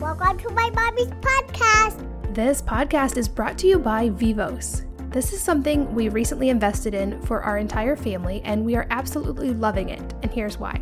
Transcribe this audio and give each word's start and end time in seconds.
Welcome 0.00 0.38
to 0.38 0.48
my 0.54 0.70
mommy's 0.70 1.08
podcast. 1.20 2.34
This 2.34 2.62
podcast 2.62 3.18
is 3.18 3.28
brought 3.28 3.58
to 3.58 3.66
you 3.66 3.78
by 3.78 4.08
Vivos. 4.08 4.84
This 5.10 5.34
is 5.34 5.42
something 5.42 5.94
we 5.94 6.08
recently 6.08 6.48
invested 6.48 6.94
in 6.94 7.20
for 7.20 7.42
our 7.42 7.58
entire 7.58 7.96
family, 7.96 8.40
and 8.46 8.64
we 8.64 8.76
are 8.76 8.86
absolutely 8.88 9.52
loving 9.52 9.90
it. 9.90 10.00
And 10.22 10.32
here's 10.32 10.56
why. 10.56 10.80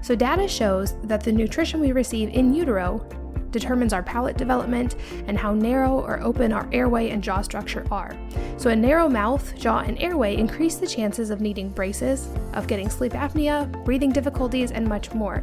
So, 0.00 0.14
data 0.14 0.46
shows 0.46 0.94
that 1.02 1.24
the 1.24 1.32
nutrition 1.32 1.80
we 1.80 1.90
receive 1.90 2.28
in 2.28 2.54
utero 2.54 3.04
determines 3.50 3.92
our 3.92 4.04
palate 4.04 4.36
development 4.36 4.94
and 5.26 5.36
how 5.36 5.52
narrow 5.54 5.98
or 5.98 6.22
open 6.22 6.52
our 6.52 6.68
airway 6.70 7.10
and 7.10 7.20
jaw 7.20 7.42
structure 7.42 7.84
are. 7.90 8.16
So, 8.58 8.70
a 8.70 8.76
narrow 8.76 9.08
mouth, 9.08 9.58
jaw, 9.58 9.80
and 9.80 10.00
airway 10.00 10.36
increase 10.36 10.76
the 10.76 10.86
chances 10.86 11.30
of 11.30 11.40
needing 11.40 11.70
braces, 11.70 12.28
of 12.52 12.68
getting 12.68 12.88
sleep 12.88 13.14
apnea, 13.14 13.84
breathing 13.84 14.12
difficulties, 14.12 14.70
and 14.70 14.86
much 14.86 15.12
more. 15.12 15.42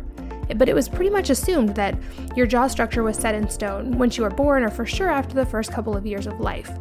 But 0.56 0.70
it 0.70 0.76
was 0.76 0.90
pretty 0.90 1.10
much 1.10 1.30
assumed 1.30 1.76
that 1.76 1.98
your 2.36 2.48
jaw 2.48 2.68
structure 2.68 3.04
was 3.04 3.18
set 3.18 3.36
in 3.36 3.50
stone 3.50 3.98
once 3.98 4.18
you 4.18 4.24
were 4.24 4.30
born 4.30 4.64
or 4.64 4.70
for 4.70 4.86
sure 4.86 5.10
after 5.10 5.36
the 5.36 5.46
first 5.46 5.72
couple 5.72 5.96
of 5.96 6.06
years 6.06 6.28
of 6.28 6.40
life. 6.40 6.72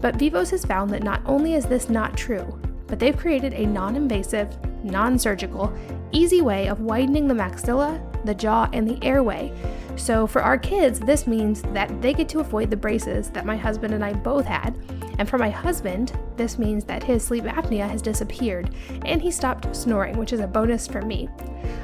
But 0.00 0.16
Vivos 0.16 0.50
has 0.50 0.64
found 0.64 0.90
that 0.90 1.02
not 1.02 1.22
only 1.26 1.54
is 1.54 1.66
this 1.66 1.90
not 1.90 2.16
true, 2.16 2.58
but 2.86 2.98
they've 2.98 3.16
created 3.16 3.52
a 3.54 3.66
non 3.66 3.96
invasive, 3.96 4.56
non 4.84 5.18
surgical, 5.18 5.72
easy 6.12 6.40
way 6.40 6.68
of 6.68 6.80
widening 6.80 7.28
the 7.28 7.34
maxilla, 7.34 8.00
the 8.24 8.34
jaw, 8.34 8.68
and 8.72 8.88
the 8.88 9.02
airway. 9.04 9.52
So, 9.96 10.26
for 10.26 10.42
our 10.42 10.58
kids, 10.58 10.98
this 10.98 11.26
means 11.26 11.62
that 11.74 12.00
they 12.00 12.14
get 12.14 12.28
to 12.30 12.40
avoid 12.40 12.70
the 12.70 12.76
braces 12.76 13.28
that 13.30 13.46
my 13.46 13.56
husband 13.56 13.94
and 13.94 14.04
I 14.04 14.12
both 14.12 14.46
had. 14.46 14.74
And 15.20 15.28
for 15.28 15.36
my 15.36 15.50
husband, 15.50 16.18
this 16.38 16.58
means 16.58 16.82
that 16.84 17.02
his 17.02 17.22
sleep 17.22 17.44
apnea 17.44 17.86
has 17.86 18.00
disappeared 18.00 18.74
and 19.04 19.20
he 19.20 19.30
stopped 19.30 19.76
snoring, 19.76 20.16
which 20.16 20.32
is 20.32 20.40
a 20.40 20.46
bonus 20.46 20.86
for 20.86 21.02
me. 21.02 21.28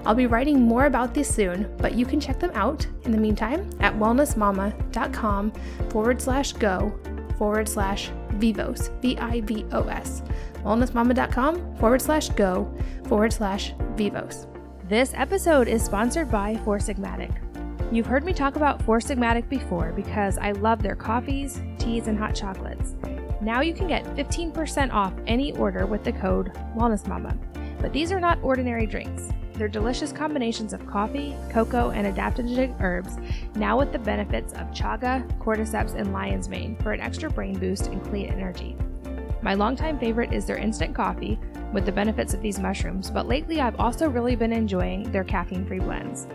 I'll 0.06 0.14
be 0.14 0.26
writing 0.26 0.62
more 0.62 0.86
about 0.86 1.12
this 1.12 1.28
soon, 1.28 1.70
but 1.76 1.94
you 1.94 2.06
can 2.06 2.18
check 2.18 2.40
them 2.40 2.50
out 2.54 2.86
in 3.04 3.12
the 3.12 3.18
meantime 3.18 3.68
at 3.80 3.92
wellnessmama.com 3.92 5.52
forward 5.90 6.22
slash 6.22 6.54
go 6.54 6.98
forward 7.36 7.68
slash 7.68 8.10
vivos, 8.30 8.90
V 9.02 9.18
I 9.18 9.42
V 9.42 9.66
O 9.72 9.86
S. 9.86 10.22
Wellnessmama.com 10.64 11.76
forward 11.76 12.00
slash 12.00 12.30
go 12.30 12.74
forward 13.04 13.34
slash 13.34 13.74
vivos. 13.96 14.46
This 14.88 15.12
episode 15.12 15.68
is 15.68 15.84
sponsored 15.84 16.30
by 16.30 16.56
Four 16.64 16.78
Sigmatic. 16.78 17.36
You've 17.92 18.06
heard 18.06 18.24
me 18.24 18.32
talk 18.32 18.56
about 18.56 18.80
Four 18.80 19.00
Sigmatic 19.00 19.46
before 19.50 19.92
because 19.92 20.38
I 20.38 20.52
love 20.52 20.82
their 20.82 20.96
coffees, 20.96 21.60
teas, 21.78 22.06
and 22.06 22.18
hot 22.18 22.34
chocolates. 22.34 22.94
Now 23.40 23.60
you 23.60 23.74
can 23.74 23.86
get 23.86 24.04
15% 24.16 24.92
off 24.92 25.12
any 25.26 25.52
order 25.56 25.86
with 25.86 26.04
the 26.04 26.12
code 26.12 26.52
WellnessMama. 26.74 27.36
But 27.80 27.92
these 27.92 28.10
are 28.10 28.20
not 28.20 28.42
ordinary 28.42 28.86
drinks. 28.86 29.28
They're 29.54 29.68
delicious 29.68 30.12
combinations 30.12 30.72
of 30.72 30.86
coffee, 30.86 31.34
cocoa, 31.50 31.90
and 31.90 32.06
adaptogenic 32.06 32.80
herbs, 32.80 33.16
now 33.54 33.78
with 33.78 33.92
the 33.92 33.98
benefits 33.98 34.52
of 34.52 34.70
chaga, 34.70 35.26
cordyceps, 35.38 35.94
and 35.94 36.12
lion's 36.12 36.48
mane 36.48 36.76
for 36.82 36.92
an 36.92 37.00
extra 37.00 37.30
brain 37.30 37.58
boost 37.58 37.86
and 37.86 38.02
clean 38.04 38.30
energy. 38.30 38.76
My 39.42 39.54
longtime 39.54 39.98
favorite 39.98 40.32
is 40.32 40.44
their 40.44 40.56
instant 40.56 40.94
coffee, 40.94 41.38
with 41.72 41.84
the 41.84 41.92
benefits 41.92 42.32
of 42.34 42.42
these 42.42 42.58
mushrooms, 42.58 43.10
but 43.10 43.28
lately 43.28 43.60
I've 43.60 43.78
also 43.80 44.08
really 44.08 44.36
been 44.36 44.52
enjoying 44.52 45.10
their 45.10 45.24
caffeine 45.24 45.66
free 45.66 45.80
blends. 45.80 46.26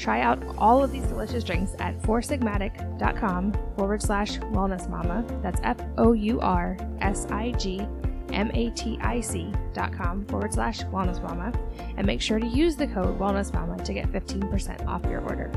Try 0.00 0.22
out 0.22 0.42
all 0.56 0.82
of 0.82 0.92
these 0.92 1.04
delicious 1.04 1.44
drinks 1.44 1.74
at 1.78 2.00
foursigmatic.com 2.00 3.52
forward 3.76 4.00
slash 4.02 4.38
wellness 4.38 4.88
mama. 4.88 5.22
That's 5.42 5.60
F 5.62 5.76
O 5.98 6.14
U 6.14 6.40
R 6.40 6.78
S 7.02 7.26
I 7.30 7.52
G 7.52 7.86
M-A-T-I-C 8.32 9.52
dot 9.74 9.92
com 9.92 10.24
forward 10.24 10.54
slash 10.54 10.84
wellness 10.84 11.22
mama 11.22 11.52
and 11.98 12.06
make 12.06 12.22
sure 12.22 12.38
to 12.38 12.46
use 12.46 12.76
the 12.76 12.86
code 12.86 13.18
wellness 13.18 13.52
mama 13.52 13.82
to 13.84 13.92
get 13.92 14.10
15% 14.10 14.86
off 14.86 15.04
your 15.04 15.20
order. 15.20 15.52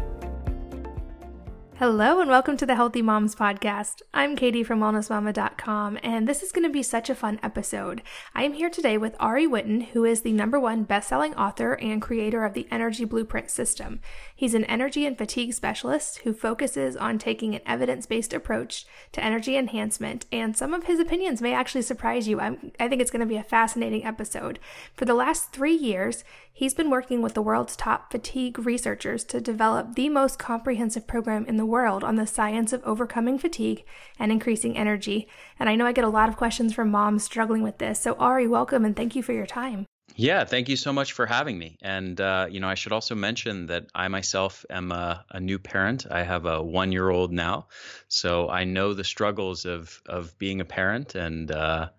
Hello 1.79 2.21
and 2.21 2.29
welcome 2.29 2.55
to 2.57 2.67
the 2.67 2.75
Healthy 2.75 3.01
Moms 3.01 3.33
Podcast. 3.33 4.03
I'm 4.13 4.35
Katie 4.35 4.63
from 4.63 4.79
wellnessmama.com 4.79 5.97
and 6.03 6.27
this 6.27 6.43
is 6.43 6.51
going 6.51 6.67
to 6.67 6.71
be 6.71 6.83
such 6.83 7.09
a 7.09 7.15
fun 7.15 7.39
episode. 7.41 8.03
I 8.35 8.43
am 8.43 8.53
here 8.53 8.69
today 8.69 8.95
with 8.95 9.15
Ari 9.19 9.47
Whitten, 9.47 9.87
who 9.87 10.05
is 10.05 10.21
the 10.21 10.33
number 10.33 10.59
one 10.59 10.83
best-selling 10.83 11.33
author 11.33 11.73
and 11.73 11.99
creator 11.99 12.45
of 12.45 12.53
the 12.53 12.67
Energy 12.69 13.05
Blueprint 13.05 13.49
System. 13.49 14.01
He's 14.35 14.53
an 14.53 14.65
energy 14.65 15.07
and 15.07 15.17
fatigue 15.17 15.51
specialist 15.55 16.19
who 16.19 16.31
focuses 16.31 16.95
on 16.95 17.17
taking 17.17 17.55
an 17.55 17.61
evidence-based 17.65 18.33
approach 18.33 18.85
to 19.11 19.23
energy 19.23 19.57
enhancement 19.57 20.27
and 20.31 20.55
some 20.55 20.75
of 20.75 20.83
his 20.83 20.99
opinions 20.99 21.41
may 21.41 21.55
actually 21.55 21.81
surprise 21.81 22.27
you. 22.27 22.39
I'm, 22.39 22.71
I 22.79 22.87
think 22.87 23.01
it's 23.01 23.11
going 23.11 23.21
to 23.21 23.25
be 23.25 23.37
a 23.37 23.43
fascinating 23.43 24.05
episode. 24.05 24.59
For 24.93 25.05
the 25.05 25.15
last 25.15 25.51
three 25.51 25.75
years, 25.75 26.23
he's 26.53 26.75
been 26.75 26.91
working 26.91 27.21
with 27.21 27.33
the 27.33 27.41
world's 27.41 27.75
top 27.75 28.11
fatigue 28.11 28.59
researchers 28.59 29.23
to 29.25 29.41
develop 29.41 29.95
the 29.95 30.07
most 30.07 30.37
comprehensive 30.37 31.07
program 31.07 31.45
in 31.45 31.57
the 31.57 31.65
world 31.65 32.03
on 32.03 32.15
the 32.15 32.27
science 32.27 32.71
of 32.71 32.83
overcoming 32.83 33.39
fatigue 33.39 33.83
and 34.19 34.31
increasing 34.31 34.77
energy. 34.77 35.27
And 35.59 35.67
I 35.67 35.75
know 35.75 35.87
I 35.87 35.91
get 35.91 36.05
a 36.05 36.09
lot 36.09 36.29
of 36.29 36.37
questions 36.37 36.73
from 36.73 36.91
moms 36.91 37.23
struggling 37.23 37.63
with 37.63 37.79
this. 37.79 37.99
So, 37.99 38.13
Ari, 38.13 38.47
welcome 38.47 38.85
and 38.85 38.95
thank 38.95 39.15
you 39.15 39.23
for 39.23 39.33
your 39.33 39.47
time. 39.47 39.87
Yeah, 40.15 40.43
thank 40.45 40.69
you 40.69 40.75
so 40.75 40.93
much 40.93 41.13
for 41.13 41.25
having 41.25 41.57
me. 41.57 41.77
And, 41.81 42.21
uh, 42.21 42.45
you 42.47 42.59
know, 42.59 42.69
I 42.69 42.75
should 42.75 42.91
also 42.91 43.15
mention 43.15 43.65
that 43.67 43.87
I 43.95 44.07
myself 44.09 44.63
am 44.69 44.91
a, 44.91 45.25
a 45.31 45.39
new 45.39 45.57
parent. 45.57 46.05
I 46.11 46.21
have 46.21 46.45
a 46.45 46.61
one 46.61 46.91
year 46.91 47.09
old 47.09 47.31
now. 47.31 47.67
So 48.09 48.47
I 48.47 48.63
know 48.63 48.93
the 48.93 49.03
struggles 49.03 49.65
of, 49.65 50.03
of 50.05 50.37
being 50.37 50.61
a 50.61 50.65
parent 50.65 51.15
and, 51.15 51.51
uh, 51.51 51.89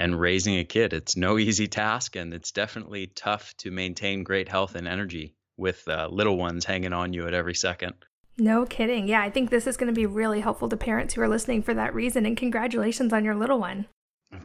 and 0.00 0.18
raising 0.18 0.58
a 0.58 0.64
kid. 0.64 0.92
It's 0.92 1.16
no 1.16 1.38
easy 1.46 1.68
task, 1.68 2.16
and 2.16 2.34
it's 2.34 2.50
definitely 2.50 3.06
tough 3.14 3.54
to 3.58 3.70
maintain 3.70 4.24
great 4.24 4.48
health 4.48 4.74
and 4.74 4.88
energy 4.88 5.36
with 5.56 5.86
uh, 5.86 6.08
little 6.10 6.38
ones 6.38 6.64
hanging 6.64 6.94
on 6.94 7.12
you 7.12 7.28
at 7.28 7.34
every 7.34 7.54
second. 7.54 7.94
No 8.38 8.64
kidding. 8.64 9.06
Yeah, 9.06 9.20
I 9.20 9.28
think 9.28 9.50
this 9.50 9.66
is 9.66 9.76
going 9.76 9.92
to 9.92 10.00
be 10.00 10.06
really 10.06 10.40
helpful 10.40 10.70
to 10.70 10.76
parents 10.76 11.14
who 11.14 11.20
are 11.20 11.28
listening 11.28 11.62
for 11.62 11.74
that 11.74 11.94
reason. 11.94 12.24
And 12.24 12.36
congratulations 12.36 13.12
on 13.12 13.24
your 13.24 13.34
little 13.34 13.60
one. 13.60 13.86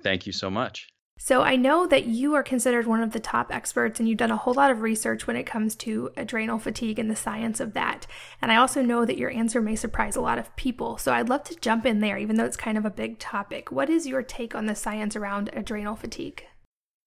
Thank 0.01 0.27
you 0.27 0.33
so 0.33 0.49
much. 0.49 0.89
So, 1.17 1.43
I 1.43 1.55
know 1.55 1.87
that 1.87 2.05
you 2.05 2.33
are 2.35 2.43
considered 2.43 2.87
one 2.87 3.01
of 3.01 3.11
the 3.11 3.21
top 3.21 3.53
experts 3.53 3.99
and 3.99 4.09
you've 4.09 4.17
done 4.17 4.31
a 4.31 4.37
whole 4.37 4.53
lot 4.53 4.69
of 4.69 4.81
research 4.81 5.25
when 5.25 5.37
it 5.37 5.45
comes 5.45 5.73
to 5.77 6.11
adrenal 6.17 6.59
fatigue 6.59 6.99
and 6.99 7.09
the 7.09 7.15
science 7.15 7.59
of 7.59 7.73
that. 7.73 8.05
And 8.41 8.51
I 8.51 8.57
also 8.57 8.81
know 8.81 9.05
that 9.05 9.17
your 9.17 9.31
answer 9.31 9.61
may 9.61 9.77
surprise 9.77 10.17
a 10.17 10.21
lot 10.21 10.37
of 10.37 10.53
people. 10.57 10.97
So, 10.97 11.13
I'd 11.13 11.29
love 11.29 11.43
to 11.45 11.55
jump 11.55 11.85
in 11.85 12.01
there, 12.01 12.17
even 12.17 12.35
though 12.35 12.45
it's 12.45 12.57
kind 12.57 12.77
of 12.77 12.85
a 12.85 12.89
big 12.89 13.17
topic. 13.17 13.71
What 13.71 13.89
is 13.89 14.05
your 14.05 14.23
take 14.23 14.55
on 14.55 14.65
the 14.65 14.75
science 14.75 15.15
around 15.15 15.49
adrenal 15.53 15.95
fatigue? 15.95 16.43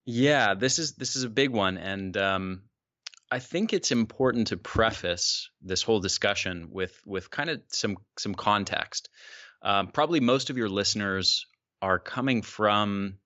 Yeah, 0.05 0.55
this 0.55 0.79
is 0.79 0.95
this 0.95 1.15
is 1.15 1.23
a 1.23 1.29
big 1.29 1.51
one, 1.51 1.77
and 1.77 2.17
um, 2.17 2.63
I 3.31 3.37
think 3.37 3.73
it's 3.73 3.91
important 3.91 4.47
to 4.47 4.57
preface 4.57 5.51
this 5.61 5.83
whole 5.83 5.99
discussion 5.99 6.69
with 6.71 6.99
with 7.05 7.29
kind 7.29 7.51
of 7.51 7.61
some 7.67 7.97
some 8.17 8.33
context. 8.33 9.09
Um, 9.61 9.87
probably 9.87 10.19
most 10.19 10.49
of 10.49 10.57
your 10.57 10.69
listeners 10.69 11.45
are 11.81 11.99
coming 11.99 12.41
from 12.41 13.19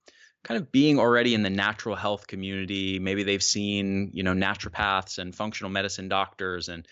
kind 0.44 0.60
of 0.60 0.72
being 0.72 1.00
already 1.00 1.34
in 1.34 1.44
the 1.44 1.50
natural 1.50 1.96
health 1.96 2.28
community. 2.28 3.00
Maybe 3.00 3.24
they've 3.24 3.44
seen 3.44 4.12
you 4.14 4.24
know 4.24 4.34
naturopaths 4.34 5.18
and 5.18 5.36
functional 5.36 5.72
medicine 5.72 6.10
doctors 6.10 6.70
and 6.70 6.88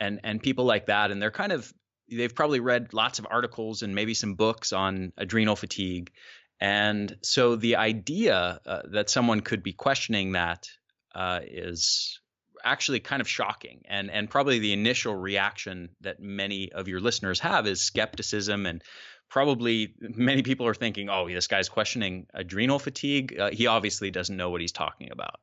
and 0.00 0.20
and 0.24 0.42
people 0.42 0.64
like 0.64 0.86
that, 0.86 1.10
and 1.10 1.20
they're 1.20 1.30
kind 1.30 1.52
of 1.52 1.72
they've 2.10 2.34
probably 2.34 2.60
read 2.60 2.92
lots 2.92 3.18
of 3.18 3.26
articles 3.30 3.82
and 3.82 3.94
maybe 3.94 4.14
some 4.14 4.34
books 4.34 4.72
on 4.72 5.12
adrenal 5.16 5.56
fatigue. 5.56 6.10
And 6.60 7.16
so 7.22 7.56
the 7.56 7.76
idea 7.76 8.60
uh, 8.64 8.82
that 8.92 9.10
someone 9.10 9.40
could 9.40 9.62
be 9.62 9.72
questioning 9.72 10.32
that 10.32 10.68
uh, 11.14 11.40
is 11.44 12.20
actually 12.64 13.00
kind 13.00 13.20
of 13.20 13.28
shocking 13.28 13.82
and 13.88 14.10
and 14.10 14.28
probably 14.28 14.58
the 14.58 14.72
initial 14.72 15.14
reaction 15.14 15.90
that 16.00 16.20
many 16.20 16.72
of 16.72 16.88
your 16.88 17.00
listeners 17.00 17.38
have 17.38 17.66
is 17.66 17.80
skepticism 17.80 18.66
and 18.66 18.82
probably 19.28 19.94
many 20.00 20.42
people 20.42 20.66
are 20.66 20.74
thinking 20.74 21.08
oh 21.08 21.28
this 21.28 21.46
guy's 21.46 21.68
questioning 21.68 22.26
adrenal 22.32 22.78
fatigue. 22.78 23.38
Uh, 23.38 23.50
he 23.50 23.66
obviously 23.66 24.10
doesn't 24.10 24.36
know 24.36 24.50
what 24.50 24.60
he's 24.60 24.72
talking 24.72 25.10
about. 25.10 25.40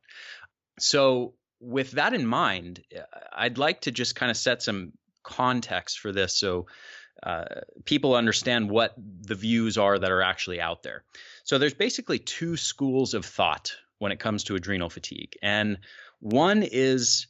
So 0.78 1.34
with 1.60 1.92
that 1.92 2.12
in 2.12 2.26
mind 2.26 2.82
uh, 2.94 3.02
i'd 3.36 3.58
like 3.58 3.80
to 3.82 3.90
just 3.90 4.14
kind 4.14 4.30
of 4.30 4.36
set 4.36 4.62
some 4.62 4.92
context 5.22 5.98
for 5.98 6.12
this 6.12 6.36
so 6.36 6.66
uh, 7.22 7.44
people 7.84 8.14
understand 8.14 8.68
what 8.68 8.92
the 8.96 9.34
views 9.34 9.78
are 9.78 9.98
that 9.98 10.10
are 10.10 10.20
actually 10.20 10.60
out 10.60 10.82
there. 10.82 11.04
So 11.44 11.56
there's 11.56 11.72
basically 11.72 12.18
two 12.18 12.56
schools 12.56 13.14
of 13.14 13.24
thought 13.24 13.76
when 13.98 14.12
it 14.12 14.18
comes 14.18 14.44
to 14.44 14.56
adrenal 14.56 14.90
fatigue 14.90 15.38
and 15.42 15.78
one 16.20 16.62
is 16.62 17.28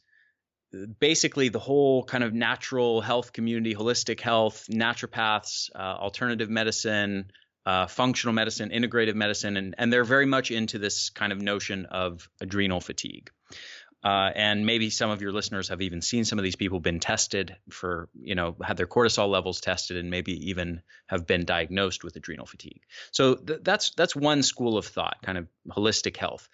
basically 1.01 1.49
the 1.49 1.59
whole 1.59 2.05
kind 2.05 2.25
of 2.25 2.33
natural 2.33 3.01
health 3.01 3.33
community, 3.33 3.75
holistic 3.75 4.21
health, 4.21 4.67
naturopaths, 4.71 5.71
uh, 5.75 5.79
alternative 5.79 6.51
medicine, 6.51 7.31
uh, 7.67 7.87
functional 7.87 8.35
medicine, 8.35 8.71
integrative 8.71 9.15
medicine, 9.15 9.57
and, 9.57 9.75
and 9.79 9.93
they're 9.93 10.05
very 10.05 10.27
much 10.27 10.51
into 10.51 10.79
this 10.79 11.11
kind 11.11 11.33
of 11.33 11.41
notion 11.41 11.87
of 11.87 12.29
adrenal 12.41 12.81
fatigue. 12.81 13.31
Uh, 14.05 14.31
and 14.35 14.67
maybe 14.67 14.91
some 14.91 15.09
of 15.09 15.23
your 15.23 15.33
listeners 15.33 15.69
have 15.69 15.81
even 15.81 16.03
seen 16.03 16.27
some 16.27 16.39
of 16.39 16.43
these 16.43 16.57
people 16.57 16.79
been 16.79 17.01
tested 17.01 17.57
for, 17.71 18.11
you 18.21 18.35
know, 18.35 18.55
had 18.63 18.77
their 18.77 18.87
cortisol 18.87 19.31
levels 19.31 19.63
tested 19.63 19.97
and 19.97 20.11
maybe 20.11 20.51
even 20.51 20.83
have 21.07 21.27
been 21.27 21.47
diagnosed 21.47 22.05
with 22.05 22.15
adrenal 22.15 22.45
fatigue. 22.45 22.83
So 23.13 23.37
th- 23.37 23.61
that's 23.63 23.93
that's 23.97 24.15
one 24.15 24.43
school 24.43 24.77
of 24.77 24.85
thought, 24.85 25.17
kind 25.23 25.39
of 25.39 25.49
holistic 25.71 26.19
health. 26.19 26.51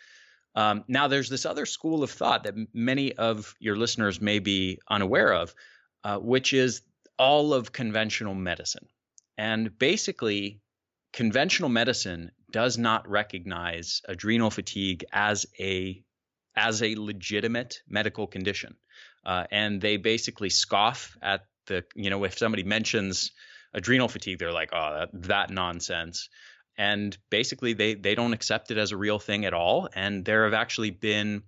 Um, 0.55 0.85
now, 0.89 1.09
there's 1.09 1.29
this 1.29 1.47
other 1.47 1.67
school 1.67 2.03
of 2.03 2.11
thought 2.11 2.45
that 2.45 2.55
many 2.75 3.13
of 3.15 3.55
your 3.61 3.77
listeners 3.77 4.21
may 4.21 4.39
be 4.39 4.81
unaware 4.89 5.33
of, 5.33 5.55
uh, 6.03 6.19
which 6.19 6.53
is 6.53 6.83
all 7.19 7.55
of 7.55 7.73
conventional 7.73 8.35
medicine. 8.35 8.87
And 9.39 9.79
basically, 9.79 10.61
conventional 11.13 11.69
medicine 11.69 12.33
does 12.51 12.79
not 12.79 13.09
recognize 13.09 14.03
adrenal 14.09 14.51
fatigue 14.51 15.05
as 15.13 15.47
a 15.59 16.03
as 16.57 16.83
a 16.83 16.97
legitimate 16.97 17.81
medical 17.89 18.27
condition, 18.27 18.77
uh, 19.25 19.45
and 19.53 19.81
they 19.81 19.97
basically 19.97 20.51
scoff 20.51 21.17
at 21.23 21.47
the 21.67 21.85
you 21.95 22.11
know 22.11 22.25
if 22.25 22.37
somebody 22.37 22.65
mentions 22.65 23.31
adrenal 23.73 24.09
fatigue, 24.09 24.39
they're 24.39 24.53
like, 24.53 24.71
oh, 24.73 24.99
that, 24.99 25.23
that 25.29 25.51
nonsense. 25.51 26.29
And 26.81 27.17
basically, 27.29 27.75
they 27.75 27.93
they 27.93 28.15
don't 28.15 28.33
accept 28.33 28.71
it 28.71 28.79
as 28.79 28.91
a 28.91 28.97
real 28.97 29.19
thing 29.19 29.45
at 29.45 29.53
all. 29.53 29.91
And 29.95 30.25
there 30.25 30.45
have 30.45 30.55
actually 30.55 30.91
been 30.91 31.43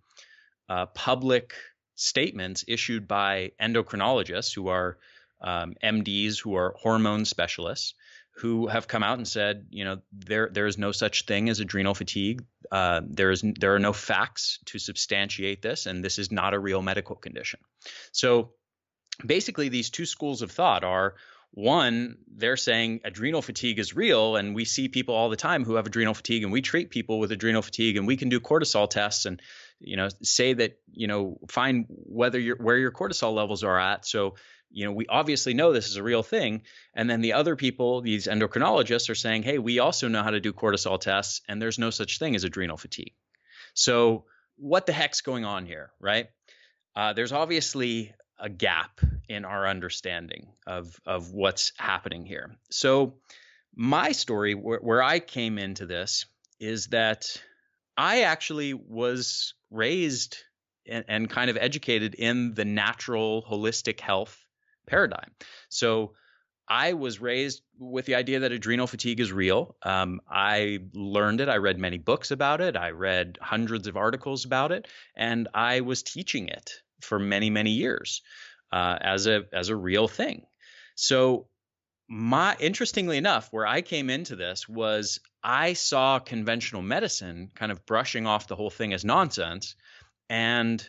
uh, 0.69 0.87
public 0.87 1.55
statements 1.95 2.67
issued 2.69 3.09
by 3.09 3.53
endocrinologists 3.59 4.55
who 4.55 4.69
are 4.69 4.99
um, 5.41 5.75
MDs 5.83 6.39
who 6.39 6.55
are 6.55 6.75
hormone 6.79 7.25
specialists 7.25 7.95
who 8.37 8.67
have 8.67 8.87
come 8.89 9.03
out 9.03 9.17
and 9.17 9.27
said, 9.27 9.67
you 9.71 9.85
know, 9.85 10.03
there 10.13 10.51
there 10.53 10.67
is 10.67 10.77
no 10.77 10.93
such 10.93 11.25
thing 11.25 11.49
as 11.49 11.61
adrenal 11.61 11.95
fatigue. 11.95 12.45
Uh, 12.71 13.01
there 13.03 13.31
is 13.31 13.43
there 13.59 13.75
are 13.75 13.79
no 13.79 13.95
facts 13.95 14.59
to 14.67 14.79
substantiate 14.79 15.63
this, 15.63 15.87
and 15.87 16.05
this 16.05 16.19
is 16.19 16.31
not 16.31 16.53
a 16.53 16.59
real 16.59 16.83
medical 16.83 17.17
condition. 17.17 17.61
So 18.13 18.53
basically, 19.25 19.71
these 19.71 19.89
two 19.89 20.05
schools 20.05 20.43
of 20.43 20.51
thought 20.51 20.85
are 20.85 21.15
one, 21.55 22.17
they're 22.35 22.57
saying 22.57 23.01
adrenal 23.05 23.43
fatigue 23.43 23.79
is 23.79 23.95
real, 23.95 24.37
and 24.37 24.55
we 24.55 24.65
see 24.65 24.89
people 24.89 25.15
all 25.15 25.29
the 25.29 25.37
time 25.37 25.65
who 25.65 25.75
have 25.75 25.87
adrenal 25.87 26.15
fatigue, 26.15 26.45
and 26.45 26.53
we 26.53 26.63
treat 26.63 26.89
people 26.89 27.19
with 27.19 27.31
adrenal 27.31 27.61
fatigue, 27.61 27.99
and 27.99 28.07
we 28.07 28.17
can 28.17 28.31
do 28.31 28.41
cortisol 28.41 28.89
tests 28.89 29.27
and 29.27 29.41
you 29.79 29.97
know 29.97 30.09
say 30.23 30.55
that 30.55 30.79
you 30.93 31.09
know 31.09 31.39
find 31.49 31.87
whether 31.89 32.39
your 32.39 32.57
where 32.57 32.79
your 32.79 32.91
cortisol 32.91 33.35
levels 33.35 33.65
are 33.65 33.79
at. 33.79 34.07
So 34.07 34.37
you 34.71 34.87
know 34.87 34.93
we 34.93 35.07
obviously 35.07 35.53
know 35.53 35.73
this 35.73 35.89
is 35.89 35.97
a 35.97 36.03
real 36.03 36.23
thing, 36.23 36.63
and 36.95 37.09
then 37.09 37.21
the 37.21 37.35
other 37.35 37.55
people, 37.55 38.01
these 38.01 38.29
endocrinologists, 38.29 39.11
are 39.11 39.15
saying, 39.15 39.43
hey, 39.43 39.59
we 39.59 39.79
also 39.79 40.09
know 40.09 40.23
how 40.23 40.31
to 40.31 40.41
do 40.41 40.55
cortisol 40.55 40.99
tests, 40.99 41.43
and 41.49 41.61
there's 41.61 41.79
no 41.79 41.91
such 41.91 42.19
thing 42.19 42.35
as 42.35 42.45
adrenal 42.45 42.79
fatigue. 42.79 43.13
So 43.75 44.25
what 44.57 44.87
the 44.87 44.93
heck's 44.93 45.21
going 45.21 45.45
on 45.45 45.67
here, 45.67 45.93
right? 46.01 46.29
Uh, 46.97 47.13
there's 47.13 47.33
obviously 47.33 48.15
a 48.43 48.51
gap 48.51 49.01
in 49.29 49.45
our 49.45 49.67
understanding 49.67 50.49
of 50.67 51.01
of 51.07 51.33
what's 51.33 51.73
happening 51.79 52.27
here. 52.27 52.57
So 52.71 53.15
my 53.75 54.13
story 54.13 54.55
where, 54.55 54.81
where 54.81 55.03
I 55.03 55.21
came 55.21 55.59
into 55.59 55.87
this 55.87 56.27
is 56.61 56.89
that 56.89 57.41
I 57.97 58.23
actually 58.23 58.75
was 58.75 59.55
raised 59.71 60.39
and, 60.87 61.05
and, 61.09 61.31
kind 61.31 61.49
of 61.51 61.57
educated 61.57 62.15
in 62.15 62.55
the 62.55 62.65
natural 62.65 63.45
holistic 63.49 64.01
health 64.01 64.45
paradigm. 64.87 65.31
So 65.69 66.15
I 66.69 66.95
was 66.95 67.21
raised 67.21 67.63
with 67.79 68.07
the 68.07 68.17
idea 68.17 68.41
that 68.41 68.53
adrenal 68.53 68.87
fatigue 68.87 69.21
is 69.21 69.33
real. 69.33 69.77
Um, 69.83 70.21
I 70.29 70.81
learned 70.93 71.41
it. 71.41 71.49
I 71.49 71.57
read 71.57 71.79
many 71.79 71.99
books 71.99 72.31
about 72.31 72.61
it. 72.61 72.77
I 72.77 72.91
read 72.91 73.39
hundreds 73.41 73.87
of 73.87 73.97
articles 73.97 74.45
about 74.45 74.73
it, 74.73 74.89
and 75.15 75.49
I 75.55 75.81
was 75.83 76.03
teaching 76.03 76.49
it 76.49 76.83
for 77.03 77.19
many, 77.19 77.51
many 77.51 77.71
years 77.71 78.23
uh, 78.73 78.99
as 79.01 79.27
a 79.27 79.45
as 79.53 79.69
a 79.69 79.77
real 79.77 80.09
thing. 80.09 80.45
So 80.95 81.47
my 82.09 82.57
interestingly 82.59 83.17
enough, 83.17 83.49
where 83.53 83.67
I 83.67 83.83
came 83.83 84.11
into 84.11 84.37
this 84.37 84.69
was 84.69 85.21
I 85.43 85.73
saw 85.73 86.19
conventional 86.19 86.83
medicine 86.83 87.51
kind 87.55 87.73
of 87.73 87.87
brushing 87.87 88.27
off 88.27 88.49
the 88.49 88.57
whole 88.57 88.71
thing 88.71 88.93
as 88.93 89.05
nonsense, 89.05 89.75
and 90.29 90.87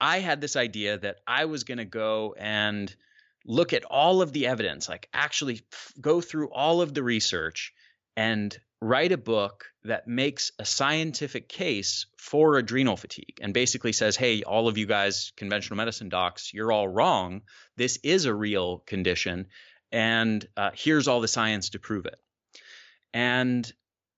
I 0.00 0.18
had 0.18 0.40
this 0.40 0.56
idea 0.56 0.98
that 0.98 1.18
I 1.26 1.44
was 1.44 1.64
going 1.64 1.78
to 1.78 1.84
go 1.84 2.34
and 2.38 2.94
look 3.44 3.72
at 3.72 3.84
all 3.84 4.22
of 4.22 4.32
the 4.32 4.46
evidence, 4.46 4.88
like 4.88 5.08
actually 5.12 5.62
go 6.00 6.20
through 6.20 6.50
all 6.50 6.80
of 6.80 6.94
the 6.94 7.02
research 7.02 7.72
and 8.16 8.56
write 8.80 9.12
a 9.12 9.16
book 9.16 9.66
that 9.84 10.08
makes 10.08 10.50
a 10.58 10.64
scientific 10.64 11.48
case 11.48 12.06
for 12.16 12.56
adrenal 12.56 12.96
fatigue 12.96 13.38
and 13.40 13.54
basically 13.54 13.92
says, 13.92 14.16
hey, 14.16 14.42
all 14.42 14.66
of 14.66 14.76
you 14.76 14.86
guys, 14.86 15.32
conventional 15.36 15.76
medicine 15.76 16.08
docs, 16.08 16.52
you're 16.52 16.72
all 16.72 16.88
wrong. 16.88 17.42
This 17.76 17.98
is 18.02 18.24
a 18.24 18.34
real 18.34 18.78
condition. 18.78 19.46
And 19.92 20.46
uh, 20.56 20.70
here's 20.74 21.06
all 21.06 21.20
the 21.20 21.28
science 21.28 21.70
to 21.70 21.78
prove 21.78 22.06
it. 22.06 22.18
And 23.14 23.70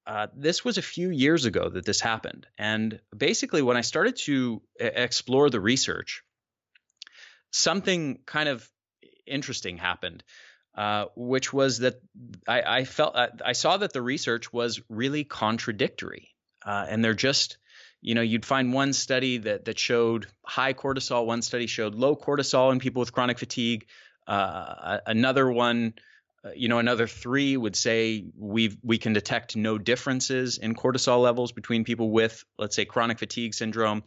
uh, 0.06 0.28
this 0.34 0.64
was 0.64 0.78
a 0.78 0.82
few 0.82 1.10
years 1.10 1.44
ago 1.44 1.68
that 1.68 1.84
this 1.84 2.00
happened. 2.00 2.46
And 2.58 3.00
basically, 3.16 3.62
when 3.62 3.76
I 3.76 3.82
started 3.82 4.16
to 4.24 4.62
explore 4.78 5.50
the 5.50 5.60
research, 5.60 6.22
something 7.50 8.20
kind 8.26 8.48
of 8.48 8.68
interesting 9.26 9.78
happened 9.78 10.22
uh, 10.76 11.06
which 11.14 11.52
was 11.52 11.78
that 11.78 12.00
I, 12.48 12.62
I 12.62 12.84
felt 12.84 13.14
uh, 13.14 13.28
I 13.44 13.52
saw 13.52 13.76
that 13.76 13.92
the 13.92 14.02
research 14.02 14.52
was 14.52 14.80
really 14.88 15.22
contradictory, 15.22 16.34
uh, 16.66 16.86
and 16.88 17.04
they're 17.04 17.14
just 17.14 17.58
you 18.00 18.16
know 18.16 18.22
you'd 18.22 18.44
find 18.44 18.72
one 18.72 18.92
study 18.92 19.38
that 19.38 19.66
that 19.66 19.78
showed 19.78 20.26
high 20.44 20.74
cortisol, 20.74 21.26
one 21.26 21.42
study 21.42 21.68
showed 21.68 21.94
low 21.94 22.16
cortisol 22.16 22.72
in 22.72 22.80
people 22.80 23.00
with 23.00 23.12
chronic 23.12 23.38
fatigue, 23.38 23.86
uh, 24.26 24.98
another 25.06 25.50
one. 25.50 25.94
Uh, 26.44 26.50
you 26.56 26.68
know, 26.68 26.78
another 26.78 27.06
three 27.06 27.56
would 27.56 27.76
say 27.76 28.24
we 28.36 28.76
we 28.82 28.98
can 28.98 29.12
detect 29.12 29.54
no 29.54 29.78
differences 29.78 30.58
in 30.58 30.74
cortisol 30.74 31.22
levels 31.22 31.52
between 31.52 31.84
people 31.84 32.10
with, 32.10 32.44
let's 32.58 32.74
say, 32.74 32.84
chronic 32.84 33.20
fatigue 33.20 33.54
syndrome 33.54 34.02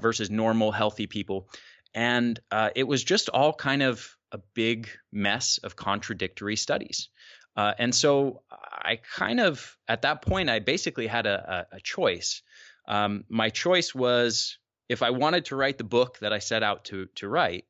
versus 0.00 0.28
normal 0.28 0.72
healthy 0.72 1.06
people, 1.06 1.48
and 1.94 2.40
it 2.74 2.86
was 2.86 3.04
just 3.04 3.28
all 3.28 3.54
kind 3.54 3.82
of 3.82 4.16
a 4.32 4.38
big 4.54 4.88
mess 5.12 5.58
of 5.58 5.76
contradictory 5.76 6.56
studies. 6.56 7.08
Uh, 7.56 7.72
and 7.78 7.94
so 7.94 8.42
I 8.50 9.00
kind 9.16 9.40
of, 9.40 9.76
at 9.88 10.02
that 10.02 10.22
point, 10.22 10.48
I 10.48 10.60
basically 10.60 11.06
had 11.06 11.26
a, 11.26 11.66
a, 11.72 11.76
a 11.76 11.80
choice. 11.80 12.42
Um, 12.86 13.24
my 13.28 13.50
choice 13.50 13.94
was 13.94 14.58
if 14.88 15.02
I 15.02 15.10
wanted 15.10 15.46
to 15.46 15.56
write 15.56 15.78
the 15.78 15.84
book 15.84 16.18
that 16.20 16.32
I 16.32 16.38
set 16.38 16.62
out 16.62 16.84
to, 16.86 17.06
to 17.16 17.28
write, 17.28 17.64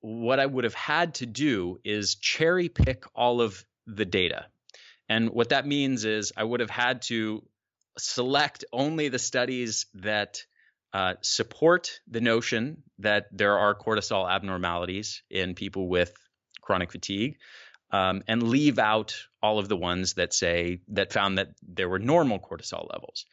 what 0.00 0.40
I 0.40 0.46
would 0.46 0.64
have 0.64 0.74
had 0.74 1.14
to 1.14 1.26
do 1.26 1.78
is 1.84 2.14
cherry 2.14 2.68
pick 2.68 3.04
all 3.14 3.40
of 3.40 3.64
the 3.86 4.04
data. 4.04 4.46
And 5.08 5.30
what 5.30 5.48
that 5.48 5.66
means 5.66 6.04
is 6.04 6.32
I 6.36 6.44
would 6.44 6.60
have 6.60 6.70
had 6.70 7.02
to 7.02 7.42
select 7.98 8.64
only 8.72 9.08
the 9.08 9.18
studies 9.18 9.86
that 9.94 10.44
uh, 10.92 11.14
support 11.20 12.00
the 12.08 12.20
notion 12.20 12.82
that 12.98 13.26
there 13.32 13.58
are 13.58 13.74
cortisol 13.74 14.30
abnormalities 14.30 15.22
in 15.30 15.54
people 15.54 15.88
with 15.88 16.12
chronic 16.62 16.92
fatigue, 16.92 17.38
um, 17.90 18.22
and 18.26 18.42
leave 18.42 18.78
out 18.78 19.16
all 19.42 19.58
of 19.58 19.68
the 19.68 19.76
ones 19.76 20.14
that 20.14 20.34
say 20.34 20.80
that 20.88 21.12
found 21.12 21.38
that 21.38 21.48
there 21.62 21.88
were 21.88 21.98
normal 21.98 22.38
cortisol 22.38 22.86
levels. 22.92 23.26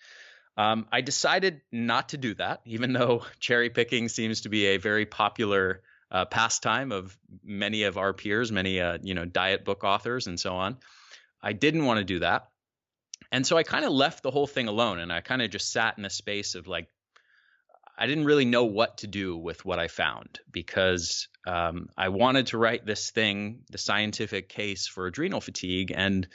Um, 0.57 0.87
I 0.91 1.01
decided 1.01 1.61
not 1.71 2.09
to 2.09 2.17
do 2.17 2.33
that, 2.35 2.61
even 2.65 2.93
though 2.93 3.25
cherry 3.39 3.69
picking 3.69 4.07
seems 4.09 4.41
to 4.41 4.49
be 4.49 4.67
a 4.67 4.77
very 4.77 5.05
popular 5.05 5.81
uh, 6.11 6.25
pastime 6.25 6.91
of 6.91 7.17
many 7.43 7.83
of 7.83 7.97
our 7.97 8.13
peers, 8.13 8.51
many 8.51 8.79
uh, 8.79 8.97
you 9.01 9.13
know 9.13 9.25
diet 9.25 9.65
book 9.65 9.83
authors 9.83 10.27
and 10.27 10.39
so 10.39 10.55
on. 10.55 10.77
I 11.41 11.53
didn't 11.53 11.85
want 11.85 11.99
to 11.99 12.03
do 12.03 12.19
that, 12.19 12.49
and 13.31 13.45
so 13.45 13.57
I 13.57 13.63
kind 13.63 13.85
of 13.85 13.91
left 13.91 14.23
the 14.23 14.31
whole 14.31 14.47
thing 14.47 14.67
alone, 14.67 14.99
and 14.99 15.11
I 15.11 15.21
kind 15.21 15.41
of 15.41 15.49
just 15.49 15.71
sat 15.71 15.97
in 15.97 16.05
a 16.05 16.09
space 16.09 16.55
of 16.55 16.67
like 16.67 16.87
I 17.97 18.07
didn't 18.07 18.25
really 18.25 18.45
know 18.45 18.65
what 18.65 18.97
to 18.99 19.07
do 19.07 19.37
with 19.37 19.63
what 19.63 19.79
I 19.79 19.87
found 19.87 20.39
because 20.51 21.27
um, 21.47 21.89
I 21.97 22.09
wanted 22.09 22.47
to 22.47 22.57
write 22.57 22.85
this 22.85 23.11
thing, 23.11 23.61
the 23.69 23.77
scientific 23.77 24.49
case 24.49 24.87
for 24.87 25.07
adrenal 25.07 25.41
fatigue, 25.41 25.93
and 25.95 26.27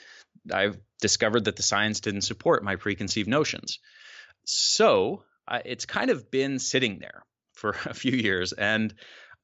I've 0.51 0.77
discovered 1.01 1.45
that 1.45 1.55
the 1.55 1.63
science 1.63 1.99
didn't 1.99 2.21
support 2.21 2.63
my 2.63 2.77
preconceived 2.77 3.29
notions. 3.29 3.79
So 4.43 5.23
uh, 5.47 5.59
it's 5.63 5.85
kind 5.85 6.09
of 6.09 6.31
been 6.31 6.57
sitting 6.57 6.99
there 6.99 7.23
for 7.53 7.71
a 7.85 7.93
few 7.93 8.13
years. 8.13 8.53
And 8.53 8.93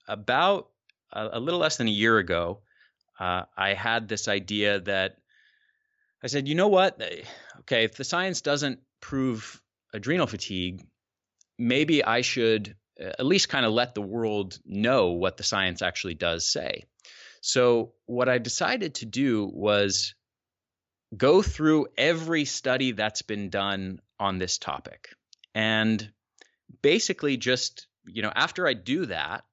about 0.08 0.70
a, 1.12 1.30
a 1.34 1.40
little 1.40 1.60
less 1.60 1.78
than 1.78 1.88
a 1.88 1.92
year 1.92 2.18
ago, 2.18 2.62
uh, 3.20 3.44
I 3.56 3.74
had 3.74 4.08
this 4.08 4.28
idea 4.28 4.80
that 4.82 5.18
I 6.24 6.28
said, 6.28 6.48
you 6.48 6.56
know 6.56 6.68
what? 6.68 7.02
Okay, 7.60 7.84
if 7.84 7.96
the 7.96 8.04
science 8.04 8.42
doesn't 8.42 8.80
prove 9.02 9.62
adrenal 9.94 10.28
fatigue, 10.28 10.86
maybe 11.58 12.04
I 12.04 12.22
should 12.22 12.76
uh, 13.00 13.06
at 13.20 13.26
least 13.26 13.50
kind 13.50 13.66
of 13.66 13.72
let 13.74 13.96
the 13.96 14.02
world 14.02 14.60
know 14.66 15.12
what 15.12 15.38
the 15.38 15.44
science 15.44 15.82
actually 15.82 16.16
does 16.16 16.46
say. 16.46 16.86
So, 17.42 17.94
what 18.06 18.30
I 18.30 18.40
decided 18.40 18.96
to 18.96 19.06
do 19.06 19.50
was 19.54 20.16
go 21.16 21.42
through 21.42 21.88
every 21.98 22.46
study 22.46 22.92
that's 22.92 23.22
been 23.22 23.50
done 23.50 24.00
on 24.20 24.40
this 24.40 24.58
topic. 24.58 25.10
And 25.54 26.12
basically, 26.82 27.38
just, 27.38 27.88
you 28.06 28.22
know, 28.22 28.32
after 28.36 28.68
I 28.68 28.74
do 28.74 29.06
that, 29.06 29.46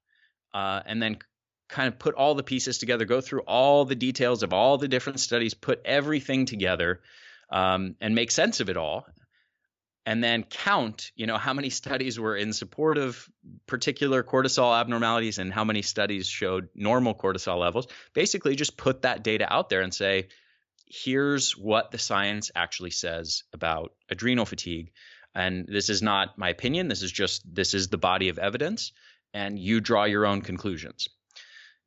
uh, 0.53 0.81
and 0.85 1.01
then 1.01 1.17
kind 1.67 1.87
of 1.87 1.99
put 1.99 2.15
all 2.15 2.35
the 2.35 2.43
pieces 2.43 2.77
together, 2.77 3.05
go 3.05 3.21
through 3.21 3.41
all 3.41 3.85
the 3.85 3.95
details 3.95 4.43
of 4.43 4.53
all 4.53 4.77
the 4.77 4.87
different 4.87 5.19
studies, 5.19 5.53
put 5.53 5.81
everything 5.85 6.45
together, 6.45 7.01
um, 7.49 7.95
and 8.01 8.15
make 8.15 8.31
sense 8.31 8.59
of 8.59 8.69
it 8.69 8.77
all. 8.77 9.05
And 10.05 10.23
then 10.23 10.43
count, 10.43 11.11
you 11.15 11.25
know, 11.25 11.37
how 11.37 11.53
many 11.53 11.69
studies 11.69 12.19
were 12.19 12.37
in 12.37 12.53
support 12.53 12.97
of 12.97 13.27
particular 13.65 14.23
cortisol 14.23 14.79
abnormalities 14.79 15.39
and 15.39 15.51
how 15.51 15.63
many 15.63 15.81
studies 15.81 16.27
showed 16.27 16.69
normal 16.75 17.15
cortisol 17.15 17.59
levels. 17.59 17.87
Basically, 18.13 18.55
just 18.55 18.77
put 18.77 19.01
that 19.01 19.23
data 19.23 19.51
out 19.51 19.69
there 19.69 19.81
and 19.81 19.93
say, 19.93 20.27
here's 20.87 21.57
what 21.57 21.91
the 21.91 21.97
science 21.97 22.51
actually 22.55 22.91
says 22.91 23.43
about 23.51 23.93
adrenal 24.09 24.45
fatigue. 24.45 24.91
And 25.33 25.67
this 25.67 25.89
is 25.89 26.01
not 26.01 26.37
my 26.37 26.49
opinion. 26.49 26.87
This 26.87 27.01
is 27.01 27.11
just, 27.11 27.43
this 27.53 27.73
is 27.73 27.87
the 27.87 27.97
body 27.97 28.29
of 28.29 28.37
evidence. 28.37 28.91
And 29.33 29.57
you 29.57 29.81
draw 29.81 30.05
your 30.05 30.25
own 30.25 30.41
conclusions. 30.41 31.09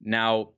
Now, 0.01 0.51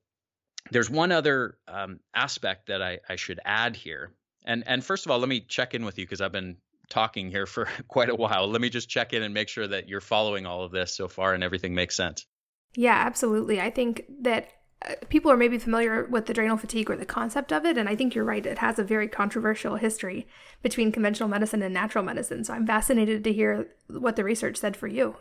there's 0.70 0.90
one 0.90 1.12
other 1.12 1.58
um, 1.68 2.00
aspect 2.14 2.66
that 2.68 2.82
I, 2.82 2.98
I 3.08 3.16
should 3.16 3.38
add 3.44 3.76
here. 3.76 4.12
And, 4.44 4.64
and 4.66 4.84
first 4.84 5.04
of 5.04 5.12
all, 5.12 5.18
let 5.18 5.28
me 5.28 5.40
check 5.40 5.74
in 5.74 5.84
with 5.84 5.98
you 5.98 6.06
because 6.06 6.20
I've 6.20 6.32
been 6.32 6.56
talking 6.90 7.30
here 7.30 7.46
for 7.46 7.68
quite 7.88 8.10
a 8.10 8.14
while. 8.14 8.48
Let 8.48 8.60
me 8.60 8.68
just 8.68 8.88
check 8.88 9.12
in 9.12 9.22
and 9.22 9.32
make 9.32 9.48
sure 9.48 9.66
that 9.66 9.88
you're 9.88 10.00
following 10.00 10.44
all 10.44 10.62
of 10.62 10.72
this 10.72 10.94
so 10.94 11.08
far 11.08 11.32
and 11.32 11.42
everything 11.42 11.74
makes 11.74 11.96
sense. 11.96 12.26
Yeah, 12.74 12.94
absolutely. 12.94 13.60
I 13.60 13.70
think 13.70 14.04
that 14.22 14.48
uh, 14.88 14.94
people 15.08 15.30
are 15.30 15.36
maybe 15.36 15.58
familiar 15.58 16.04
with 16.06 16.28
adrenal 16.30 16.56
fatigue 16.56 16.90
or 16.90 16.96
the 16.96 17.04
concept 17.04 17.52
of 17.52 17.64
it, 17.64 17.76
and 17.76 17.88
I 17.88 17.96
think 17.96 18.14
you're 18.14 18.24
right. 18.24 18.44
It 18.44 18.58
has 18.58 18.78
a 18.78 18.84
very 18.84 19.08
controversial 19.08 19.76
history 19.76 20.26
between 20.62 20.92
conventional 20.92 21.28
medicine 21.28 21.62
and 21.62 21.74
natural 21.74 22.04
medicine. 22.04 22.44
So 22.44 22.54
I'm 22.54 22.66
fascinated 22.66 23.24
to 23.24 23.32
hear 23.32 23.68
what 23.88 24.16
the 24.16 24.24
research 24.24 24.56
said 24.56 24.76
for 24.76 24.86
you. 24.86 25.16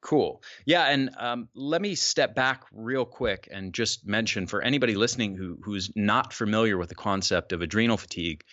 Cool. 0.00 0.42
Yeah, 0.64 0.84
and 0.84 1.10
um, 1.18 1.48
let 1.54 1.82
me 1.82 1.94
step 1.94 2.34
back 2.34 2.64
real 2.72 3.04
quick 3.04 3.48
and 3.50 3.72
just 3.72 4.06
mention 4.06 4.46
for 4.46 4.62
anybody 4.62 4.94
listening 4.94 5.34
who 5.34 5.58
who's 5.62 5.90
not 5.96 6.32
familiar 6.32 6.78
with 6.78 6.90
the 6.90 6.94
concept 6.94 7.52
of 7.52 7.60
adrenal 7.60 7.96
fatigue. 7.96 8.44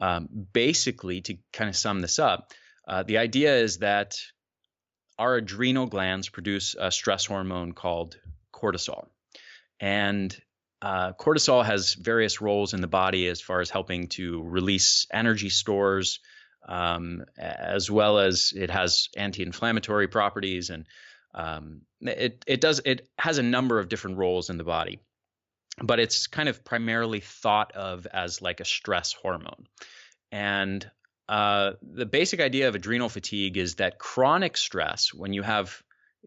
Um, 0.00 0.28
basically, 0.52 1.20
to 1.22 1.36
kind 1.52 1.68
of 1.68 1.76
sum 1.76 2.00
this 2.00 2.18
up, 2.18 2.52
uh, 2.88 3.02
the 3.02 3.18
idea 3.18 3.56
is 3.56 3.78
that 3.78 4.16
our 5.18 5.36
adrenal 5.36 5.86
glands 5.86 6.30
produce 6.30 6.74
a 6.78 6.90
stress 6.90 7.26
hormone 7.26 7.72
called 7.72 8.16
cortisol. 8.54 9.08
And 9.78 10.34
uh, 10.80 11.12
cortisol 11.12 11.64
has 11.64 11.94
various 11.94 12.40
roles 12.40 12.72
in 12.72 12.80
the 12.80 12.86
body 12.88 13.28
as 13.28 13.40
far 13.40 13.60
as 13.60 13.68
helping 13.68 14.08
to 14.08 14.42
release 14.42 15.06
energy 15.12 15.50
stores, 15.50 16.20
um, 16.66 17.24
as 17.38 17.90
well 17.90 18.18
as 18.18 18.52
it 18.56 18.70
has 18.70 19.08
anti-inflammatory 19.16 20.08
properties, 20.08 20.70
and 20.70 20.86
um, 21.34 21.82
it 22.00 22.42
it 22.46 22.60
does 22.60 22.80
it 22.84 23.08
has 23.18 23.38
a 23.38 23.42
number 23.42 23.78
of 23.78 23.88
different 23.88 24.16
roles 24.16 24.50
in 24.50 24.56
the 24.56 24.64
body 24.64 25.00
but 25.82 26.00
it's 26.00 26.26
kind 26.26 26.48
of 26.48 26.64
primarily 26.64 27.20
thought 27.20 27.72
of 27.72 28.06
as 28.06 28.42
like 28.42 28.60
a 28.60 28.64
stress 28.64 29.12
hormone. 29.12 29.66
And 30.30 30.88
uh, 31.28 31.72
the 31.82 32.06
basic 32.06 32.40
idea 32.40 32.68
of 32.68 32.74
adrenal 32.74 33.08
fatigue 33.08 33.56
is 33.56 33.76
that 33.76 33.98
chronic 33.98 34.56
stress, 34.56 35.14
when 35.14 35.32
you 35.32 35.42
have 35.42 35.82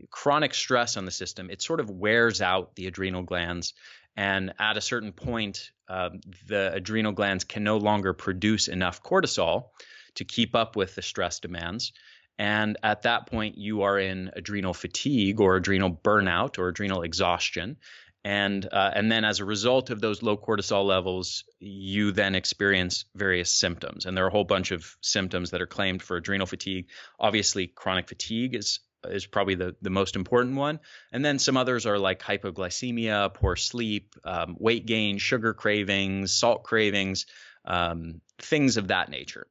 chronic 0.10 0.54
stress 0.54 0.98
on 0.98 1.06
the 1.06 1.12
system, 1.12 1.50
it 1.50 1.62
sort 1.62 1.80
of 1.80 1.90
wears 1.90 2.42
out 2.42 2.76
the 2.76 2.88
adrenal 2.88 3.24
glands. 3.24 3.74
And 4.16 4.54
at 4.60 4.78
a 4.78 4.82
certain 4.82 5.12
point, 5.12 5.72
uh, 5.88 6.12
the 6.48 6.74
adrenal 6.74 7.12
glands 7.12 7.44
can 7.44 7.64
no 7.64 7.78
longer 7.78 8.14
produce 8.14 8.68
enough 8.68 9.04
cortisol 9.04 9.70
to 10.16 10.26
keep 10.26 10.56
up 10.56 10.76
with 10.76 10.96
the 10.96 11.02
stress 11.02 11.40
demands. 11.40 11.94
And 12.38 12.78
at 12.82 13.04
that 13.04 13.28
point, 13.28 13.58
you 13.58 13.84
are 13.84 14.00
in 14.00 14.32
adrenal 14.36 14.74
fatigue 14.74 15.40
or 15.40 15.56
adrenal 15.56 15.92
burnout 15.92 16.58
or 16.58 16.68
adrenal 16.68 17.04
exhaustion 17.04 17.78
and 18.24 18.68
uh, 18.72 18.92
and 18.94 19.12
then 19.12 19.26
as 19.26 19.40
a 19.40 19.46
result 19.46 19.90
of 19.90 20.00
those 20.00 20.24
low 20.24 20.38
cortisol 20.38 20.86
levels 20.86 21.44
you 21.60 22.12
then 22.12 22.36
experience 22.36 23.06
various 23.16 23.52
symptoms. 23.52 24.06
And 24.06 24.16
there 24.16 24.24
are 24.24 24.30
a 24.30 24.32
whole 24.32 24.46
bunch 24.46 24.72
of 24.72 24.96
symptoms 25.02 25.52
that 25.52 25.62
are 25.62 25.68
claimed 25.68 26.02
for 26.02 26.18
adrenal 26.18 26.48
fatigue. 26.48 26.88
Obviously 27.20 27.68
chronic 27.68 28.08
fatigue 28.08 28.56
is 28.56 28.80
is 29.06 29.26
probably 29.26 29.56
the, 29.56 29.76
the 29.82 29.90
most 29.90 30.16
important 30.16 30.56
one. 30.56 30.80
And 31.12 31.26
then 31.26 31.38
some 31.38 31.58
others 31.58 31.86
are 31.86 32.00
like 32.00 32.22
hypoglycemia 32.22 33.34
poor 33.34 33.58
sleep 33.58 34.16
um, 34.24 34.56
weight 34.58 34.86
gain 34.86 35.18
sugar 35.18 35.54
cravings 35.54 36.34
salt 36.34 36.64
cravings 36.64 37.26
um, 37.66 38.22
things 38.40 38.78
of 38.78 38.88
that 38.88 39.10
nature. 39.10 39.48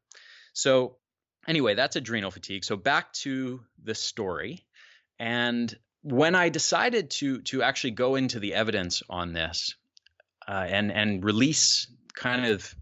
So 0.54 0.96
anyway 1.46 1.74
that's 1.74 1.96
adrenal 1.96 2.30
fatigue. 2.30 2.64
So 2.64 2.76
back 2.76 3.12
to 3.14 3.60
the 3.84 3.94
story. 3.94 4.64
And 5.18 5.76
when 6.02 6.34
I 6.34 6.48
decided 6.48 7.10
to 7.10 7.42
to 7.42 7.62
actually 7.62 7.92
go 7.92 8.16
into 8.16 8.40
the 8.40 8.54
evidence 8.54 9.02
on 9.08 9.32
this 9.32 9.74
uh, 10.46 10.66
and 10.68 10.92
and 10.92 11.24
release 11.24 11.92
kind 12.14 12.46
of 12.46 12.74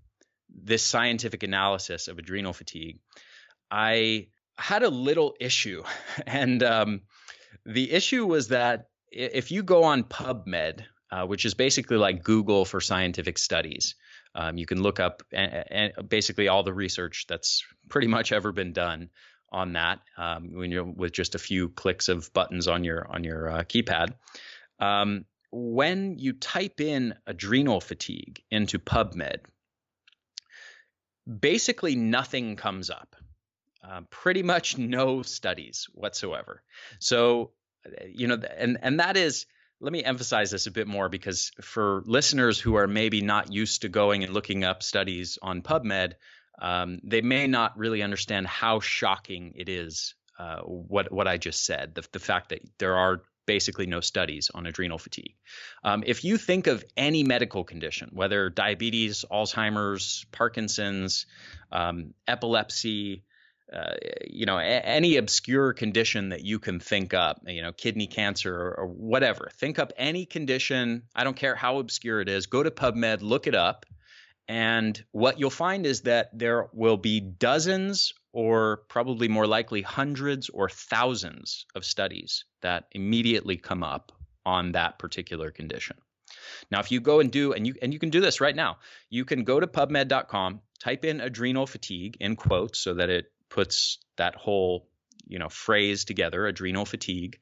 this 0.49 0.83
scientific 0.83 1.43
analysis 1.43 2.09
of 2.09 2.19
adrenal 2.19 2.53
fatigue, 2.53 2.99
I 3.71 4.29
had 4.57 4.83
a 4.83 4.91
little 4.91 5.35
issue, 5.41 5.85
and 6.27 6.63
um, 6.63 7.03
the 7.65 7.93
issue 7.93 8.27
was 8.27 8.49
that 8.49 8.87
if 9.13 9.51
you 9.51 9.63
go 9.63 9.85
on 9.85 10.05
PubMed, 10.05 10.85
uh, 11.11 11.27
which 11.27 11.45
is 11.45 11.55
basically 11.55 11.97
like 11.97 12.23
Google 12.23 12.65
for 12.65 12.81
scientific 12.81 13.39
studies, 13.39 13.97
um, 14.35 14.57
you 14.57 14.67
can 14.67 14.83
look 14.83 15.01
up 15.01 15.23
a- 15.33 15.93
a- 15.99 16.03
basically 16.03 16.49
all 16.49 16.63
the 16.63 16.73
research 16.73 17.27
that's 17.29 17.65
pretty 17.89 18.07
much 18.07 18.33
ever 18.33 18.53
been 18.53 18.73
done 18.73 19.11
on 19.53 19.73
that 19.73 20.01
um, 20.17 20.53
when 20.53 20.71
you're 20.71 20.85
with 20.85 21.13
just 21.13 21.35
a 21.35 21.39
few 21.39 21.69
clicks 21.69 22.09
of 22.09 22.33
buttons 22.33 22.69
on 22.69 22.85
your 22.85 23.07
on 23.09 23.25
your 23.25 23.51
uh, 23.51 23.63
keypad. 23.63 24.15
Um, 24.79 25.25
when 25.53 26.19
you 26.19 26.33
type 26.33 26.81
in 26.81 27.15
adrenal 27.27 27.81
fatigue 27.81 28.43
into 28.51 28.79
PubMed, 28.79 29.41
basically 31.27 31.97
nothing 31.97 32.57
comes 32.57 32.91
up. 32.91 33.17
Uh, 33.83 34.03
pretty 34.11 34.43
much 34.43 34.79
no 34.79 35.23
studies 35.23 35.89
whatsoever. 35.93 36.63
So, 36.99 37.53
you 38.07 38.29
know, 38.29 38.39
and 38.57 38.79
and 38.83 39.01
that 39.01 39.17
is. 39.17 39.47
Let 39.83 39.95
me 39.95 40.05
emphasize 40.05 40.51
this 40.51 40.67
a 40.67 40.71
bit 40.71 40.87
more 40.87 41.09
because 41.09 41.53
for 41.63 42.03
listeners 42.05 42.61
who 42.61 42.75
are 42.75 42.87
maybe 42.87 43.23
not 43.23 43.51
used 43.51 43.81
to 43.81 43.89
going 43.89 44.25
and 44.25 44.35
looking 44.35 44.63
up 44.63 44.83
studies 44.83 45.39
on 45.41 45.63
PubMed, 45.63 46.13
um, 46.61 47.01
they 47.03 47.21
may 47.21 47.47
not 47.47 47.77
really 47.79 48.03
understand 48.03 48.47
how 48.47 48.81
shocking 48.81 49.55
it 49.57 49.69
is 49.69 50.15
uh, 50.39 50.61
what 50.61 51.13
what 51.13 51.29
I 51.29 51.37
just 51.37 51.65
said. 51.65 51.95
The, 51.95 52.07
the 52.13 52.19
fact 52.19 52.51
that 52.51 52.61
there 52.79 52.97
are 52.97 53.23
basically 53.47 53.87
no 53.87 54.01
studies 54.01 54.51
on 54.55 54.67
adrenal 54.67 54.99
fatigue. 54.99 55.35
Um, 55.83 56.05
if 56.07 56.25
you 56.25 56.37
think 56.37 56.67
of 56.67 56.85
any 56.97 57.25
medical 57.25 57.65
condition, 57.65 58.11
whether 58.13 58.49
diabetes, 58.49 59.25
Alzheimer's, 59.31 60.25
Parkinson's, 60.31 61.27
um, 61.73 62.15
epilepsy, 62.29 63.25
uh, 63.73 63.95
you 64.29 64.47
know, 64.47 64.59
a- 64.59 64.85
any 64.85 65.17
obscure 65.17 65.73
condition 65.73 66.31
that 66.31 66.45
you 66.45 66.59
can 66.59 66.81
think 66.81 67.13
up, 67.13 67.41
you 67.47 67.63
know, 67.63 67.73
kidney 67.73 68.07
cancer 68.07 68.55
or, 68.55 68.81
or, 68.81 68.87
whatever. 68.87 69.51
Think 69.55 69.79
up 69.79 69.93
any 69.97 70.27
condition. 70.27 71.03
I 71.15 71.25
don't 71.25 71.37
care 71.37 71.55
how 71.55 71.79
obscure 71.79 72.21
it 72.21 72.29
is. 72.29 72.47
Go 72.47 72.63
to 72.63 72.71
PubMed, 72.71 73.21
look 73.21 73.47
it 73.47 73.55
up, 73.55 73.87
and 74.51 75.05
what 75.13 75.39
you'll 75.39 75.49
find 75.49 75.87
is 75.87 76.01
that 76.01 76.37
there 76.37 76.69
will 76.73 76.97
be 76.97 77.21
dozens 77.21 78.15
or 78.33 78.79
probably 78.89 79.29
more 79.29 79.47
likely 79.47 79.81
hundreds 79.81 80.49
or 80.49 80.69
thousands 80.69 81.67
of 81.77 81.85
studies 81.85 82.45
that 82.61 82.87
immediately 82.91 83.57
come 83.57 83.85
up 83.85 84.11
on 84.45 84.73
that 84.73 84.99
particular 84.99 85.53
condition. 85.53 85.97
Now, 86.69 86.81
if 86.81 86.91
you 86.91 86.99
go 86.99 87.21
and 87.21 87.31
do, 87.31 87.53
and 87.53 87.65
you 87.65 87.77
and 87.81 87.93
you 87.93 88.01
can 88.01 88.11
do 88.11 88.21
this 88.21 88.41
right 88.41 88.57
now, 88.57 88.79
you 89.09 89.25
can 89.25 89.45
go 89.45 89.61
to 89.61 89.69
PubMed.com, 89.69 90.63
type 90.81 91.05
in 91.05 91.21
adrenal 91.21 91.69
fatigue 91.69 92.17
in 92.19 92.35
quotes 92.35 92.81
so 92.81 92.95
that 92.95 93.09
it 93.09 93.31
puts 93.51 93.99
that 94.17 94.35
whole 94.35 94.89
you 95.29 95.39
know 95.39 95.49
phrase 95.49 96.05
together, 96.05 96.49
adrenal 96.49 96.87
fatigue. 96.87 97.39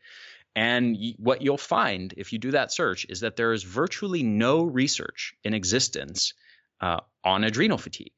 And 0.55 0.95
what 1.17 1.41
you'll 1.41 1.57
find 1.57 2.13
if 2.19 2.35
you 2.35 2.39
do 2.39 2.51
that 2.51 2.71
search 2.71 3.07
is 3.09 3.21
that 3.21 3.37
there 3.37 3.55
is 3.55 3.63
virtually 3.63 4.23
no 4.23 4.63
research 4.63 5.33
in 5.43 5.55
existence 5.55 6.35
uh, 6.81 7.01
on 7.25 7.45
adrenal 7.45 7.79
fatigue. 7.79 8.13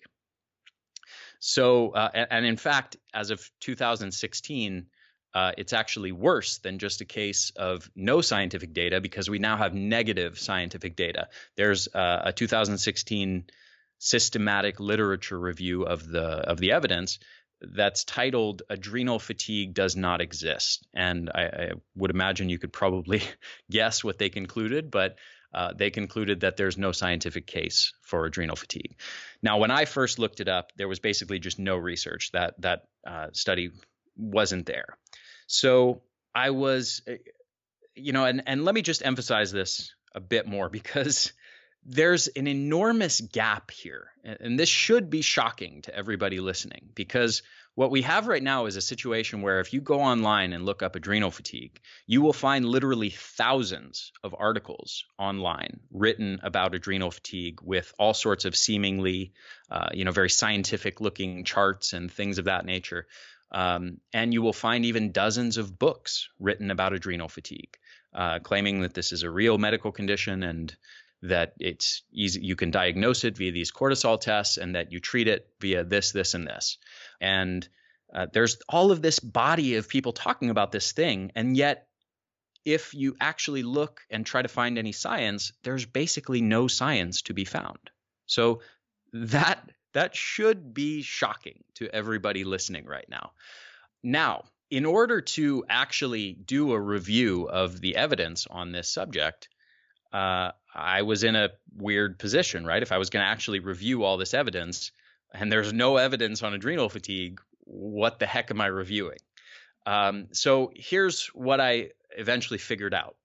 So, 1.41 1.91
uh, 1.91 2.11
and, 2.31 2.45
in 2.45 2.57
fact, 2.57 2.99
as 3.15 3.31
of 3.31 3.51
2016, 3.61 4.87
uh, 5.33 5.53
it's 5.57 5.73
actually 5.73 6.13
worse 6.13 6.59
than 6.59 6.79
just 6.79 7.01
a 7.01 7.05
case 7.05 7.51
of 7.57 7.91
no 7.97 8.21
scientific 8.21 8.73
data 8.73 9.01
because 9.01 9.31
we 9.31 9.39
now 9.39 9.57
have 9.57 9.75
negative 9.75 10.39
scientific 10.39 10.97
data. 10.97 11.29
There's 11.57 11.89
uh, 11.89 12.23
a 12.27 12.33
2016 12.33 13.45
systematic 13.99 14.81
literature 14.81 15.39
review 15.39 15.83
of 15.85 16.07
the 16.09 16.23
of 16.23 16.59
the 16.59 16.73
evidence 16.73 17.19
that's 17.61 18.05
titled 18.05 18.63
"Adrenal 18.69 19.19
Fatigue 19.19 19.73
Does 19.75 19.95
Not 19.95 20.21
Exist," 20.21 20.87
and 20.95 21.31
I, 21.33 21.43
I 21.43 21.71
would 21.95 22.11
imagine 22.11 22.49
you 22.49 22.59
could 22.59 22.73
probably 22.73 23.23
guess 23.71 24.03
what 24.03 24.19
they 24.19 24.31
concluded, 24.31 24.91
but 24.91 25.17
uh, 25.53 25.73
they 25.75 25.91
concluded 25.91 26.41
that 26.41 26.57
there's 26.57 26.79
no 26.79 26.93
scientific 26.93 27.47
case 27.47 27.93
for 28.03 28.25
adrenal 28.25 28.57
fatigue. 28.57 28.97
Now, 29.43 29.59
when 29.59 29.71
I 29.71 29.85
first 29.85 30.19
looked 30.19 30.41
it 30.41 30.49
up, 30.49 30.73
there 30.77 30.89
was 30.89 31.01
basically 31.01 31.39
just 31.39 31.59
no 31.59 31.77
research. 31.77 32.31
That 32.33 32.55
that 32.61 32.83
uh, 33.07 33.29
study 33.33 33.71
wasn't 34.17 34.67
there. 34.67 34.97
So 35.47 36.03
I 36.35 36.51
was, 36.51 37.03
uh, 37.09 37.15
you 37.95 38.13
know, 38.13 38.25
and 38.25 38.43
and 38.47 38.65
let 38.65 38.75
me 38.75 38.83
just 38.83 39.05
emphasize 39.05 39.51
this 39.51 39.95
a 40.15 40.21
bit 40.21 40.47
more 40.47 40.69
because 40.71 41.33
there's 41.85 42.29
an 42.29 42.47
enormous 42.47 43.21
gap 43.21 43.71
here, 43.71 44.09
and 44.23 44.59
this 44.59 44.69
should 44.69 45.11
be 45.11 45.23
shocking 45.23 45.83
to 45.83 45.95
everybody 45.95 46.39
listening 46.39 46.91
because 46.95 47.43
what 47.75 47.91
we 47.91 48.03
have 48.03 48.27
right 48.27 48.43
now 48.43 48.67
is 48.67 48.77
a 48.77 48.81
situation 48.81 49.43
where 49.43 49.61
if 49.61 49.73
you 49.73 49.81
go 49.81 50.01
online 50.01 50.53
and 50.53 50.67
look 50.67 50.83
up 50.83 50.97
adrenal 50.97 51.31
fatigue, 51.31 51.81
you 52.07 52.21
will 52.21 52.33
find 52.33 52.65
literally 52.65 53.11
thousands 53.11 54.13
of 54.23 54.35
articles 54.39 55.05
online 55.19 55.81
written 55.91 56.41
about 56.43 56.75
adrenal 56.75 57.11
fatigue 57.11 57.61
with 57.63 57.93
all 57.99 58.15
sorts 58.15 58.45
of 58.45 58.57
seemingly, 58.57 59.33
uh, 59.71 59.91
you 59.95 60.05
know, 60.05 60.13
very 60.13 60.31
scientific 60.31 61.01
looking 61.01 61.45
charts 61.45 61.93
and 61.93 62.11
things 62.11 62.39
of 62.39 62.47
that 62.47 62.65
nature. 62.65 63.07
Um, 63.53 63.99
and 64.13 64.33
you 64.33 64.43
will 64.43 64.53
find 64.53 64.85
even 64.85 65.13
dozens 65.13 65.57
of 65.57 65.79
books 65.79 66.29
written 66.39 66.71
about 66.71 66.93
adrenal 66.93 67.29
fatigue, 67.29 67.77
uh, 68.15 68.39
claiming 68.41 68.83
that 68.83 68.95
this 68.95 69.13
is 69.13 69.23
a 69.23 69.31
real 69.31 69.59
medical 69.59 69.91
condition 69.91 70.43
and 70.43 70.75
that 71.23 71.53
it's 71.61 72.03
easy 72.13 72.41
you 72.41 72.57
can 72.57 72.71
diagnose 72.71 73.25
it 73.25 73.37
via 73.37 73.53
these 73.53 73.73
cortisol 73.73 74.21
tests 74.21 74.57
and 74.57 74.75
that 74.75 74.91
you 74.93 75.01
treat 75.01 75.29
it 75.29 75.49
via 75.61 75.85
this 75.85 76.13
this 76.13 76.35
and 76.35 76.47
this. 76.47 76.79
And 77.21 77.69
uh, 78.13 78.27
there's 78.33 78.59
all 78.69 78.91
of 78.91 79.03
this 79.03 79.19
body 79.19 79.77
of 79.77 79.89
people 79.89 80.13
talking 80.13 80.51
about 80.51 80.73
this 80.73 80.93
thing 80.93 81.33
and 81.35 81.57
yet 81.57 81.87
if 82.65 82.93
you 82.95 83.17
actually 83.21 83.63
look 83.63 84.03
and 84.11 84.25
try 84.25 84.43
to 84.43 84.49
find 84.49 84.79
any 84.79 84.93
science 84.93 85.53
there's 85.63 85.87
basically 85.87 86.41
no 86.41 86.67
science 86.69 87.23
to 87.23 87.35
be 87.35 87.45
found. 87.45 87.91
So 88.27 88.63
that 89.13 89.71
that 89.93 90.17
should 90.17 90.73
be 90.73 91.03
shocking 91.03 91.65
to 91.75 91.95
everybody 91.95 92.45
listening 92.45 92.87
right 92.87 93.09
now. 93.09 93.33
Now 94.03 94.45
in 94.71 94.87
order 94.87 95.21
to 95.21 95.65
actually 95.69 96.33
do 96.33 96.73
a 96.73 96.81
review 96.81 97.49
of 97.49 97.81
the 97.81 97.97
evidence 97.97 98.47
on 98.49 98.73
this 98.73 98.89
subject 98.89 99.49
uh, 100.13 100.53
I 100.75 101.03
was 101.03 101.25
in 101.25 101.37
a 101.37 101.51
weird 101.77 102.19
position, 102.19 102.65
right? 102.65 102.83
If 102.83 102.93
I 102.93 102.99
was 102.99 103.11
going 103.11 103.25
to 103.25 103.31
actually 103.31 103.61
review 103.61 104.05
all 104.05 104.17
this 104.17 104.35
evidence 104.35 104.93
and 105.33 105.51
there's 105.51 105.73
no 105.73 105.97
evidence 105.97 106.43
on 106.43 106.55
adrenal 106.55 106.89
fatigue, 106.89 107.41
what 107.61 108.19
the 108.19 108.27
heck 108.27 108.51
am 108.51 108.61
I 108.61 108.67
reviewing? 108.67 109.19
Um, 109.87 110.29
so 110.33 110.73
here's 110.75 111.27
what 111.29 111.61
I 111.61 111.91
eventually 112.17 112.59
figured 112.59 112.95
out. 112.95 113.17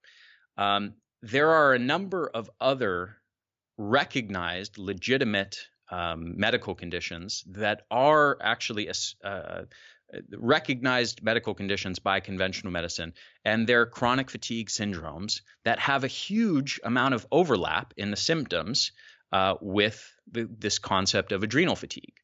Um, 0.57 0.93
there 1.21 1.51
are 1.51 1.73
a 1.73 1.79
number 1.79 2.29
of 2.33 2.49
other 2.59 3.17
recognized, 3.77 4.77
legitimate 4.77 5.57
um, 5.91 6.37
medical 6.37 6.75
conditions 6.75 7.43
that 7.47 7.81
are 7.91 8.37
actually 8.41 8.89
uh, 9.23 9.61
recognized 10.31 11.23
medical 11.23 11.53
conditions 11.53 11.99
by 11.99 12.19
conventional 12.19 12.71
medicine, 12.71 13.13
and 13.43 13.67
they're 13.67 13.85
chronic 13.85 14.29
fatigue 14.29 14.69
syndromes 14.69 15.41
that 15.63 15.79
have 15.79 16.03
a 16.03 16.07
huge 16.07 16.79
amount 16.83 17.13
of 17.13 17.25
overlap 17.31 17.93
in 17.97 18.11
the 18.11 18.17
symptoms 18.17 18.91
uh, 19.31 19.55
with 19.61 20.13
the, 20.31 20.49
this 20.57 20.79
concept 20.79 21.31
of 21.31 21.43
adrenal 21.43 21.75
fatigue. 21.75 22.15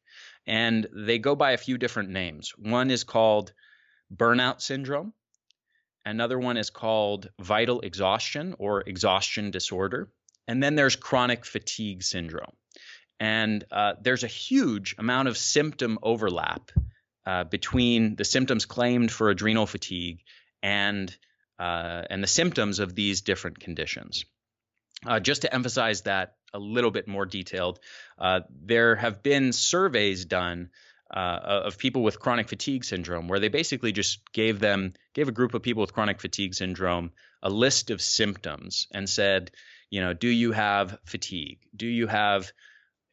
And 0.46 0.86
they 0.92 1.18
go 1.18 1.34
by 1.34 1.52
a 1.52 1.58
few 1.58 1.78
different 1.78 2.10
names. 2.10 2.52
One 2.56 2.90
is 2.90 3.04
called 3.04 3.52
burnout 4.14 4.60
syndrome. 4.60 5.12
Another 6.04 6.38
one 6.38 6.56
is 6.56 6.70
called 6.70 7.28
vital 7.40 7.80
exhaustion 7.80 8.54
or 8.58 8.80
exhaustion 8.80 9.50
disorder. 9.50 10.10
And 10.48 10.62
then 10.62 10.74
there's 10.74 10.96
chronic 10.96 11.44
fatigue 11.44 12.02
syndrome. 12.02 12.52
And 13.20 13.64
uh, 13.70 13.94
there's 14.00 14.24
a 14.24 14.28
huge 14.28 14.96
amount 14.98 15.28
of 15.28 15.38
symptom 15.38 15.98
overlap 16.02 16.72
uh, 17.26 17.44
between 17.44 18.16
the 18.16 18.24
symptoms 18.24 18.64
claimed 18.64 19.10
for 19.10 19.30
adrenal 19.30 19.66
fatigue 19.66 20.20
and 20.62 21.14
uh, 21.58 22.02
and 22.10 22.22
the 22.22 22.28
symptoms 22.28 22.80
of 22.80 22.94
these 22.94 23.20
different 23.20 23.60
conditions. 23.60 24.24
Uh, 25.06 25.20
just 25.20 25.42
to 25.42 25.54
emphasize 25.54 26.02
that 26.02 26.34
a 26.54 26.58
little 26.58 26.90
bit 26.90 27.06
more 27.08 27.26
detailed, 27.26 27.78
uh, 28.18 28.40
there 28.50 28.96
have 28.96 29.22
been 29.22 29.52
surveys 29.52 30.24
done 30.24 30.70
uh, 31.14 31.60
of 31.64 31.78
people 31.78 32.02
with 32.02 32.18
chronic 32.18 32.48
fatigue 32.48 32.84
syndrome 32.84 33.28
where 33.28 33.40
they 33.40 33.48
basically 33.48 33.92
just 33.92 34.20
gave 34.32 34.60
them 34.60 34.94
gave 35.14 35.28
a 35.28 35.32
group 35.32 35.54
of 35.54 35.62
people 35.62 35.82
with 35.82 35.92
chronic 35.92 36.20
fatigue 36.20 36.54
syndrome 36.54 37.10
a 37.42 37.50
list 37.50 37.90
of 37.90 38.00
symptoms 38.00 38.86
and 38.92 39.08
said, 39.08 39.50
you 39.90 40.00
know, 40.00 40.14
do 40.14 40.28
you 40.28 40.52
have 40.52 40.98
fatigue? 41.04 41.58
Do 41.76 41.86
you 41.86 42.06
have 42.06 42.50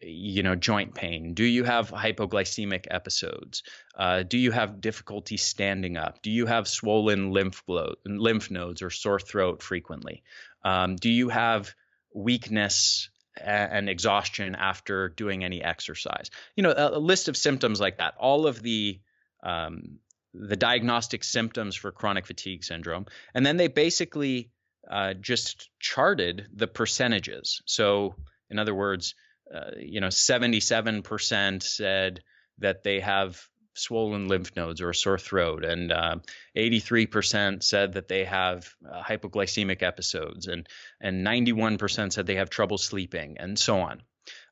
you 0.01 0.44
know 0.44 0.55
joint 0.55 0.96
pain? 0.96 1.33
Do 1.33 1.44
you 1.44 1.64
have 1.64 1.90
hypoglycemic 1.90 2.85
episodes? 2.90 3.64
Uh, 3.98 4.24
do 4.24 4.38
you 4.38 4.51
have 4.51 4.81
difficulty 4.81 5.38
standing 5.38 5.98
up? 5.98 6.22
Do 6.22 6.31
you 6.31 6.46
have 6.46 6.68
swollen 6.68 7.31
lymph 7.31 7.64
lymph 8.05 8.51
nodes 8.51 8.81
or 8.81 8.90
sore 8.90 9.20
throat 9.20 9.62
frequently? 9.62 10.24
Um, 10.64 10.96
do 10.96 11.09
you 11.09 11.29
have 11.29 11.74
weakness 12.14 13.09
and 13.42 13.90
exhaustion 13.90 14.55
after 14.55 15.09
doing 15.09 15.44
any 15.44 15.64
exercise? 15.64 16.29
You 16.55 16.64
know 16.64 16.72
a, 16.72 16.98
a 16.98 17.00
list 17.00 17.27
of 17.27 17.35
symptoms 17.35 17.79
like 17.79 17.98
that. 17.98 18.16
All 18.18 18.48
of 18.48 18.62
the 18.62 19.00
um, 19.44 20.00
the 20.33 20.55
diagnostic 20.55 21.24
symptoms 21.24 21.75
for 21.75 21.92
chronic 21.92 22.25
fatigue 22.27 22.64
syndrome 22.64 23.07
and 23.33 23.46
then 23.46 23.57
they 23.57 23.68
basically 23.68 24.51
uh, 24.90 25.14
just 25.16 25.70
charted 25.79 26.48
the 26.53 26.68
percentages. 26.68 27.62
So 27.66 28.16
in 28.50 28.59
other 28.59 28.75
words 28.75 29.16
uh, 29.53 29.72
you 29.77 30.01
know, 30.01 30.07
77% 30.07 31.64
said 31.64 32.22
that 32.59 32.83
they 32.83 33.00
have 33.00 33.42
swollen 33.74 34.27
lymph 34.27 34.55
nodes 34.55 34.81
or 34.81 34.90
a 34.90 34.96
sore 34.96 35.18
throat, 35.18 35.64
and 35.64 35.92
uh, 35.92 36.18
83% 36.55 37.64
said 37.64 37.94
that 37.94 38.07
they 38.07 38.25
have 38.25 38.74
uh, 38.88 39.01
hypoglycemic 39.01 39.81
episodes, 39.81 40.48
and 40.48 40.68
and 41.00 41.25
91% 41.25 42.14
said 42.14 42.25
they 42.25 42.35
have 42.35 42.50
trouble 42.50 42.77
sleeping, 42.77 43.38
and 43.40 43.57
so 43.57 43.79
on. 43.79 44.01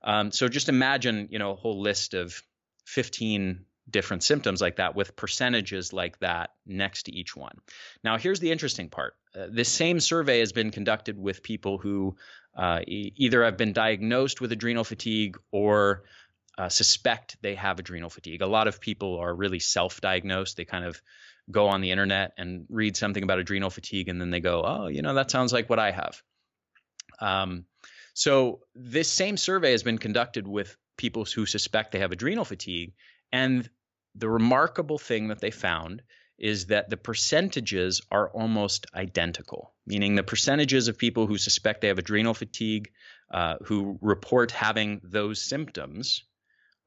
Um, 0.03 0.31
so 0.31 0.47
just 0.47 0.69
imagine, 0.69 1.27
you 1.31 1.39
know, 1.39 1.51
a 1.51 1.55
whole 1.55 1.81
list 1.81 2.13
of 2.13 2.41
15 2.85 3.65
different 3.89 4.23
symptoms 4.23 4.61
like 4.61 4.77
that 4.77 4.95
with 4.95 5.15
percentages 5.15 5.93
like 5.93 6.19
that 6.19 6.51
next 6.65 7.03
to 7.03 7.15
each 7.15 7.35
one. 7.35 7.57
Now, 8.03 8.17
here's 8.17 8.39
the 8.39 8.51
interesting 8.51 8.89
part. 8.89 9.15
Uh, 9.35 9.47
this 9.49 9.69
same 9.69 9.99
survey 9.99 10.39
has 10.39 10.51
been 10.51 10.71
conducted 10.71 11.17
with 11.17 11.43
people 11.43 11.77
who 11.77 12.15
uh, 12.55 12.81
e- 12.85 13.13
either 13.15 13.43
have 13.43 13.57
been 13.57 13.73
diagnosed 13.73 14.41
with 14.41 14.51
adrenal 14.51 14.83
fatigue 14.83 15.37
or 15.51 16.03
uh, 16.57 16.69
suspect 16.69 17.37
they 17.41 17.55
have 17.55 17.79
adrenal 17.79 18.09
fatigue. 18.09 18.41
A 18.41 18.47
lot 18.47 18.67
of 18.67 18.81
people 18.81 19.19
are 19.19 19.33
really 19.33 19.59
self 19.59 20.01
diagnosed. 20.01 20.57
They 20.57 20.65
kind 20.65 20.85
of 20.85 21.01
go 21.49 21.67
on 21.67 21.81
the 21.81 21.91
internet 21.91 22.33
and 22.37 22.65
read 22.69 22.97
something 22.97 23.23
about 23.23 23.39
adrenal 23.39 23.69
fatigue 23.69 24.09
and 24.09 24.19
then 24.19 24.31
they 24.31 24.39
go, 24.41 24.63
oh, 24.65 24.87
you 24.87 25.01
know, 25.01 25.13
that 25.13 25.31
sounds 25.31 25.53
like 25.53 25.69
what 25.69 25.79
I 25.79 25.91
have. 25.91 26.21
Um, 27.19 27.65
so 28.13 28.61
this 28.75 29.09
same 29.09 29.37
survey 29.37 29.71
has 29.71 29.83
been 29.83 29.97
conducted 29.97 30.47
with 30.47 30.75
people 30.97 31.25
who 31.25 31.45
suspect 31.45 31.91
they 31.91 31.99
have 31.99 32.11
adrenal 32.11 32.43
fatigue. 32.43 32.93
And 33.31 33.69
the 34.17 34.29
remarkable 34.29 34.97
thing 34.97 35.27
that 35.27 35.39
they 35.39 35.51
found 35.51 36.01
is 36.37 36.67
that 36.67 36.89
the 36.89 36.97
percentages 36.97 38.01
are 38.11 38.29
almost 38.29 38.85
identical, 38.93 39.73
meaning 39.85 40.15
the 40.15 40.23
percentages 40.23 40.87
of 40.87 40.97
people 40.97 41.25
who 41.25 41.37
suspect 41.37 41.81
they 41.81 41.87
have 41.87 41.97
adrenal 41.97 42.33
fatigue, 42.33 42.91
uh, 43.31 43.55
who 43.65 43.97
report 44.01 44.51
having 44.51 45.01
those 45.03 45.41
symptoms, 45.41 46.23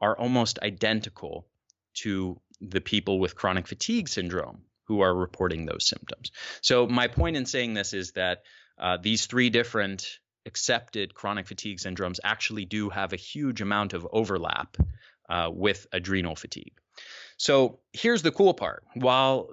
are 0.00 0.16
almost 0.16 0.58
identical 0.60 1.48
to 1.94 2.40
the 2.60 2.80
people 2.80 3.18
with 3.18 3.34
chronic 3.34 3.66
fatigue 3.66 4.08
syndrome 4.08 4.62
who 4.84 5.00
are 5.00 5.14
reporting 5.14 5.66
those 5.66 5.86
symptoms. 5.86 6.30
So, 6.62 6.86
my 6.86 7.08
point 7.08 7.36
in 7.36 7.46
saying 7.46 7.74
this 7.74 7.92
is 7.92 8.12
that 8.12 8.42
uh, 8.78 8.98
these 9.00 9.26
three 9.26 9.50
different 9.50 10.18
accepted 10.46 11.14
chronic 11.14 11.46
fatigue 11.46 11.78
syndromes 11.78 12.18
actually 12.24 12.64
do 12.64 12.88
have 12.88 13.12
a 13.12 13.16
huge 13.16 13.60
amount 13.60 13.92
of 13.92 14.06
overlap 14.12 14.76
uh, 15.28 15.50
with 15.52 15.86
adrenal 15.92 16.34
fatigue. 16.34 16.79
So 17.40 17.78
here's 17.94 18.20
the 18.20 18.32
cool 18.32 18.52
part. 18.52 18.84
While 18.92 19.48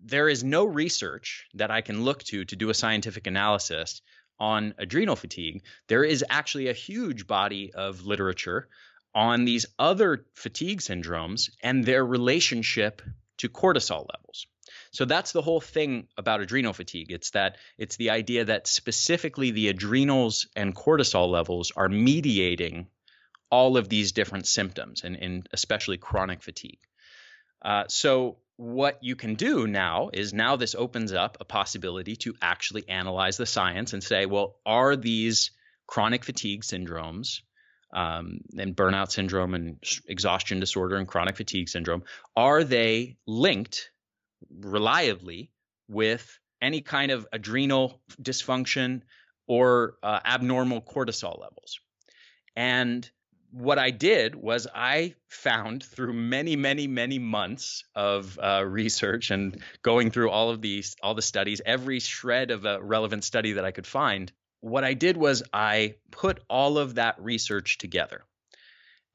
there 0.00 0.28
is 0.28 0.44
no 0.44 0.64
research 0.64 1.48
that 1.54 1.68
I 1.68 1.80
can 1.80 2.04
look 2.04 2.22
to 2.24 2.44
to 2.44 2.54
do 2.54 2.70
a 2.70 2.74
scientific 2.74 3.26
analysis 3.26 4.02
on 4.38 4.72
adrenal 4.78 5.16
fatigue, 5.16 5.64
there 5.88 6.04
is 6.04 6.24
actually 6.30 6.68
a 6.68 6.72
huge 6.72 7.26
body 7.26 7.72
of 7.74 8.06
literature 8.06 8.68
on 9.16 9.44
these 9.44 9.66
other 9.80 10.26
fatigue 10.34 10.80
syndromes 10.80 11.50
and 11.60 11.84
their 11.84 12.06
relationship 12.06 13.02
to 13.38 13.48
cortisol 13.48 14.06
levels. 14.14 14.46
So 14.92 15.04
that's 15.04 15.32
the 15.32 15.42
whole 15.42 15.60
thing 15.60 16.06
about 16.16 16.40
adrenal 16.40 16.72
fatigue. 16.72 17.10
It's 17.10 17.30
that 17.30 17.56
it's 17.76 17.96
the 17.96 18.10
idea 18.10 18.44
that 18.44 18.68
specifically 18.68 19.50
the 19.50 19.70
adrenals 19.70 20.46
and 20.54 20.72
cortisol 20.72 21.28
levels 21.28 21.72
are 21.74 21.88
mediating 21.88 22.86
all 23.50 23.76
of 23.76 23.88
these 23.88 24.12
different 24.12 24.46
symptoms 24.46 25.02
and, 25.02 25.16
and 25.16 25.48
especially 25.52 25.98
chronic 25.98 26.40
fatigue. 26.40 26.78
Uh, 27.64 27.84
so 27.88 28.36
what 28.56 29.02
you 29.02 29.16
can 29.16 29.34
do 29.34 29.66
now 29.66 30.10
is 30.12 30.32
now 30.32 30.56
this 30.56 30.74
opens 30.74 31.12
up 31.12 31.38
a 31.40 31.44
possibility 31.44 32.14
to 32.16 32.34
actually 32.40 32.88
analyze 32.88 33.36
the 33.36 33.46
science 33.46 33.92
and 33.92 34.02
say, 34.02 34.26
well, 34.26 34.56
are 34.64 34.94
these 34.94 35.50
chronic 35.86 36.24
fatigue 36.24 36.62
syndromes 36.62 37.40
um, 37.92 38.40
and 38.58 38.76
burnout 38.76 39.10
syndrome 39.10 39.54
and 39.54 39.82
exhaustion 40.06 40.60
disorder 40.60 40.96
and 40.96 41.08
chronic 41.08 41.36
fatigue 41.36 41.68
syndrome, 41.68 42.02
are 42.36 42.64
they 42.64 43.16
linked 43.26 43.90
reliably 44.50 45.50
with 45.88 46.38
any 46.60 46.80
kind 46.80 47.10
of 47.10 47.26
adrenal 47.32 48.00
dysfunction 48.20 49.02
or 49.46 49.94
uh, 50.02 50.20
abnormal 50.24 50.80
cortisol 50.80 51.40
levels? 51.40 51.80
And 52.56 53.08
what 53.54 53.78
I 53.78 53.90
did 53.90 54.34
was 54.34 54.66
I 54.74 55.14
found 55.28 55.84
through 55.84 56.12
many, 56.12 56.56
many, 56.56 56.88
many 56.88 57.20
months 57.20 57.84
of 57.94 58.36
uh, 58.42 58.64
research 58.66 59.30
and 59.30 59.62
going 59.80 60.10
through 60.10 60.30
all 60.30 60.50
of 60.50 60.60
these, 60.60 60.96
all 61.00 61.14
the 61.14 61.22
studies, 61.22 61.60
every 61.64 62.00
shred 62.00 62.50
of 62.50 62.64
a 62.64 62.82
relevant 62.82 63.22
study 63.22 63.52
that 63.52 63.64
I 63.64 63.70
could 63.70 63.86
find. 63.86 64.32
What 64.60 64.82
I 64.82 64.94
did 64.94 65.16
was 65.16 65.44
I 65.52 65.94
put 66.10 66.40
all 66.50 66.78
of 66.78 66.96
that 66.96 67.14
research 67.20 67.78
together, 67.78 68.24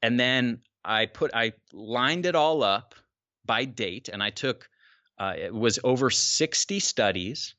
and 0.00 0.18
then 0.18 0.62
I 0.82 1.04
put 1.04 1.32
I 1.34 1.52
lined 1.74 2.24
it 2.24 2.34
all 2.34 2.62
up 2.62 2.94
by 3.44 3.66
date, 3.66 4.08
and 4.10 4.22
I 4.22 4.30
took 4.30 4.70
uh, 5.18 5.34
it 5.36 5.52
was 5.52 5.78
over 5.84 6.08
60 6.08 6.80
studies, 6.80 7.54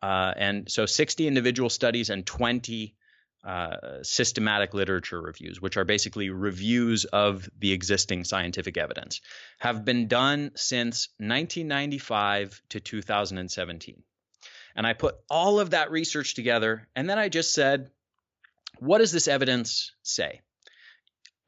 uh, 0.00 0.32
and 0.36 0.70
so 0.70 0.86
60 0.86 1.26
individual 1.26 1.70
studies 1.70 2.08
and 2.08 2.24
20 2.24 2.94
uh, 3.44 4.02
systematic 4.02 4.74
literature 4.74 5.20
reviews, 5.20 5.60
which 5.60 5.76
are 5.76 5.84
basically 5.84 6.30
reviews 6.30 7.06
of 7.06 7.48
the 7.58 7.72
existing 7.72 8.24
scientific 8.24 8.76
evidence, 8.76 9.20
have 9.58 9.84
been 9.84 10.08
done 10.08 10.50
since 10.56 11.08
1995 11.18 12.60
to 12.70 12.80
2017. 12.80 14.02
And 14.76 14.86
I 14.86 14.92
put 14.92 15.16
all 15.28 15.58
of 15.58 15.70
that 15.70 15.90
research 15.90 16.34
together, 16.34 16.88
and 16.94 17.08
then 17.08 17.18
I 17.18 17.28
just 17.28 17.54
said, 17.54 17.90
what 18.78 18.98
does 18.98 19.12
this 19.12 19.28
evidence 19.28 19.92
say? 20.02 20.40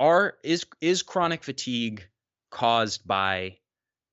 Are 0.01 0.37
is 0.43 0.67
is 0.81 1.03
chronic 1.03 1.45
fatigue 1.45 2.09
caused 2.51 3.07
by 3.07 3.59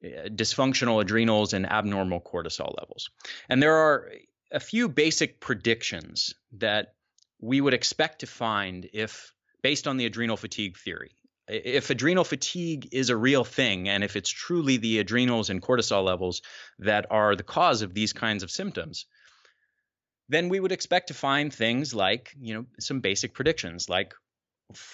uh, 0.03 0.27
dysfunctional 0.27 1.01
adrenals 1.01 1.53
and 1.53 1.65
abnormal 1.65 2.21
cortisol 2.21 2.75
levels? 2.77 3.09
And 3.49 3.63
there 3.63 3.75
are 3.75 4.11
a 4.51 4.59
few 4.59 4.89
basic 4.89 5.39
predictions 5.39 6.35
that 6.53 6.93
we 7.39 7.61
would 7.61 7.73
expect 7.73 8.19
to 8.19 8.27
find 8.27 8.89
if, 8.93 9.33
based 9.61 9.87
on 9.87 9.97
the 9.97 10.05
adrenal 10.05 10.37
fatigue 10.37 10.77
theory, 10.77 11.11
if 11.47 11.89
adrenal 11.89 12.23
fatigue 12.23 12.89
is 12.91 13.09
a 13.09 13.17
real 13.17 13.43
thing 13.43 13.89
and 13.89 14.03
if 14.03 14.15
it's 14.15 14.29
truly 14.29 14.77
the 14.77 14.99
adrenals 14.99 15.49
and 15.49 15.61
cortisol 15.61 16.03
levels 16.03 16.41
that 16.79 17.07
are 17.09 17.35
the 17.35 17.43
cause 17.43 17.81
of 17.81 17.93
these 17.93 18.13
kinds 18.13 18.43
of 18.43 18.51
symptoms, 18.51 19.05
then 20.27 20.49
we 20.49 20.59
would 20.59 20.71
expect 20.71 21.07
to 21.07 21.13
find 21.15 21.51
things 21.51 21.93
like, 21.93 22.35
you 22.39 22.53
know, 22.53 22.65
some 22.79 22.99
basic 22.99 23.33
predictions 23.33 23.89
like 23.89 24.13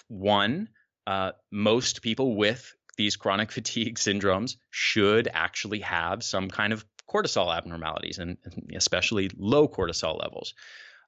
one, 0.08 0.70
uh, 1.06 1.32
most 1.52 2.02
people 2.02 2.36
with 2.36 2.74
these 2.98 3.18
chronic 3.18 3.52
fatigue 3.58 3.98
syndromes 3.98 4.56
should 4.70 5.28
actually 5.32 5.80
have 5.80 6.24
some 6.24 6.50
kind 6.50 6.72
of 6.72 6.86
cortisol 7.10 7.56
abnormalities 7.56 8.18
and 8.18 8.38
especially 8.74 9.30
low 9.38 9.68
cortisol 9.68 10.20
levels. 10.20 10.54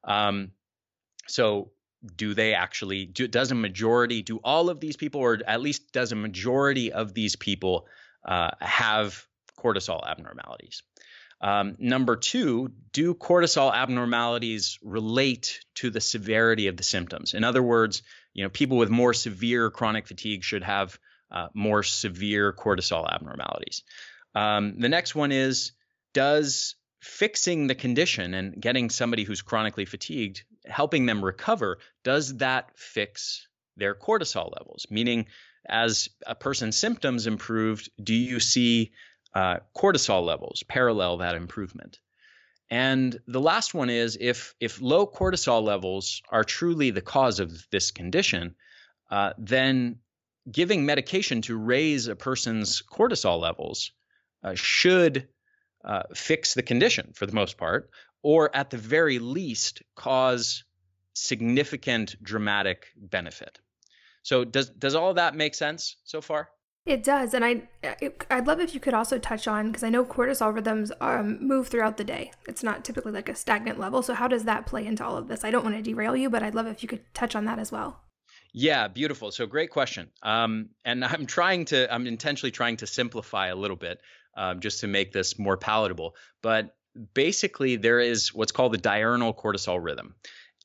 Um, 0.03 0.51
so 1.27 1.71
do 2.15 2.33
they 2.33 2.53
actually 2.53 3.05
do 3.05 3.27
does 3.27 3.51
a 3.51 3.55
majority 3.55 4.21
do 4.21 4.39
all 4.43 4.69
of 4.69 4.79
these 4.79 4.97
people 4.97 5.21
or 5.21 5.39
at 5.45 5.61
least 5.61 5.91
does 5.91 6.11
a 6.11 6.15
majority 6.15 6.91
of 6.91 7.13
these 7.13 7.35
people 7.35 7.87
uh, 8.25 8.51
have 8.59 9.25
cortisol 9.59 10.07
abnormalities? 10.07 10.83
Um, 11.39 11.75
number 11.79 12.15
two 12.15 12.71
do 12.91 13.13
cortisol 13.13 13.73
abnormalities 13.73 14.79
relate 14.81 15.59
to 15.75 15.89
the 15.89 16.01
severity 16.01 16.67
of 16.67 16.77
the 16.77 16.83
symptoms? 16.83 17.33
In 17.33 17.43
other 17.43 17.63
words 17.63 18.03
you 18.33 18.43
know 18.43 18.49
people 18.49 18.77
with 18.77 18.89
more 18.89 19.13
severe 19.13 19.69
chronic 19.69 20.07
fatigue 20.07 20.43
should 20.43 20.63
have 20.63 20.97
uh, 21.31 21.47
more 21.53 21.83
severe 21.83 22.53
cortisol 22.53 23.11
abnormalities. 23.11 23.83
Um, 24.35 24.79
the 24.79 24.89
next 24.89 25.15
one 25.15 25.31
is 25.31 25.73
does 26.13 26.75
fixing 27.01 27.67
the 27.67 27.75
condition 27.75 28.33
and 28.33 28.59
getting 28.61 28.89
somebody 28.89 29.23
who's 29.23 29.41
chronically 29.41 29.85
fatigued, 29.85 30.43
helping 30.67 31.05
them 31.05 31.23
recover, 31.23 31.79
does 32.03 32.37
that 32.37 32.71
fix 32.75 33.47
their 33.75 33.95
cortisol 33.95 34.51
levels? 34.57 34.87
Meaning, 34.89 35.27
as 35.67 36.09
a 36.25 36.35
person's 36.35 36.77
symptoms 36.77 37.27
improved, 37.27 37.89
do 38.01 38.13
you 38.13 38.39
see 38.39 38.91
uh, 39.33 39.57
cortisol 39.75 40.25
levels 40.25 40.63
parallel 40.67 41.17
that 41.17 41.35
improvement? 41.35 41.99
And 42.69 43.17
the 43.27 43.39
last 43.39 43.73
one 43.73 43.89
is 43.89 44.17
if 44.19 44.53
if 44.59 44.81
low 44.81 45.07
cortisol 45.07 45.63
levels 45.63 46.21
are 46.29 46.43
truly 46.43 46.91
the 46.91 47.01
cause 47.01 47.39
of 47.39 47.65
this 47.71 47.91
condition, 47.91 48.55
uh, 49.09 49.33
then 49.37 49.99
giving 50.51 50.85
medication 50.85 51.41
to 51.43 51.57
raise 51.57 52.07
a 52.07 52.15
person's 52.15 52.81
cortisol 52.81 53.39
levels 53.39 53.91
uh, 54.43 54.53
should 54.55 55.27
uh, 55.83 56.03
fix 56.13 56.53
the 56.53 56.63
condition 56.63 57.11
for 57.13 57.25
the 57.25 57.33
most 57.33 57.57
part, 57.57 57.89
or 58.23 58.55
at 58.55 58.69
the 58.69 58.77
very 58.77 59.19
least 59.19 59.81
cause 59.95 60.63
significant 61.13 62.15
dramatic 62.21 62.87
benefit. 62.95 63.59
So 64.23 64.43
does 64.43 64.69
does 64.69 64.95
all 64.95 65.13
that 65.15 65.35
make 65.35 65.55
sense 65.55 65.97
so 66.03 66.21
far? 66.21 66.49
It 66.85 67.03
does, 67.03 67.33
and 67.33 67.43
I 67.43 67.67
I'd 68.29 68.47
love 68.47 68.59
if 68.59 68.73
you 68.73 68.79
could 68.79 68.93
also 68.93 69.17
touch 69.17 69.47
on 69.47 69.67
because 69.67 69.83
I 69.83 69.89
know 69.89 70.05
cortisol 70.05 70.53
rhythms 70.53 70.91
um, 71.01 71.45
move 71.45 71.67
throughout 71.67 71.97
the 71.97 72.03
day. 72.03 72.31
It's 72.47 72.63
not 72.63 72.85
typically 72.85 73.11
like 73.11 73.27
a 73.27 73.35
stagnant 73.35 73.79
level. 73.79 74.01
So 74.01 74.13
how 74.13 74.27
does 74.27 74.45
that 74.45 74.65
play 74.65 74.85
into 74.85 75.03
all 75.03 75.17
of 75.17 75.27
this? 75.27 75.43
I 75.43 75.51
don't 75.51 75.65
want 75.65 75.75
to 75.75 75.81
derail 75.81 76.15
you, 76.15 76.29
but 76.29 76.43
I'd 76.43 76.55
love 76.55 76.67
if 76.67 76.81
you 76.81 76.87
could 76.87 77.03
touch 77.13 77.35
on 77.35 77.45
that 77.45 77.59
as 77.59 77.71
well. 77.71 78.01
Yeah, 78.53 78.87
beautiful. 78.87 79.31
So 79.31 79.45
great 79.45 79.69
question. 79.69 80.09
Um, 80.23 80.69
and 80.85 81.03
I'm 81.05 81.25
trying 81.25 81.65
to, 81.65 81.93
I'm 81.93 82.07
intentionally 82.07 82.51
trying 82.51 82.77
to 82.77 82.87
simplify 82.87 83.47
a 83.47 83.55
little 83.55 83.75
bit 83.75 83.99
um, 84.37 84.61
just 84.61 84.79
to 84.81 84.87
make 84.87 85.11
this 85.11 85.37
more 85.37 85.57
palatable. 85.57 86.15
But 86.41 86.75
basically, 87.13 87.75
there 87.75 87.99
is 87.99 88.33
what's 88.33 88.51
called 88.51 88.73
the 88.73 88.77
diurnal 88.77 89.33
cortisol 89.33 89.81
rhythm. 89.81 90.15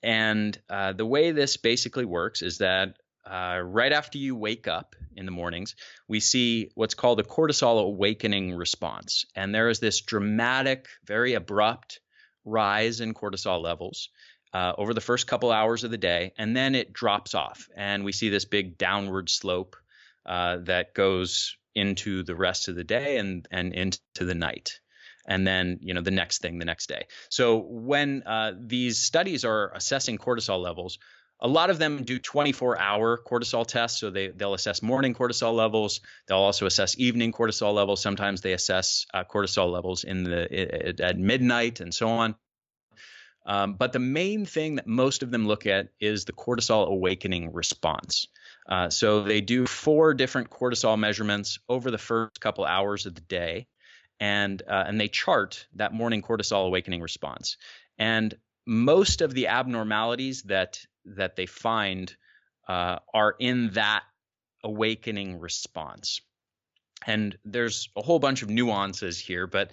And 0.03 0.59
uh, 0.69 0.93
the 0.93 1.07
way 1.07 1.31
this 1.31 1.57
basically 1.57 2.05
works 2.05 2.43
is 2.43 2.59
that 2.59 2.97
uh, 3.25 3.61
right 3.65 3.93
after 3.93 4.19
you 4.19 4.35
wake 4.35 4.67
up 4.67 4.97
in 5.15 5.27
the 5.27 5.33
mornings, 5.33 5.77
we 6.09 6.19
see 6.19 6.71
what's 6.75 6.95
called 6.95 7.21
a 7.21 7.25
cortisol 7.25 7.81
awakening 7.83 8.55
response. 8.55 9.25
And 9.37 9.55
there 9.55 9.69
is 9.69 9.79
this 9.79 10.01
dramatic, 10.01 10.89
very 11.07 11.35
abrupt 11.35 12.01
rise 12.45 13.01
in 13.01 13.15
cortisol 13.15 13.63
levels. 13.63 14.09
Uh, 14.55 14.75
over 14.77 14.93
the 14.93 15.01
first 15.01 15.27
couple 15.27 15.51
hours 15.51 15.83
of 15.83 15.91
the 15.91 15.97
day, 15.97 16.35
and 16.37 16.55
then 16.55 16.75
it 16.75 16.93
drops 16.93 17.35
off, 17.35 17.69
and 17.75 18.05
we 18.05 18.13
see 18.13 18.29
this 18.29 18.45
big 18.45 18.77
downward 18.77 19.31
slope 19.31 19.77
uh, 20.27 20.59
that 20.59 20.93
goes 20.93 21.57
into 21.75 22.23
the 22.23 22.35
rest 22.35 22.69
of 22.69 22.75
the 22.75 22.85
day 22.85 23.17
and 23.17 23.49
and 23.51 23.73
into 23.73 23.99
the 24.21 24.35
night 24.35 24.82
and 25.27 25.47
then 25.47 25.79
you 25.81 25.95
know 25.95 26.01
the 26.01 26.11
next 26.11 26.43
thing 26.43 26.59
the 26.59 26.65
next 26.65 26.89
day. 26.89 27.07
So 27.29 27.59
when 27.59 28.23
uh, 28.25 28.53
these 28.59 28.99
studies 28.99 29.45
are 29.45 29.73
assessing 29.75 30.19
cortisol 30.19 30.63
levels 30.63 30.99
a 31.43 31.49
lot 31.49 31.71
of 31.71 31.79
them 31.79 32.05
do 32.05 32.21
24 32.21 32.79
hour 32.79 33.19
cortisol 33.19 33.67
tests. 33.67 33.99
So 33.99 34.11
they, 34.11 34.29
they'll 34.29 34.55
assess 34.55 34.81
morning 34.81 35.13
cortisol 35.13 35.55
levels. 35.55 36.01
They'll 36.29 36.39
also 36.39 36.67
assess 36.67 36.97
evening 36.99 37.33
cortisol 37.33 37.75
levels. 37.75 38.01
Sometimes 38.01 38.41
they 38.41 38.53
assess 38.53 39.07
uh, 39.13 39.25
cortisol 39.25 39.71
levels 39.71 40.05
in 40.05 40.23
the 40.23 40.95
at 41.01 41.19
midnight 41.19 41.81
and 41.81 41.93
so 41.93 42.09
on. 42.09 42.37
Um, 43.45 43.75
but 43.75 43.93
the 43.93 43.99
main 43.99 44.47
thing 44.47 44.77
that 44.77 44.87
most 44.87 45.25
of 45.25 45.33
them 45.33 45.49
look 45.49 45.67
at 45.67 45.89
is 45.99 46.25
the 46.25 46.33
cortisol 46.33 46.87
awakening 46.87 47.53
response. 47.53 48.29
Uh, 48.69 48.89
so 48.89 49.25
they 49.25 49.41
do 49.41 49.67
four 49.67 50.15
different 50.15 50.49
cortisol 50.49 50.97
measurements 50.97 51.59
over 51.69 51.91
the 51.91 51.99
first 51.99 52.41
couple 52.41 52.65
hours 52.65 53.05
of 53.07 53.17
the 53.17 53.21
day, 53.23 53.67
and 54.23 54.63
uh, 54.69 54.85
and 54.87 55.01
they 55.01 55.09
chart 55.09 55.67
that 55.75 55.93
morning 55.93 56.23
cortisol 56.23 56.69
awakening 56.69 57.03
response. 57.03 57.57
And 57.99 58.33
most 58.65 59.21
of 59.21 59.35
the 59.35 59.49
abnormalities 59.49 60.43
that 60.43 60.79
that 61.05 61.35
they 61.35 61.47
find 61.47 62.15
uh, 62.69 63.01
are 63.13 63.35
in 63.41 63.71
that 63.71 64.05
awakening 64.63 65.41
response. 65.41 66.21
And 67.05 67.37
there's 67.45 67.89
a 67.97 68.03
whole 68.03 68.21
bunch 68.21 68.43
of 68.43 68.49
nuances 68.49 69.19
here, 69.19 69.49
but 69.49 69.73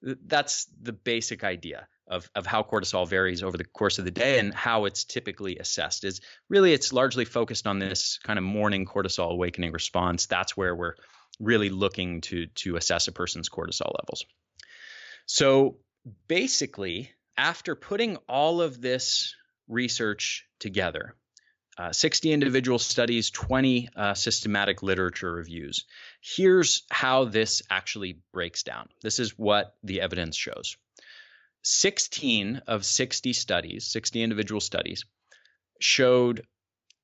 that's 0.00 0.68
the 0.80 0.92
basic 0.92 1.42
idea 1.42 1.88
of, 2.06 2.30
of 2.36 2.46
how 2.46 2.62
cortisol 2.62 3.08
varies 3.08 3.42
over 3.42 3.56
the 3.56 3.64
course 3.64 3.98
of 3.98 4.04
the 4.04 4.12
day 4.12 4.38
and 4.38 4.54
how 4.54 4.84
it's 4.84 5.02
typically 5.02 5.58
assessed 5.58 6.04
is 6.04 6.20
really 6.48 6.72
it's 6.72 6.92
largely 6.92 7.24
focused 7.24 7.66
on 7.66 7.80
this 7.80 8.18
kind 8.22 8.38
of 8.38 8.44
morning 8.44 8.84
cortisol 8.84 9.30
awakening 9.30 9.72
response 9.72 10.26
that's 10.26 10.56
where 10.56 10.74
we're 10.74 10.94
really 11.40 11.70
looking 11.70 12.20
to 12.20 12.46
to 12.46 12.76
assess 12.76 13.08
a 13.08 13.12
person's 13.12 13.48
cortisol 13.48 13.92
levels 14.00 14.24
so 15.26 15.76
basically 16.28 17.10
after 17.36 17.74
putting 17.74 18.16
all 18.28 18.60
of 18.60 18.80
this 18.80 19.34
research 19.68 20.46
together 20.58 21.14
uh, 21.78 21.90
60 21.90 22.32
individual 22.32 22.78
studies, 22.78 23.30
20 23.30 23.88
uh, 23.96 24.14
systematic 24.14 24.82
literature 24.82 25.32
reviews. 25.32 25.86
Here's 26.20 26.82
how 26.90 27.24
this 27.24 27.62
actually 27.70 28.18
breaks 28.32 28.62
down. 28.62 28.88
This 29.02 29.18
is 29.18 29.38
what 29.38 29.74
the 29.82 30.02
evidence 30.02 30.36
shows. 30.36 30.76
16 31.62 32.62
of 32.66 32.84
60 32.84 33.32
studies, 33.32 33.86
60 33.86 34.22
individual 34.22 34.60
studies, 34.60 35.04
showed 35.80 36.46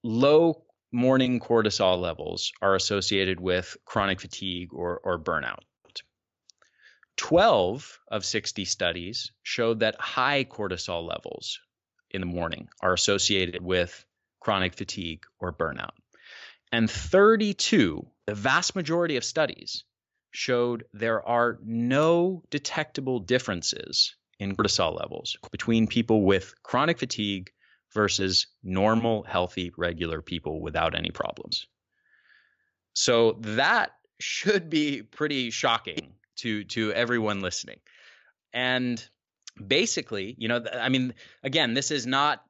low 0.03 0.64
morning 0.92 1.40
cortisol 1.40 2.01
levels 2.01 2.53
are 2.62 2.74
associated 2.74 3.40
with 3.40 3.77
chronic 3.85 4.20
fatigue 4.20 4.72
or, 4.72 5.01
or 5.05 5.18
burnout. 5.18 5.61
12 7.16 7.98
of 8.11 8.24
60 8.24 8.64
studies 8.64 9.33
showed 9.42 9.81
that 9.81 10.01
high 10.01 10.44
cortisol 10.44 11.07
levels 11.07 11.59
in 12.11 12.20
the 12.20 12.27
morning 12.27 12.68
are 12.81 12.92
associated 12.92 13.62
with 13.62 14.05
chronic 14.40 14.74
fatigue 14.74 15.24
or 15.40 15.53
burnout. 15.53 15.90
And 16.70 16.88
32, 16.88 18.07
the 18.27 18.35
vast 18.35 18.77
majority 18.77 19.16
of 19.16 19.24
studies, 19.24 19.85
showed 20.31 20.85
there 20.92 21.27
are 21.27 21.59
no 21.64 22.42
detectable 22.51 23.18
differences 23.18 24.14
in 24.38 24.55
cortisol 24.55 24.96
levels 24.98 25.37
between 25.51 25.87
people 25.87 26.22
with 26.22 26.55
chronic 26.62 26.98
fatigue 26.98 27.51
versus 27.94 28.46
normal, 28.62 29.22
healthy, 29.22 29.72
regular 29.77 30.22
people 30.22 30.61
without 30.61 30.94
any 30.94 31.11
problems. 31.11 31.66
So 32.92 33.38
that 33.40 33.92
should 34.20 34.68
be 34.68 35.03
pretty 35.03 35.51
shocking 35.51 36.14
to 36.37 36.64
to 36.64 36.92
everyone 36.92 37.40
listening. 37.40 37.79
And 38.53 39.03
basically, 39.64 40.35
you 40.38 40.48
know, 40.48 40.64
I 40.72 40.88
mean, 40.88 41.14
again, 41.42 41.74
this 41.74 41.90
is 41.90 42.07
not 42.07 42.42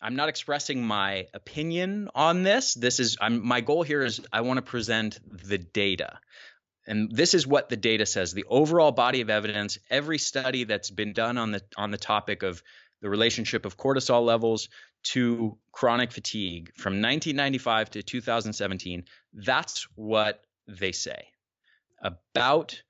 I'm 0.00 0.16
not 0.16 0.28
expressing 0.28 0.84
my 0.84 1.26
opinion 1.32 2.10
on 2.14 2.42
this. 2.42 2.74
This 2.74 3.00
is 3.00 3.16
I'm, 3.20 3.46
my 3.46 3.60
goal 3.60 3.82
here 3.82 4.02
is 4.02 4.20
I 4.32 4.42
want 4.42 4.58
to 4.58 4.62
present 4.62 5.18
the 5.26 5.58
data. 5.58 6.18
And 6.86 7.10
this 7.10 7.34
is 7.34 7.46
what 7.46 7.68
the 7.68 7.76
data 7.76 8.06
says. 8.06 8.32
The 8.32 8.44
overall 8.48 8.92
body 8.92 9.20
of 9.20 9.30
evidence, 9.30 9.78
every 9.90 10.18
study 10.18 10.64
that's 10.64 10.90
been 10.90 11.12
done 11.12 11.38
on 11.38 11.50
the 11.50 11.62
on 11.76 11.90
the 11.90 11.98
topic 11.98 12.42
of 12.42 12.62
the 13.02 13.10
relationship 13.10 13.66
of 13.66 13.76
cortisol 13.76 14.24
levels 14.24 14.68
to 15.04 15.56
chronic 15.72 16.12
fatigue 16.12 16.72
from 16.74 16.94
1995 16.94 17.90
to 17.90 18.02
2017, 18.02 19.04
that's 19.32 19.86
what 19.94 20.42
they 20.66 20.92
say. 20.92 21.28
About 22.02 22.80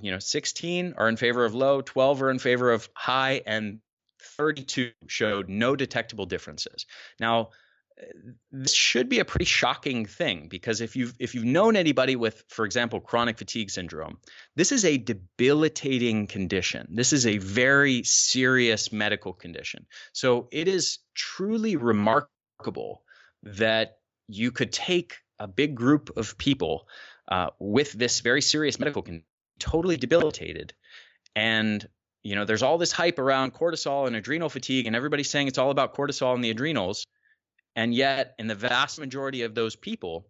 you 0.00 0.10
know 0.10 0.18
16 0.18 0.94
are 0.96 1.08
in 1.08 1.16
favor 1.16 1.44
of 1.44 1.54
low, 1.54 1.80
12 1.80 2.22
are 2.22 2.30
in 2.30 2.38
favor 2.38 2.72
of 2.72 2.88
high 2.94 3.42
and 3.46 3.80
32 4.36 4.90
showed 5.06 5.48
no 5.48 5.76
detectable 5.76 6.26
differences. 6.26 6.86
Now, 7.20 7.50
this 8.50 8.74
should 8.74 9.08
be 9.08 9.20
a 9.20 9.24
pretty 9.24 9.44
shocking 9.44 10.04
thing 10.04 10.48
because 10.48 10.80
if 10.80 10.96
you've 10.96 11.14
if 11.18 11.34
you've 11.34 11.44
known 11.44 11.76
anybody 11.76 12.16
with 12.16 12.44
for 12.48 12.64
example 12.64 13.00
chronic 13.00 13.38
fatigue 13.38 13.70
syndrome 13.70 14.18
this 14.56 14.72
is 14.72 14.84
a 14.84 14.98
debilitating 14.98 16.26
condition. 16.26 16.88
This 16.90 17.12
is 17.12 17.26
a 17.26 17.38
very 17.38 18.02
serious 18.02 18.92
medical 18.92 19.32
condition. 19.32 19.86
So 20.12 20.48
it 20.52 20.68
is 20.68 20.98
truly 21.14 21.76
remarkable 21.76 23.02
that 23.42 23.98
you 24.28 24.50
could 24.50 24.72
take 24.72 25.16
a 25.38 25.46
big 25.46 25.74
group 25.74 26.16
of 26.16 26.38
people 26.38 26.88
uh, 27.28 27.50
with 27.58 27.92
this 27.92 28.20
very 28.20 28.40
serious 28.40 28.78
medical 28.78 29.02
condition 29.02 29.26
totally 29.60 29.96
debilitated. 29.96 30.74
And 31.36 31.86
you 32.22 32.34
know 32.34 32.44
there's 32.44 32.62
all 32.62 32.78
this 32.78 32.92
hype 32.92 33.18
around 33.18 33.54
cortisol 33.54 34.06
and 34.06 34.16
adrenal 34.16 34.48
fatigue 34.48 34.86
and 34.86 34.96
everybody's 34.96 35.30
saying 35.30 35.46
it's 35.46 35.58
all 35.58 35.70
about 35.70 35.94
cortisol 35.94 36.34
and 36.34 36.42
the 36.42 36.50
adrenals 36.50 37.06
and 37.76 37.94
yet, 37.94 38.34
in 38.38 38.46
the 38.46 38.54
vast 38.54 38.98
majority 38.98 39.42
of 39.42 39.54
those 39.54 39.76
people, 39.76 40.26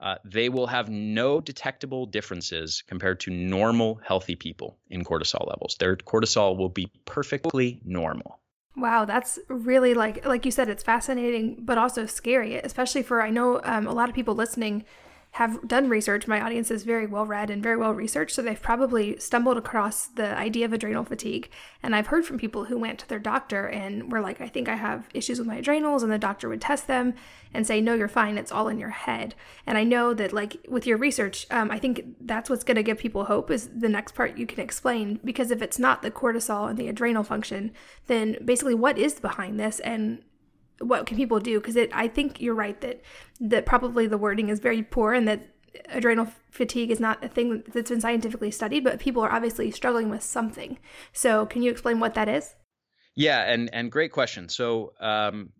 uh, 0.00 0.16
they 0.24 0.48
will 0.48 0.66
have 0.66 0.88
no 0.88 1.40
detectable 1.40 2.06
differences 2.06 2.82
compared 2.88 3.20
to 3.20 3.30
normal, 3.30 4.00
healthy 4.04 4.34
people 4.34 4.76
in 4.90 5.04
cortisol 5.04 5.46
levels. 5.48 5.76
Their 5.78 5.96
cortisol 5.96 6.56
will 6.56 6.68
be 6.68 6.90
perfectly 7.04 7.80
normal. 7.84 8.40
Wow, 8.76 9.04
that's 9.04 9.38
really 9.48 9.94
like 9.94 10.26
like 10.26 10.44
you 10.44 10.50
said, 10.50 10.68
it's 10.68 10.82
fascinating, 10.82 11.58
but 11.60 11.78
also 11.78 12.06
scary, 12.06 12.56
especially 12.56 13.02
for 13.02 13.22
I 13.22 13.30
know 13.30 13.60
um, 13.64 13.86
a 13.86 13.92
lot 13.92 14.08
of 14.08 14.14
people 14.14 14.34
listening 14.34 14.84
have 15.32 15.66
done 15.66 15.88
research. 15.88 16.28
My 16.28 16.42
audience 16.42 16.70
is 16.70 16.84
very 16.84 17.06
well 17.06 17.24
read 17.24 17.48
and 17.48 17.62
very 17.62 17.78
well 17.78 17.94
researched, 17.94 18.34
so 18.34 18.42
they've 18.42 18.60
probably 18.60 19.18
stumbled 19.18 19.56
across 19.56 20.06
the 20.06 20.36
idea 20.36 20.66
of 20.66 20.74
adrenal 20.74 21.04
fatigue. 21.04 21.48
And 21.82 21.96
I've 21.96 22.08
heard 22.08 22.26
from 22.26 22.38
people 22.38 22.66
who 22.66 22.78
went 22.78 22.98
to 22.98 23.08
their 23.08 23.18
doctor 23.18 23.66
and 23.66 24.12
were 24.12 24.20
like, 24.20 24.42
I 24.42 24.48
think 24.48 24.68
I 24.68 24.76
have 24.76 25.08
issues 25.14 25.38
with 25.38 25.48
my 25.48 25.56
adrenals, 25.56 26.02
and 26.02 26.12
the 26.12 26.18
doctor 26.18 26.50
would 26.50 26.60
test 26.60 26.86
them 26.86 27.14
and 27.54 27.66
say, 27.66 27.80
No, 27.80 27.94
you're 27.94 28.08
fine, 28.08 28.36
it's 28.36 28.52
all 28.52 28.68
in 28.68 28.78
your 28.78 28.90
head. 28.90 29.34
And 29.66 29.78
I 29.78 29.84
know 29.84 30.12
that, 30.12 30.34
like, 30.34 30.58
with 30.68 30.86
your 30.86 30.98
research, 30.98 31.46
um, 31.50 31.70
I 31.70 31.78
think 31.78 32.02
that's 32.20 32.50
what's 32.50 32.64
going 32.64 32.76
to 32.76 32.82
give 32.82 32.98
people 32.98 33.24
hope 33.24 33.50
is 33.50 33.70
the 33.74 33.88
next 33.88 34.14
part 34.14 34.36
you 34.36 34.46
can 34.46 34.60
explain. 34.60 35.18
Because 35.24 35.50
if 35.50 35.62
it's 35.62 35.78
not 35.78 36.02
the 36.02 36.10
cortisol 36.10 36.68
and 36.68 36.78
the 36.78 36.88
adrenal 36.88 37.24
function, 37.24 37.72
then 38.06 38.36
basically 38.44 38.74
what 38.74 38.98
is 38.98 39.18
behind 39.18 39.58
this 39.58 39.80
and 39.80 40.22
what 40.82 41.06
can 41.06 41.16
people 41.16 41.40
do? 41.40 41.60
Because 41.60 41.76
it, 41.76 41.90
I 41.92 42.08
think 42.08 42.40
you're 42.40 42.54
right 42.54 42.80
that 42.80 43.00
that 43.40 43.66
probably 43.66 44.06
the 44.06 44.18
wording 44.18 44.48
is 44.48 44.60
very 44.60 44.82
poor 44.82 45.12
and 45.12 45.26
that 45.28 45.48
adrenal 45.88 46.28
fatigue 46.50 46.90
is 46.90 47.00
not 47.00 47.24
a 47.24 47.28
thing 47.28 47.62
that's 47.72 47.90
been 47.90 48.00
scientifically 48.00 48.50
studied, 48.50 48.84
but 48.84 49.00
people 49.00 49.22
are 49.22 49.32
obviously 49.32 49.70
struggling 49.70 50.10
with 50.10 50.22
something. 50.22 50.78
So, 51.12 51.46
can 51.46 51.62
you 51.62 51.70
explain 51.70 52.00
what 52.00 52.14
that 52.14 52.28
is? 52.28 52.54
Yeah, 53.14 53.40
and 53.42 53.72
and 53.72 53.90
great 53.90 54.12
question. 54.12 54.48
So, 54.48 54.92
um, 55.00 55.50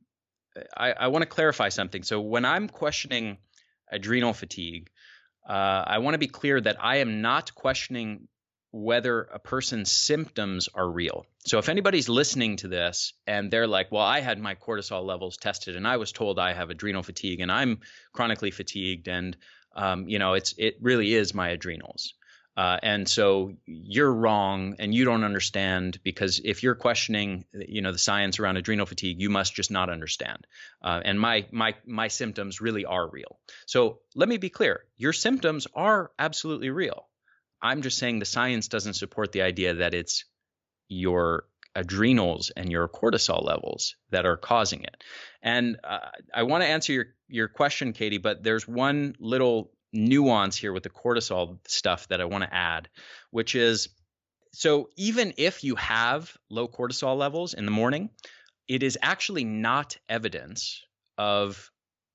I, 0.76 0.92
I 0.92 1.08
want 1.08 1.22
to 1.22 1.28
clarify 1.28 1.68
something. 1.68 2.02
So, 2.02 2.20
when 2.20 2.44
I'm 2.44 2.68
questioning 2.68 3.38
adrenal 3.90 4.32
fatigue, 4.32 4.90
uh, 5.48 5.85
I 5.87 5.98
want 5.98 6.14
to 6.14 6.18
be 6.18 6.28
clear 6.28 6.61
that 6.61 6.76
I 6.80 6.96
am 6.96 7.20
not 7.20 7.54
questioning 7.54 8.28
whether 8.72 9.22
a 9.22 9.38
person's 9.38 9.92
symptoms 9.92 10.68
are 10.74 10.90
real. 10.90 11.26
So 11.44 11.58
if 11.58 11.68
anybody's 11.68 12.08
listening 12.08 12.56
to 12.56 12.68
this 12.68 13.12
and 13.26 13.50
they're 13.50 13.66
like, 13.66 13.92
well, 13.92 14.02
I 14.02 14.20
had 14.20 14.38
my 14.38 14.54
cortisol 14.54 15.04
levels 15.04 15.37
tested 15.37 15.76
and 15.76 15.87
I 15.87 15.98
was 15.98 16.11
told 16.11 16.38
I 16.38 16.54
have 16.54 16.70
adrenal 16.70 17.02
fatigue 17.02 17.40
and 17.40 17.52
I'm 17.52 17.80
chronically 18.12 18.50
fatigued 18.50 19.08
and 19.08 19.37
um, 19.74 20.08
you 20.08 20.18
know, 20.18 20.35
it's 20.35 20.54
it 20.58 20.76
really 20.80 21.14
is 21.14 21.35
my 21.35 21.48
adrenals. 21.48 22.14
Uh, 22.54 22.78
and 22.82 23.08
so 23.08 23.54
you're 23.64 24.12
wrong 24.12 24.76
and 24.78 24.94
you 24.94 25.06
don't 25.06 25.24
understand 25.24 25.98
because 26.02 26.40
if 26.44 26.62
you're 26.62 26.74
questioning 26.74 27.46
you 27.54 27.80
know 27.80 27.92
the 27.92 27.98
science 27.98 28.38
around 28.38 28.58
adrenal 28.58 28.85
fatigue 28.85 29.18
you 29.18 29.30
must 29.30 29.54
just 29.54 29.70
not 29.70 29.88
understand 29.88 30.46
uh, 30.82 31.00
and 31.02 31.18
my 31.18 31.46
my 31.50 31.74
my 31.87 32.08
symptoms 32.08 32.61
really 32.61 32.85
are 32.85 33.08
real 33.08 33.38
so 33.64 34.00
let 34.14 34.28
me 34.28 34.37
be 34.37 34.50
clear 34.50 34.85
your 34.98 35.14
symptoms 35.14 35.66
are 35.74 36.11
absolutely 36.18 36.68
real 36.68 37.08
I'm 37.62 37.83
just 37.83 37.98
saying 37.98 38.18
the 38.18 38.25
science 38.25 38.68
doesn't 38.68 38.94
support 38.94 39.33
the 39.33 39.42
idea 39.42 39.75
that 39.75 39.94
it's 39.94 40.25
your 40.88 41.44
adrenals 41.75 42.51
and 42.51 42.70
your 42.70 42.88
cortisol 42.88 43.42
levels 43.42 43.96
that 44.11 44.27
are 44.27 44.37
causing 44.37 44.85
it. 44.85 45.03
And 45.42 45.79
uh, 45.85 46.11
I 46.35 46.42
want 46.42 46.62
to 46.62 46.68
answer 46.68 46.92
your 46.92 47.07
your 47.29 47.48
question, 47.48 47.92
Katie, 47.94 48.18
but 48.18 48.42
there's 48.42 48.68
one 48.68 49.16
little 49.18 49.72
nuance 49.92 50.57
here 50.57 50.72
with 50.72 50.83
the 50.83 50.90
cortisol 50.90 51.59
stuff 51.66 52.09
that 52.09 52.20
I 52.20 52.27
want 52.27 52.44
to 52.44 52.55
add, 52.55 52.88
which 53.31 53.55
is 53.55 53.88
so 54.53 54.90
even 54.96 55.33
if 55.38 55.64
you 55.64 55.77
have 55.77 56.37
low 56.51 56.68
cortisol 56.68 57.16
levels 57.16 57.55
in 57.55 57.64
the 57.64 57.70
morning, 57.70 58.11
it 58.68 58.83
is 58.83 58.98
actually 59.01 59.44
not 59.44 59.96
evidence 60.09 60.83
of 61.16 61.71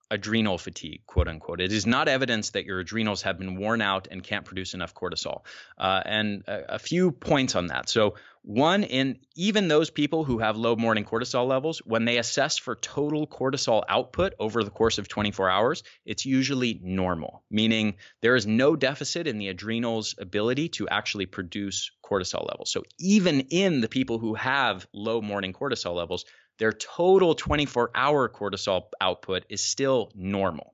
adrenal 0.10 0.58
fatigue, 0.58 1.02
quote 1.06 1.28
unquote. 1.28 1.60
It 1.60 1.72
is 1.72 1.86
not 1.86 2.08
evidence 2.08 2.52
that 2.52 2.66
your 2.66 2.80
adrenals 2.80 3.24
have 3.24 3.38
been 3.38 3.58
worn 3.58 3.82
out 3.82 4.08
and 4.10 4.24
can't 4.24 4.46
produce 4.46 4.74
enough 4.74 4.94
cortisol. 4.94 5.42
Uh, 5.78 6.02
and 6.06 6.44
a, 6.48 6.76
a, 6.76 6.80
few 6.80 7.12
points 7.12 7.56
on 7.56 7.68
that. 7.68 7.90
So, 7.90 8.16
one, 8.44 8.84
in 8.84 9.20
even 9.36 9.68
those 9.68 9.90
people 9.90 10.24
who 10.24 10.40
have 10.40 10.56
low 10.56 10.78
morning 10.78 11.04
cortisol 11.04 11.46
levels, 11.48 11.80
when 11.80 12.06
they 12.06 12.18
assess 12.18 12.58
for 12.58 12.76
total 12.76 13.28
cortisol 13.28 13.84
output 13.90 14.34
over 14.40 14.64
the 14.64 14.70
course 14.70 15.00
of 15.00 15.10
24 15.10 15.50
hours, 15.50 15.84
it's 16.06 16.26
usually 16.26 16.80
normal, 16.82 17.44
meaning 17.52 17.96
there 18.22 18.36
is 18.36 18.48
no 18.48 18.78
deficit 18.78 19.28
in 19.28 19.38
the 19.38 19.50
adrenals' 19.50 20.16
ability 20.18 20.70
to 20.70 20.88
actually 20.88 21.26
produce 21.26 21.92
cortisol 22.02 22.48
levels. 22.48 22.72
So, 22.72 22.84
even 23.00 23.42
in 23.50 23.82
the 23.82 23.90
people 23.90 24.18
who 24.18 24.36
have 24.36 24.88
low 24.94 25.22
morning 25.22 25.52
cortisol 25.52 25.96
levels, 25.96 26.24
their 26.58 26.74
total 26.74 27.36
24 27.36 27.92
hour 27.94 28.30
cortisol 28.30 28.84
output 29.00 29.46
is 29.50 29.62
still 29.62 30.12
normal 30.16 30.74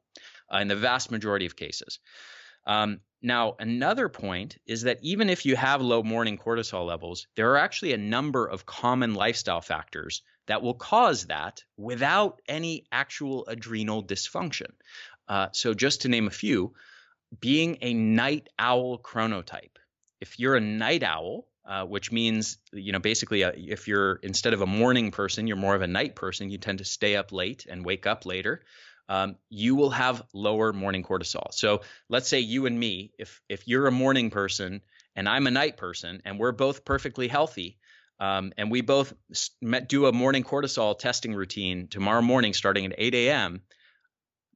uh, 0.53 0.57
in 0.57 0.67
the 0.67 0.75
vast 0.75 1.11
majority 1.11 1.45
of 1.45 1.55
cases. 1.55 1.99
Um, 2.65 3.01
now, 3.21 3.55
another 3.59 4.09
point 4.09 4.57
is 4.65 4.83
that 4.83 4.99
even 5.01 5.29
if 5.29 5.45
you 5.45 5.55
have 5.55 5.81
low 5.81 6.03
morning 6.03 6.37
cortisol 6.37 6.85
levels, 6.85 7.27
there 7.35 7.51
are 7.51 7.57
actually 7.57 7.93
a 7.93 7.97
number 7.97 8.45
of 8.45 8.65
common 8.65 9.15
lifestyle 9.15 9.61
factors 9.61 10.21
that 10.47 10.61
will 10.61 10.73
cause 10.73 11.27
that 11.27 11.63
without 11.77 12.41
any 12.47 12.85
actual 12.91 13.45
adrenal 13.47 14.03
dysfunction. 14.03 14.71
Uh, 15.27 15.47
so, 15.53 15.73
just 15.73 16.01
to 16.01 16.09
name 16.09 16.27
a 16.27 16.31
few, 16.31 16.73
being 17.39 17.77
a 17.81 17.93
night 17.93 18.49
owl 18.59 18.99
chronotype. 18.99 19.77
If 20.19 20.39
you're 20.39 20.55
a 20.55 20.61
night 20.61 21.03
owl, 21.03 21.47
uh, 21.65 21.85
which 21.85 22.11
means 22.11 22.57
you 22.71 22.91
know 22.91 22.99
basically 22.99 23.43
uh, 23.43 23.51
if 23.55 23.87
you're 23.87 24.15
instead 24.23 24.53
of 24.53 24.61
a 24.61 24.65
morning 24.65 25.11
person 25.11 25.47
you're 25.47 25.57
more 25.57 25.75
of 25.75 25.81
a 25.81 25.87
night 25.87 26.15
person 26.15 26.49
you 26.49 26.57
tend 26.57 26.79
to 26.79 26.85
stay 26.85 27.15
up 27.15 27.31
late 27.31 27.65
and 27.69 27.85
wake 27.85 28.05
up 28.05 28.25
later 28.25 28.61
um, 29.09 29.35
you 29.49 29.75
will 29.75 29.89
have 29.89 30.23
lower 30.33 30.71
morning 30.71 31.03
cortisol. 31.03 31.53
So 31.53 31.81
let's 32.07 32.29
say 32.29 32.39
you 32.39 32.65
and 32.65 32.79
me 32.79 33.11
if 33.17 33.41
if 33.49 33.67
you're 33.67 33.87
a 33.87 33.91
morning 33.91 34.29
person 34.29 34.81
and 35.15 35.29
i'm 35.29 35.47
a 35.47 35.51
night 35.51 35.77
person 35.77 36.21
and 36.25 36.39
we're 36.39 36.51
both 36.51 36.85
perfectly 36.85 37.27
healthy 37.27 37.77
um, 38.19 38.53
and 38.57 38.71
we 38.71 38.81
both 38.81 39.13
do 39.87 40.05
a 40.05 40.13
morning 40.13 40.43
cortisol 40.43 40.97
testing 40.97 41.33
routine 41.33 41.87
tomorrow 41.87 42.21
morning 42.21 42.53
starting 42.53 42.85
at 42.85 42.95
8 42.97 43.13
a.m 43.15 43.61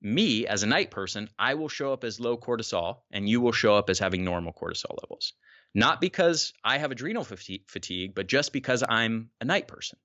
me 0.02 0.46
as 0.48 0.64
a 0.64 0.68
night 0.68 0.92
person 0.92 1.30
i 1.38 1.54
will 1.56 1.70
show 1.70 1.94
up 1.94 2.04
as 2.04 2.20
low 2.20 2.38
cortisol 2.38 3.00
and 3.12 3.28
you 3.28 3.42
will 3.42 3.52
show 3.52 3.76
up 3.76 3.90
as 3.90 4.00
having 4.00 4.24
normal 4.24 4.54
cortisol 4.54 4.98
levels 5.04 5.34
not 5.78 6.02
because 6.02 6.54
I 6.64 6.80
have 6.80 6.90
adrenal 6.90 7.24
fatigue, 7.24 8.16
but 8.16 8.26
just 8.26 8.52
because 8.52 8.84
I'm 8.88 9.30
a 9.40 9.46
night 9.46 9.68
person. 9.68 10.00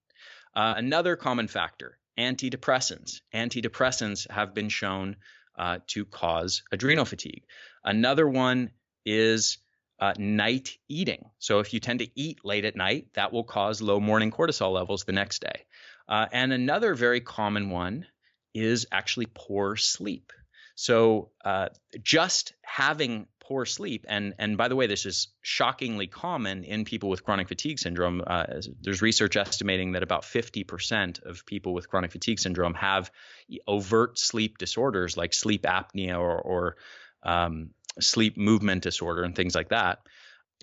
Uh, 0.55 0.75
another 0.77 1.17
common 1.17 1.49
factor 1.49 1.99
antidepressants. 2.19 3.23
Antidepressants 3.35 4.31
have 4.31 4.53
been 4.53 4.69
shown 4.69 5.17
uh, 5.59 5.79
to 5.87 6.05
cause 6.05 6.63
adrenal 6.71 7.07
fatigue. 7.07 7.45
Another 7.83 8.29
one 8.29 8.71
is 9.07 9.59
uh, 9.99 10.13
night 10.19 10.77
eating. 10.89 11.31
So 11.39 11.61
if 11.61 11.73
you 11.73 11.81
tend 11.81 12.01
to 12.01 12.21
eat 12.21 12.45
late 12.45 12.67
at 12.67 12.77
night, 12.77 13.07
that 13.15 13.33
will 13.33 13.45
cause 13.45 13.81
low 13.81 13.99
morning 13.99 14.31
cortisol 14.31 14.75
levels 14.75 15.05
the 15.05 15.13
next 15.13 15.41
day. 15.41 15.65
Uh, 16.07 16.27
and 16.33 16.53
another 16.53 16.95
very 16.95 17.23
common 17.23 17.71
one 17.71 18.05
is 18.53 18.87
actually 18.93 19.29
poor 19.33 19.77
sleep. 19.77 20.35
So 20.75 21.31
uh, 21.45 21.69
just 22.03 22.53
having 22.63 23.27
poor 23.43 23.67
sleep, 23.67 24.07
and 24.09 24.35
and 24.39 24.57
by 24.57 24.69
the 24.69 24.77
way, 24.77 24.87
this 24.87 25.05
is 25.05 25.29
shockingly 25.43 26.07
common 26.07 26.65
in 26.65 26.85
people 26.85 27.09
with 27.09 27.25
chronic 27.25 27.49
fatigue 27.49 27.79
syndrome. 27.79 28.23
Uh, 28.27 28.45
there's 28.81 29.03
research 29.03 29.37
estimating 29.37 29.93
that 29.93 30.03
about 30.03 30.23
50% 30.23 31.23
of 31.25 31.45
people 31.45 31.75
with 31.75 31.89
chronic 31.89 32.13
fatigue 32.13 32.39
syndrome 32.39 32.75
have 32.75 33.11
overt 33.67 34.19
sleep 34.19 34.59
disorders 34.59 35.17
like 35.17 35.35
sleep 35.35 35.63
apnea 35.63 36.19
or, 36.19 36.41
or 36.41 36.77
um, 37.23 37.71
sleep 38.01 38.37
movement 38.37 38.83
disorder 38.83 39.23
and 39.23 39.35
things 39.35 39.55
like 39.55 39.71
that. 39.71 39.99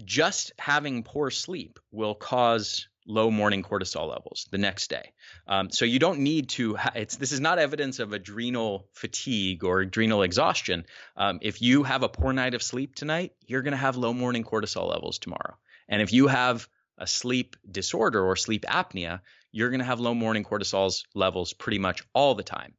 Just 0.03 0.53
having 0.57 1.03
poor 1.03 1.29
sleep 1.29 1.79
will 1.91 2.15
cause 2.15 2.87
low 3.09 3.31
morning 3.31 3.63
cortisol 3.63 4.07
levels 4.07 4.47
the 4.51 4.57
next 4.57 4.89
day. 4.89 5.11
Um, 5.47 5.71
so 5.71 5.83
you 5.83 5.99
don't 5.99 6.19
need 6.19 6.49
to. 6.49 6.75
Ha- 6.75 6.91
it's 6.95 7.17
this 7.17 7.31
is 7.31 7.39
not 7.39 7.59
evidence 7.59 7.99
of 7.99 8.13
adrenal 8.13 8.87
fatigue 8.93 9.63
or 9.63 9.81
adrenal 9.81 10.21
exhaustion. 10.21 10.85
Um, 11.17 11.39
if 11.41 11.61
you 11.61 11.83
have 11.83 12.03
a 12.03 12.09
poor 12.09 12.31
night 12.31 12.53
of 12.53 12.63
sleep 12.63 12.95
tonight, 12.95 13.33
you're 13.45 13.63
going 13.63 13.71
to 13.71 13.77
have 13.77 13.97
low 13.97 14.13
morning 14.13 14.43
cortisol 14.43 14.89
levels 14.89 15.17
tomorrow. 15.17 15.57
And 15.89 16.01
if 16.01 16.13
you 16.13 16.27
have 16.27 16.69
a 16.99 17.07
sleep 17.07 17.55
disorder 17.69 18.23
or 18.23 18.35
sleep 18.35 18.65
apnea, 18.67 19.21
you're 19.51 19.69
going 19.69 19.79
to 19.79 19.85
have 19.85 19.99
low 19.99 20.13
morning 20.13 20.43
cortisol 20.43 21.03
levels 21.15 21.53
pretty 21.53 21.79
much 21.79 22.03
all 22.13 22.35
the 22.35 22.43
time. 22.43 22.73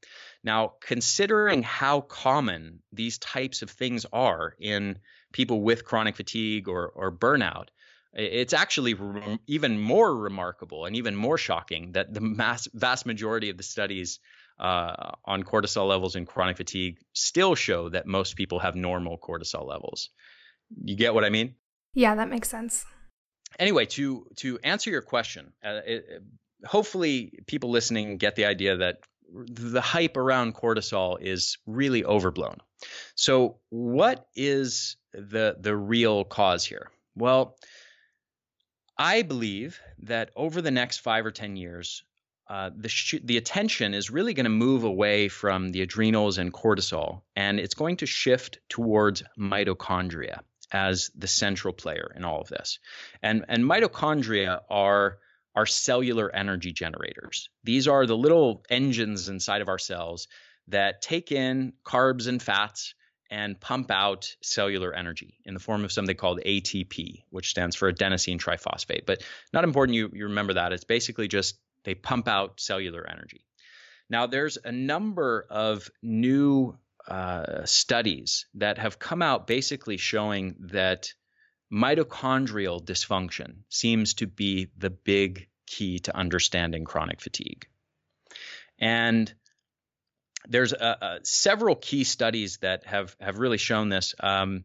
Now, 0.45 0.75
considering 0.81 1.63
how 1.63 2.03
common 2.03 2.81
these 2.93 3.19
types 3.19 3.63
of 3.63 3.71
things 3.71 4.07
are 4.13 4.55
in 4.61 4.99
people 5.33 5.61
with 5.63 5.85
chronic 5.85 6.17
fatigue 6.17 6.69
or, 6.69 6.89
or 6.89 7.11
burnout, 7.11 7.69
it's 8.13 8.53
actually 8.53 8.95
re- 8.95 9.39
even 9.47 9.79
more 9.79 10.17
remarkable 10.17 10.85
and 10.85 10.97
even 10.97 11.15
more 11.15 11.39
shocking 11.39 11.93
that 11.93 12.13
the 12.13 12.21
mass, 12.21 12.69
vast 12.75 13.07
majority 13.07 13.51
of 13.51 13.57
the 13.57 13.63
studies 13.63 14.19
uh, 14.59 15.13
on 15.25 15.43
cortisol 15.43 15.89
levels 15.89 16.17
in 16.17 16.27
chronic 16.27 16.57
fatigue 16.57 16.99
still 17.13 17.55
show 17.55 17.89
that 17.89 18.07
most 18.07 18.37
people 18.37 18.59
have 18.59 18.75
normal 18.75 19.19
cortisol 19.19 19.67
levels. 19.67 20.11
You 20.85 20.97
get 20.97 21.15
what 21.15 21.25
I 21.25 21.31
mean? 21.31 21.55
Yeah, 21.95 22.15
that 22.15 22.29
makes 22.29 22.49
sense. 22.49 22.85
Anyway, 23.59 23.87
to 23.87 24.27
to 24.37 24.59
answer 24.63 24.91
your 24.91 25.03
question, 25.03 25.53
uh, 25.65 25.81
it, 25.85 26.23
hopefully 26.65 27.41
people 27.47 27.71
listening 27.71 28.17
get 28.17 28.37
the 28.37 28.45
idea 28.45 28.77
that 28.77 28.99
the 29.33 29.81
hype 29.81 30.17
around 30.17 30.55
cortisol 30.55 31.17
is 31.21 31.59
really 31.67 32.05
overblown. 32.05 32.59
So, 33.15 33.59
what 33.71 34.27
is 34.37 34.97
the 35.13 35.57
the 35.59 35.77
real 35.77 36.25
cause 36.25 36.65
here? 36.65 36.91
Well, 37.17 37.57
I 39.01 39.23
believe 39.23 39.81
that 40.01 40.31
over 40.37 40.61
the 40.61 40.71
next 40.71 40.99
five 40.99 41.25
or 41.25 41.31
10 41.31 41.57
years, 41.57 42.05
uh, 42.51 42.69
the, 42.77 42.91
sh- 42.91 43.15
the 43.25 43.39
attention 43.39 43.95
is 43.95 44.11
really 44.11 44.35
going 44.35 44.45
to 44.45 44.51
move 44.51 44.85
away 44.85 45.29
from 45.29 45.71
the 45.71 45.81
adrenals 45.81 46.37
and 46.37 46.53
cortisol, 46.53 47.23
and 47.35 47.59
it's 47.59 47.73
going 47.73 47.97
to 47.99 48.07
shift 48.07 48.59
towards 48.69 49.23
mitochondria 49.39 50.41
as 50.71 51.11
the 51.17 51.27
central 51.27 51.73
player 51.73 52.13
in 52.15 52.27
all 52.27 52.43
of 52.43 52.49
this. 52.49 52.79
And, 53.23 53.47
and 53.49 53.65
mitochondria 53.65 54.61
are 54.69 55.19
are 55.57 55.67
cellular 55.67 56.33
energy 56.33 56.73
generators. 56.73 57.49
These 57.65 57.89
are 57.89 58.07
the 58.07 58.17
little 58.17 58.65
engines 58.71 59.29
inside 59.29 59.63
of 59.63 59.69
our 59.69 59.81
cells 59.81 60.29
that 60.69 61.03
take 61.03 61.33
in 61.33 61.73
carbs 61.85 62.29
and 62.29 62.41
fats 62.41 62.95
and 63.31 63.61
pump 63.61 63.91
out 63.91 64.35
cellular 64.43 64.93
energy 64.93 65.39
in 65.45 65.55
the 65.55 65.61
form 65.61 65.85
of 65.85 65.93
something 65.93 66.17
called 66.17 66.41
ATP, 66.45 67.23
which 67.31 67.51
stands 67.51 67.77
for 67.77 67.93
adenosine 67.93 68.41
triphosphate. 68.41 69.07
But 69.07 69.23
not 69.53 69.65
important 69.65 69.95
you, 69.95 70.11
you 70.13 70.25
remember 70.25 70.55
that. 70.55 70.73
It's 70.73 70.85
basically 70.85 71.29
just 71.29 71.59
they 71.85 71.95
pump 71.95 72.29
out 72.29 72.61
cellular 72.61 73.09
energy. 73.09 73.47
Now, 74.09 74.27
there's 74.27 74.59
a 74.63 74.73
number 74.73 75.47
of 75.49 75.89
new 76.03 76.77
uh, 77.07 77.65
studies 77.65 78.47
that 78.55 78.79
have 78.79 78.99
come 78.99 79.23
out 79.23 79.47
basically 79.47 79.97
showing 79.97 80.57
that 80.71 81.13
mitochondrial 81.73 82.85
dysfunction 82.85 83.59
seems 83.69 84.15
to 84.15 84.27
be 84.27 84.69
the 84.77 84.91
big 84.91 85.49
key 85.67 86.01
to 86.01 86.17
understanding 86.17 86.85
chronic 86.85 87.21
fatigue. 87.21 87.67
And 88.81 89.33
there's 90.49 90.73
uh, 90.73 90.97
uh, 91.01 91.19
several 91.23 91.77
key 91.77 92.05
studies 92.05 92.59
that 92.59 92.87
have 92.87 93.17
have 93.21 93.39
really 93.39 93.59
shown 93.59 93.89
this. 93.89 94.15
Um, 94.21 94.65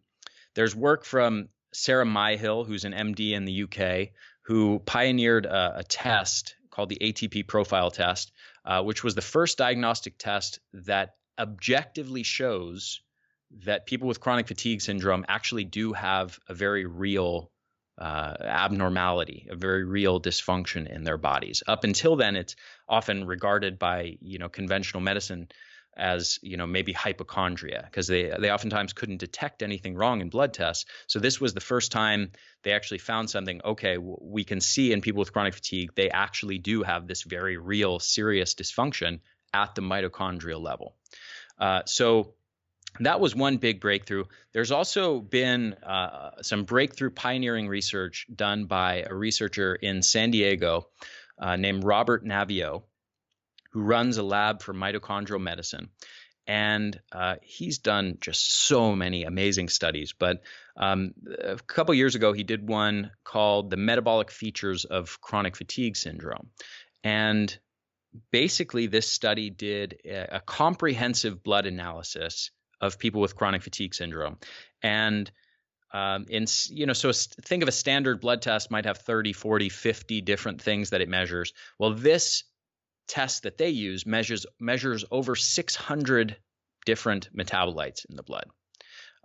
there's 0.53 0.75
work 0.75 1.05
from 1.05 1.49
Sarah 1.73 2.05
Myhill, 2.05 2.65
who's 2.65 2.85
an 2.85 2.93
MD 2.93 3.31
in 3.33 3.45
the 3.45 3.63
UK, 3.63 4.13
who 4.43 4.79
pioneered 4.79 5.45
a, 5.45 5.79
a 5.79 5.83
test 5.83 6.55
called 6.69 6.89
the 6.89 6.97
ATP 7.01 7.47
profile 7.47 7.91
test, 7.91 8.31
uh, 8.65 8.81
which 8.83 9.03
was 9.03 9.15
the 9.15 9.21
first 9.21 9.57
diagnostic 9.57 10.17
test 10.17 10.59
that 10.73 11.15
objectively 11.37 12.23
shows 12.23 13.01
that 13.63 13.85
people 13.85 14.07
with 14.07 14.19
chronic 14.19 14.47
fatigue 14.47 14.81
syndrome 14.81 15.25
actually 15.27 15.63
do 15.63 15.93
have 15.93 16.39
a 16.47 16.53
very 16.53 16.85
real 16.85 17.51
uh, 17.97 18.33
abnormality, 18.41 19.47
a 19.49 19.55
very 19.55 19.83
real 19.83 20.19
dysfunction 20.19 20.93
in 20.93 21.03
their 21.03 21.17
bodies. 21.17 21.63
Up 21.67 21.83
until 21.83 22.15
then, 22.15 22.35
it's 22.35 22.55
often 22.87 23.25
regarded 23.25 23.79
by 23.79 24.17
you 24.21 24.37
know 24.37 24.49
conventional 24.49 25.01
medicine 25.01 25.47
as 25.97 26.39
you 26.41 26.57
know 26.57 26.67
maybe 26.67 26.91
hypochondria 26.91 27.81
because 27.85 28.07
they 28.07 28.33
they 28.37 28.51
oftentimes 28.51 28.93
couldn't 28.93 29.17
detect 29.17 29.63
anything 29.63 29.95
wrong 29.95 30.21
in 30.21 30.29
blood 30.29 30.53
tests. 30.53 30.85
So 31.07 31.19
this 31.19 31.39
was 31.39 31.53
the 31.53 31.61
first 31.61 31.91
time 31.91 32.31
they 32.63 32.73
actually 32.73 32.97
found 32.97 33.29
something. 33.29 33.61
Okay, 33.63 33.97
we 33.97 34.43
can 34.43 34.59
see 34.59 34.91
in 34.91 35.01
people 35.01 35.19
with 35.19 35.31
chronic 35.31 35.53
fatigue 35.53 35.91
they 35.95 36.09
actually 36.09 36.57
do 36.57 36.83
have 36.83 37.07
this 37.07 37.23
very 37.23 37.57
real 37.57 37.99
serious 37.99 38.55
dysfunction 38.55 39.19
at 39.53 39.73
the 39.75 39.81
mitochondrial 39.81 40.61
level. 40.61 40.95
Uh, 41.57 41.81
so 41.85 42.33
that 42.99 43.19
was 43.19 43.35
one 43.35 43.57
big 43.57 43.81
breakthrough. 43.81 44.25
There's 44.53 44.71
also 44.71 45.19
been 45.19 45.73
uh, 45.83 46.41
some 46.41 46.63
breakthrough 46.63 47.09
pioneering 47.09 47.67
research 47.67 48.27
done 48.33 48.65
by 48.65 49.05
a 49.09 49.13
researcher 49.13 49.75
in 49.75 50.01
San 50.01 50.31
Diego 50.31 50.87
uh, 51.37 51.55
named 51.55 51.83
Robert 51.83 52.25
Naviaux, 52.25 52.83
who 53.71 53.81
runs 53.81 54.17
a 54.17 54.23
lab 54.23 54.61
for 54.61 54.73
mitochondrial 54.73 55.41
medicine. 55.41 55.89
And 56.47 56.99
uh, 57.11 57.35
he's 57.41 57.79
done 57.79 58.19
just 58.21 58.67
so 58.67 58.95
many 58.95 59.23
amazing 59.23 59.67
studies. 59.67 60.13
But 60.17 60.43
um, 60.77 61.13
a 61.43 61.57
couple 61.57 61.93
years 61.95 62.15
ago, 62.15 62.33
he 62.33 62.43
did 62.43 62.67
one 62.67 63.11
called 63.23 63.71
The 63.71 63.77
Metabolic 63.77 64.29
Features 64.29 64.85
of 64.85 65.19
Chronic 65.21 65.57
Fatigue 65.57 65.97
Syndrome. 65.97 66.51
And 67.03 67.57
basically, 68.31 68.85
this 68.85 69.09
study 69.09 69.49
did 69.49 69.97
a, 70.05 70.35
a 70.35 70.39
comprehensive 70.39 71.43
blood 71.43 71.65
analysis 71.65 72.51
of 72.85 72.99
people 72.99 73.21
with 73.21 73.35
chronic 73.35 73.61
fatigue 73.61 73.93
syndrome. 73.93 74.37
And 74.81 75.29
um, 75.93 76.25
in 76.29 76.45
you 76.69 76.85
know, 76.85 76.93
so 76.93 77.11
think 77.13 77.63
of 77.63 77.69
a 77.69 77.71
standard 77.71 78.19
blood 78.19 78.41
test 78.41 78.69
might 78.69 78.85
have 78.85 78.97
30, 78.97 79.33
40, 79.33 79.69
50 79.69 80.21
different 80.21 80.61
things 80.61 80.89
that 80.89 81.01
it 81.01 81.09
measures. 81.09 81.53
Well, 81.79 81.93
this 81.93 82.43
test 83.07 83.43
that 83.43 83.57
they 83.57 83.69
use 83.69 84.05
measures 84.05 84.45
measures 84.59 85.05
over 85.11 85.35
600 85.35 86.37
different 86.85 87.35
metabolites 87.35 88.05
in 88.09 88.15
the 88.15 88.23
blood. 88.23 88.45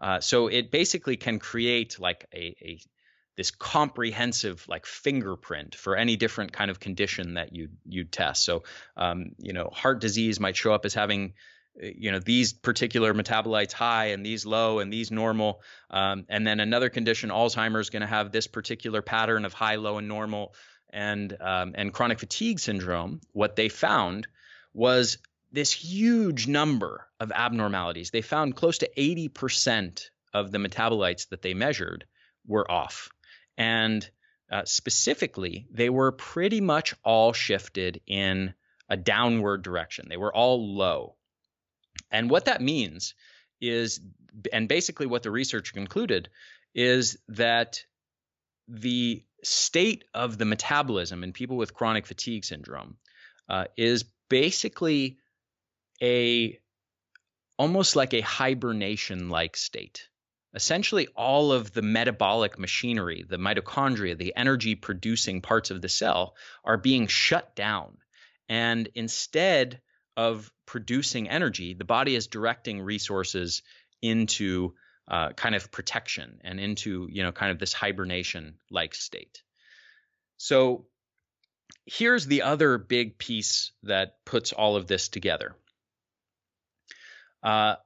Uh, 0.00 0.20
so 0.20 0.46
it 0.46 0.70
basically 0.70 1.16
can 1.16 1.38
create 1.38 1.98
like 1.98 2.26
a, 2.32 2.56
a 2.62 2.80
this 3.36 3.50
comprehensive 3.50 4.64
like 4.68 4.86
fingerprint 4.86 5.74
for 5.74 5.96
any 5.96 6.16
different 6.16 6.52
kind 6.52 6.70
of 6.70 6.78
condition 6.78 7.34
that 7.34 7.54
you 7.54 7.68
you 7.84 8.04
test. 8.04 8.44
So 8.44 8.64
um, 8.96 9.32
you 9.38 9.52
know, 9.52 9.70
heart 9.72 10.00
disease 10.00 10.38
might 10.40 10.56
show 10.56 10.72
up 10.72 10.84
as 10.84 10.94
having 10.94 11.34
you 11.76 12.10
know 12.10 12.18
these 12.18 12.52
particular 12.52 13.14
metabolites 13.14 13.72
high 13.72 14.06
and 14.06 14.26
these 14.26 14.44
low 14.44 14.80
and 14.80 14.92
these 14.92 15.10
normal 15.10 15.62
um, 15.90 16.26
and 16.28 16.46
then 16.46 16.60
another 16.60 16.90
condition 16.90 17.30
alzheimer's 17.30 17.90
going 17.90 18.00
to 18.00 18.06
have 18.06 18.32
this 18.32 18.46
particular 18.46 19.02
pattern 19.02 19.44
of 19.44 19.52
high 19.52 19.76
low 19.76 19.98
and 19.98 20.08
normal 20.08 20.52
and 20.92 21.36
um, 21.40 21.72
and 21.76 21.92
chronic 21.92 22.18
fatigue 22.18 22.58
syndrome. 22.58 23.20
What 23.32 23.56
they 23.56 23.68
found 23.68 24.26
was 24.74 25.18
this 25.52 25.72
huge 25.72 26.46
number 26.46 27.06
of 27.18 27.32
abnormalities. 27.32 28.10
They 28.10 28.22
found 28.22 28.56
close 28.56 28.78
to 28.78 28.90
80% 28.96 30.10
of 30.32 30.52
the 30.52 30.58
metabolites 30.58 31.28
that 31.30 31.42
they 31.42 31.54
measured 31.54 32.04
were 32.46 32.70
off. 32.70 33.08
And 33.58 34.08
uh, 34.50 34.64
specifically 34.64 35.66
they 35.70 35.90
were 35.90 36.12
pretty 36.12 36.60
much 36.60 36.94
all 37.04 37.32
shifted 37.32 38.00
in 38.06 38.54
a 38.88 38.96
downward 38.96 39.62
direction. 39.62 40.06
They 40.08 40.16
were 40.16 40.34
all 40.34 40.76
low 40.76 41.16
and 42.10 42.30
what 42.30 42.46
that 42.46 42.60
means 42.60 43.14
is, 43.60 44.00
and 44.52 44.68
basically 44.68 45.06
what 45.06 45.22
the 45.22 45.30
research 45.30 45.72
concluded, 45.72 46.28
is 46.74 47.18
that 47.28 47.84
the 48.68 49.24
state 49.42 50.04
of 50.14 50.38
the 50.38 50.44
metabolism 50.44 51.24
in 51.24 51.32
people 51.32 51.56
with 51.56 51.74
chronic 51.74 52.06
fatigue 52.06 52.44
syndrome 52.44 52.96
uh, 53.48 53.64
is 53.76 54.04
basically 54.28 55.18
a 56.02 56.58
almost 57.58 57.96
like 57.96 58.14
a 58.14 58.20
hibernation 58.22 59.28
like 59.28 59.56
state. 59.56 60.08
Essentially, 60.54 61.06
all 61.14 61.52
of 61.52 61.72
the 61.72 61.82
metabolic 61.82 62.58
machinery, 62.58 63.24
the 63.28 63.36
mitochondria, 63.36 64.16
the 64.16 64.34
energy 64.34 64.74
producing 64.74 65.42
parts 65.42 65.70
of 65.70 65.80
the 65.80 65.88
cell, 65.88 66.34
are 66.64 66.76
being 66.76 67.06
shut 67.06 67.54
down. 67.54 67.98
And 68.48 68.88
instead 68.94 69.80
of 70.16 70.50
producing 70.66 71.28
energy, 71.28 71.74
the 71.74 71.84
body 71.84 72.14
is 72.14 72.26
directing 72.26 72.80
resources 72.80 73.62
into 74.02 74.74
uh, 75.08 75.32
kind 75.32 75.54
of 75.54 75.70
protection 75.70 76.40
and 76.44 76.60
into 76.60 77.08
you 77.10 77.22
know 77.22 77.32
kind 77.32 77.50
of 77.50 77.58
this 77.58 77.72
hibernation 77.72 78.54
like 78.70 78.94
state. 78.94 79.42
So 80.36 80.86
here's 81.84 82.26
the 82.26 82.42
other 82.42 82.78
big 82.78 83.18
piece 83.18 83.72
that 83.82 84.24
puts 84.24 84.52
all 84.52 84.76
of 84.76 84.86
this 84.86 85.08
together. 85.08 85.56
Uh, 87.42 87.76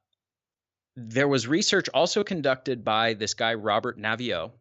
there 0.96 1.28
was 1.28 1.48
research 1.48 1.88
also 1.92 2.22
conducted 2.22 2.84
by 2.84 3.14
this 3.14 3.34
guy, 3.34 3.54
Robert 3.54 3.98
Naviaux, 3.98 4.52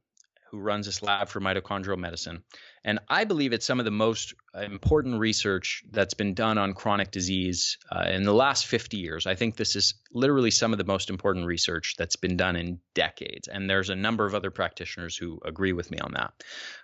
who 0.49 0.59
runs 0.59 0.86
this 0.86 1.01
lab 1.01 1.30
for 1.30 1.39
mitochondrial 1.39 1.97
medicine. 1.97 2.43
And 2.86 3.00
I 3.08 3.24
believe 3.24 3.54
it's 3.54 3.66
some 3.66 3.80
of 3.80 3.86
the 3.86 3.92
most 3.92 4.34
important 4.54 5.20
research 5.20 5.84
that's 5.92 6.14
been 6.14 6.34
done 6.34 6.58
on 6.58 6.74
chronic 6.74 7.12
disease 7.12 7.78
uh, 7.90 8.10
in 8.10 8.24
the 8.24 8.34
last 8.34 8.66
50 8.66 8.98
years. 8.98 9.26
I 9.26 9.36
think 9.36 9.56
this 9.56 9.76
is 9.76 9.94
literally 10.12 10.52
some 10.52 10.74
of 10.74 10.78
the 10.78 10.84
most 10.84 11.10
important 11.10 11.46
research 11.46 11.96
that's 11.98 12.18
been 12.18 12.36
done 12.36 12.56
in 12.56 12.80
decades. 12.94 13.48
And 13.48 13.70
there's 13.70 13.90
a 13.90 13.96
number 13.96 14.26
of 14.26 14.36
other 14.36 14.52
practitioners 14.52 15.16
who 15.16 15.40
agree 15.46 15.74
with 15.74 15.92
me 15.92 16.00
on 16.00 16.14
that. 16.14 16.34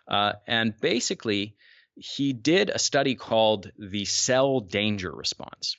Uh, 0.08 0.34
and 0.48 0.74
basically, 0.80 1.56
he 1.96 2.32
did 2.32 2.70
a 2.70 2.80
study 2.80 3.16
called 3.16 3.72
the 3.78 4.06
cell 4.06 4.62
danger 4.62 5.12
response. 5.12 5.76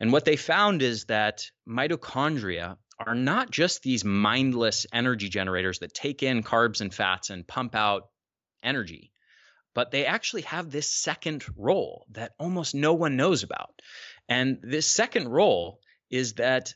And 0.00 0.12
what 0.12 0.24
they 0.24 0.36
found 0.36 0.82
is 0.82 1.04
that 1.04 1.48
mitochondria 1.68 2.76
are 2.98 3.14
not 3.14 3.50
just 3.50 3.82
these 3.82 4.04
mindless 4.04 4.86
energy 4.92 5.28
generators 5.28 5.78
that 5.78 5.94
take 5.94 6.22
in 6.22 6.42
carbs 6.42 6.80
and 6.80 6.92
fats 6.92 7.30
and 7.30 7.46
pump 7.46 7.74
out 7.74 8.08
energy, 8.62 9.10
but 9.74 9.90
they 9.90 10.06
actually 10.06 10.42
have 10.42 10.70
this 10.70 10.90
second 10.90 11.44
role 11.56 12.06
that 12.10 12.32
almost 12.38 12.74
no 12.74 12.94
one 12.94 13.16
knows 13.16 13.42
about. 13.42 13.80
And 14.28 14.58
this 14.62 14.90
second 14.90 15.28
role 15.28 15.80
is 16.10 16.34
that 16.34 16.74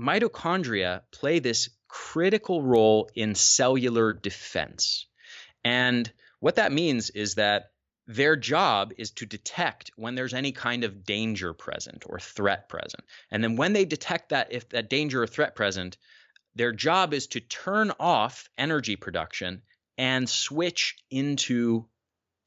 mitochondria 0.00 1.02
play 1.10 1.38
this 1.38 1.70
critical 1.88 2.62
role 2.62 3.08
in 3.14 3.34
cellular 3.34 4.12
defense. 4.12 5.06
And 5.62 6.10
what 6.40 6.56
that 6.56 6.72
means 6.72 7.10
is 7.10 7.36
that 7.36 7.70
their 8.06 8.36
job 8.36 8.92
is 8.98 9.12
to 9.12 9.26
detect 9.26 9.90
when 9.96 10.14
there's 10.14 10.34
any 10.34 10.52
kind 10.52 10.84
of 10.84 11.04
danger 11.04 11.54
present 11.54 12.04
or 12.06 12.18
threat 12.18 12.68
present. 12.68 13.02
And 13.30 13.42
then 13.42 13.56
when 13.56 13.72
they 13.72 13.86
detect 13.86 14.28
that, 14.30 14.52
if 14.52 14.68
that 14.70 14.90
danger 14.90 15.22
or 15.22 15.26
threat 15.26 15.54
present, 15.54 15.96
their 16.54 16.72
job 16.72 17.14
is 17.14 17.28
to 17.28 17.40
turn 17.40 17.92
off 17.98 18.48
energy 18.58 18.96
production 18.96 19.62
and 19.96 20.28
switch 20.28 20.96
into 21.10 21.86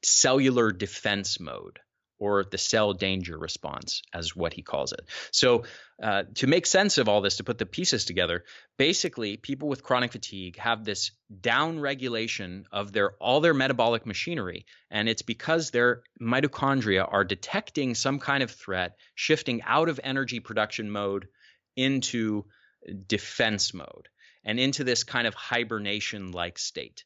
cellular 0.02 0.72
defense 0.72 1.40
mode 1.40 1.78
or 2.18 2.44
the 2.44 2.58
cell 2.58 2.92
danger 2.92 3.38
response, 3.38 4.02
as 4.12 4.34
what 4.34 4.52
he 4.52 4.62
calls 4.62 4.92
it. 4.92 5.02
So, 5.30 5.64
uh, 6.02 6.24
to 6.36 6.46
make 6.46 6.66
sense 6.66 6.98
of 6.98 7.08
all 7.08 7.20
this, 7.20 7.36
to 7.36 7.44
put 7.44 7.58
the 7.58 7.66
pieces 7.66 8.04
together, 8.04 8.44
basically, 8.76 9.36
people 9.36 9.68
with 9.68 9.84
chronic 9.84 10.12
fatigue 10.12 10.56
have 10.58 10.84
this 10.84 11.12
down 11.40 11.78
regulation 11.78 12.66
of 12.72 12.92
their 12.92 13.12
all 13.20 13.40
their 13.40 13.54
metabolic 13.54 14.04
machinery, 14.04 14.66
and 14.90 15.08
it's 15.08 15.22
because 15.22 15.70
their 15.70 16.02
mitochondria 16.20 17.06
are 17.08 17.24
detecting 17.24 17.94
some 17.94 18.18
kind 18.18 18.42
of 18.42 18.50
threat, 18.50 18.96
shifting 19.14 19.62
out 19.62 19.88
of 19.88 20.00
energy 20.02 20.40
production 20.40 20.90
mode 20.90 21.28
into 21.76 22.44
defense 23.06 23.72
mode 23.74 24.08
and 24.44 24.58
into 24.58 24.82
this 24.84 25.04
kind 25.04 25.26
of 25.26 25.34
hibernation 25.34 26.32
like 26.32 26.58
state 26.58 27.04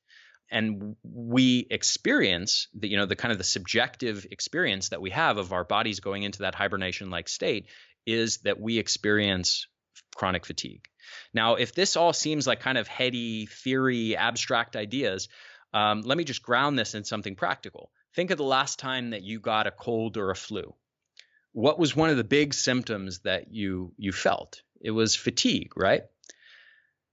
and 0.51 0.97
we 1.03 1.67
experience 1.71 2.69
the 2.75 2.89
you 2.89 2.97
know 2.97 3.07
the 3.07 3.17
kind 3.17 3.33
of 3.33 3.39
the 3.39 3.45
subjective 3.45 4.27
experience 4.31 4.91
that 4.91 5.01
we 5.01 5.11
have 5.11 5.39
of 5.39 5.53
our 5.53 5.65
bodies 5.65 6.01
going 6.01 6.23
into 6.23 6.41
that 6.41 6.55
hibernation 6.55 7.11
like 7.11 7.29
state 7.29 7.67
is 8.07 8.39
that 8.39 8.61
we 8.61 8.79
experience 8.79 9.67
chronic 10.15 10.45
fatigue. 10.45 10.85
Now 11.33 11.55
if 11.55 11.75
this 11.75 11.97
all 11.97 12.13
seems 12.13 12.47
like 12.47 12.61
kind 12.61 12.79
of 12.79 12.89
heady 12.89 13.47
theory 13.47 14.17
abstract 14.17 14.77
ideas 14.77 15.29
um, 15.75 16.03
let 16.03 16.19
me 16.19 16.25
just 16.25 16.43
ground 16.43 16.79
this 16.79 16.95
in 16.95 17.05
something 17.05 17.35
practical. 17.35 17.91
Think 18.15 18.31
of 18.31 18.37
the 18.37 18.45
last 18.45 18.79
time 18.79 19.11
that 19.11 19.23
you 19.23 19.41
got 19.41 19.67
a 19.67 19.71
cold 19.71 20.19
or 20.19 20.31
a 20.31 20.37
flu. 20.37 20.75
What 21.53 21.79
was 21.79 21.97
one 21.97 22.11
of 22.11 22.17
the 22.17 22.25
big 22.25 22.55
symptoms 22.55 23.21
that 23.21 23.53
you 23.53 23.93
you 23.97 24.13
felt? 24.13 24.63
It 24.81 24.91
was 24.91 25.15
fatigue 25.15 25.73
right? 25.77 26.03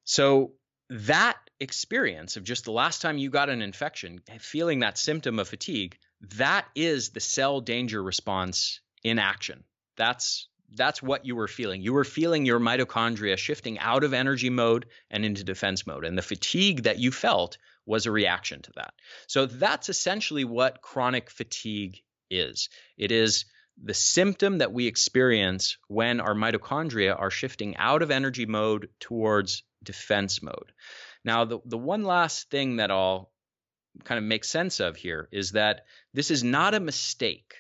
So 0.04 0.54
that 0.90 1.38
experience 1.60 2.38
of 2.38 2.44
just 2.44 2.66
the 2.66 2.72
last 2.72 3.02
time 3.02 3.18
you 3.18 3.30
got 3.30 3.50
an 3.50 3.62
infection, 3.62 4.22
feeling 4.40 4.80
that 4.80 4.98
symptom 4.98 5.40
of 5.40 5.48
fatigue, 5.48 5.98
that 6.38 6.66
is 6.76 7.10
the 7.10 7.20
cell 7.20 7.62
danger 7.62 8.02
response 8.02 8.82
in 9.04 9.20
action. 9.20 9.64
That's 9.98 10.48
that's 10.76 11.02
what 11.02 11.26
you 11.26 11.36
were 11.36 11.48
feeling. 11.48 11.82
You 11.82 11.94
were 11.94 12.04
feeling 12.04 12.46
your 12.46 12.60
mitochondria 12.60 13.38
shifting 13.38 13.80
out 13.80 14.04
of 14.04 14.14
energy 14.14 14.52
mode 14.52 14.86
and 15.10 15.26
into 15.26 15.44
defense 15.44 15.88
mode. 15.88 16.06
And 16.06 16.16
the 16.16 16.22
fatigue 16.22 16.84
that 16.84 17.00
you 17.00 17.12
felt 17.12 17.58
was 17.88 18.06
a 18.06 18.12
reaction 18.12 18.62
to 18.62 18.72
that. 18.76 18.94
So 19.26 19.48
that's 19.48 19.90
essentially 19.90 20.44
what 20.44 20.84
chronic 20.84 21.32
fatigue 21.32 22.02
is. 22.30 22.70
It 22.98 23.12
is 23.12 23.46
the 23.84 23.96
symptom 23.96 24.60
that 24.60 24.72
we 24.72 24.86
experience 24.86 25.78
when 25.88 26.20
our 26.20 26.36
mitochondria 26.36 27.20
are 27.20 27.32
shifting 27.32 27.76
out 27.78 28.02
of 28.02 28.12
energy 28.12 28.46
mode 28.46 28.90
towards 29.00 29.64
defense 29.82 30.44
mode. 30.44 30.72
Now, 31.24 31.46
the, 31.46 31.60
the 31.66 31.78
one 31.78 32.04
last 32.04 32.50
thing 32.50 32.78
that 32.78 32.92
I'll 32.92 33.32
kind 34.04 34.18
of 34.18 34.24
make 34.24 34.46
sense 34.46 34.80
of 34.80 34.96
here 34.96 35.28
is 35.32 35.52
that 35.52 35.86
this 36.14 36.32
is 36.32 36.44
not 36.44 36.74
a 36.74 36.80
mistake. 36.80 37.54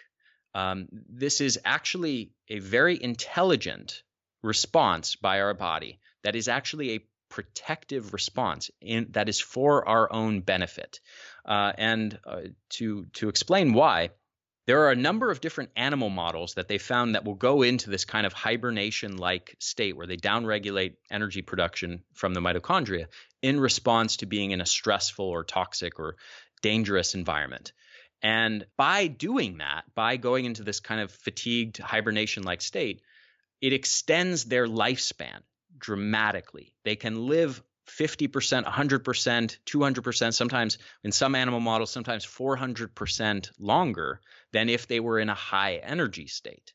Um, 0.55 0.87
this 0.91 1.41
is 1.41 1.59
actually 1.65 2.31
a 2.47 2.59
very 2.59 3.01
intelligent 3.01 4.03
response 4.41 5.15
by 5.15 5.41
our 5.41 5.53
body 5.53 5.99
that 6.23 6.35
is 6.35 6.47
actually 6.47 6.91
a 6.91 7.05
protective 7.29 8.13
response 8.13 8.71
in, 8.81 9.07
that 9.11 9.29
is 9.29 9.39
for 9.39 9.87
our 9.87 10.11
own 10.11 10.41
benefit. 10.41 10.99
Uh, 11.45 11.71
and 11.77 12.19
uh, 12.25 12.41
to 12.69 13.05
to 13.13 13.29
explain 13.29 13.73
why, 13.73 14.09
there 14.69 14.83
are 14.85 14.91
a 14.91 14.95
number 14.95 15.31
of 15.31 15.41
different 15.41 15.71
animal 15.75 16.11
models 16.11 16.53
that 16.53 16.67
they 16.67 16.77
found 16.77 17.15
that 17.15 17.25
will 17.25 17.33
go 17.33 17.63
into 17.63 17.89
this 17.89 18.05
kind 18.05 18.27
of 18.27 18.33
hibernation 18.33 19.17
like 19.17 19.55
state 19.57 19.97
where 19.97 20.05
they 20.05 20.15
downregulate 20.15 20.93
energy 21.09 21.41
production 21.41 22.03
from 22.13 22.35
the 22.35 22.39
mitochondria 22.39 23.07
in 23.41 23.59
response 23.59 24.17
to 24.17 24.27
being 24.27 24.51
in 24.51 24.61
a 24.61 24.67
stressful 24.67 25.25
or 25.25 25.43
toxic 25.43 25.99
or 25.99 26.17
dangerous 26.61 27.15
environment. 27.15 27.71
And 28.21 28.67
by 28.77 29.07
doing 29.07 29.57
that, 29.57 29.85
by 29.95 30.17
going 30.17 30.45
into 30.45 30.61
this 30.61 30.81
kind 30.81 31.01
of 31.01 31.11
fatigued 31.11 31.79
hibernation 31.79 32.43
like 32.43 32.61
state, 32.61 33.01
it 33.61 33.73
extends 33.73 34.45
their 34.45 34.67
lifespan 34.67 35.41
dramatically. 35.79 36.75
They 36.83 36.95
can 36.95 37.25
live 37.25 37.63
50%, 37.89 38.65
100%, 38.65 39.57
200%, 39.65 40.33
sometimes 40.33 40.77
in 41.03 41.11
some 41.11 41.35
animal 41.35 41.59
models, 41.59 41.91
sometimes 41.91 42.25
400% 42.25 43.51
longer 43.59 44.21
than 44.51 44.69
if 44.69 44.87
they 44.87 44.99
were 44.99 45.19
in 45.19 45.29
a 45.29 45.35
high 45.35 45.75
energy 45.75 46.27
state. 46.27 46.73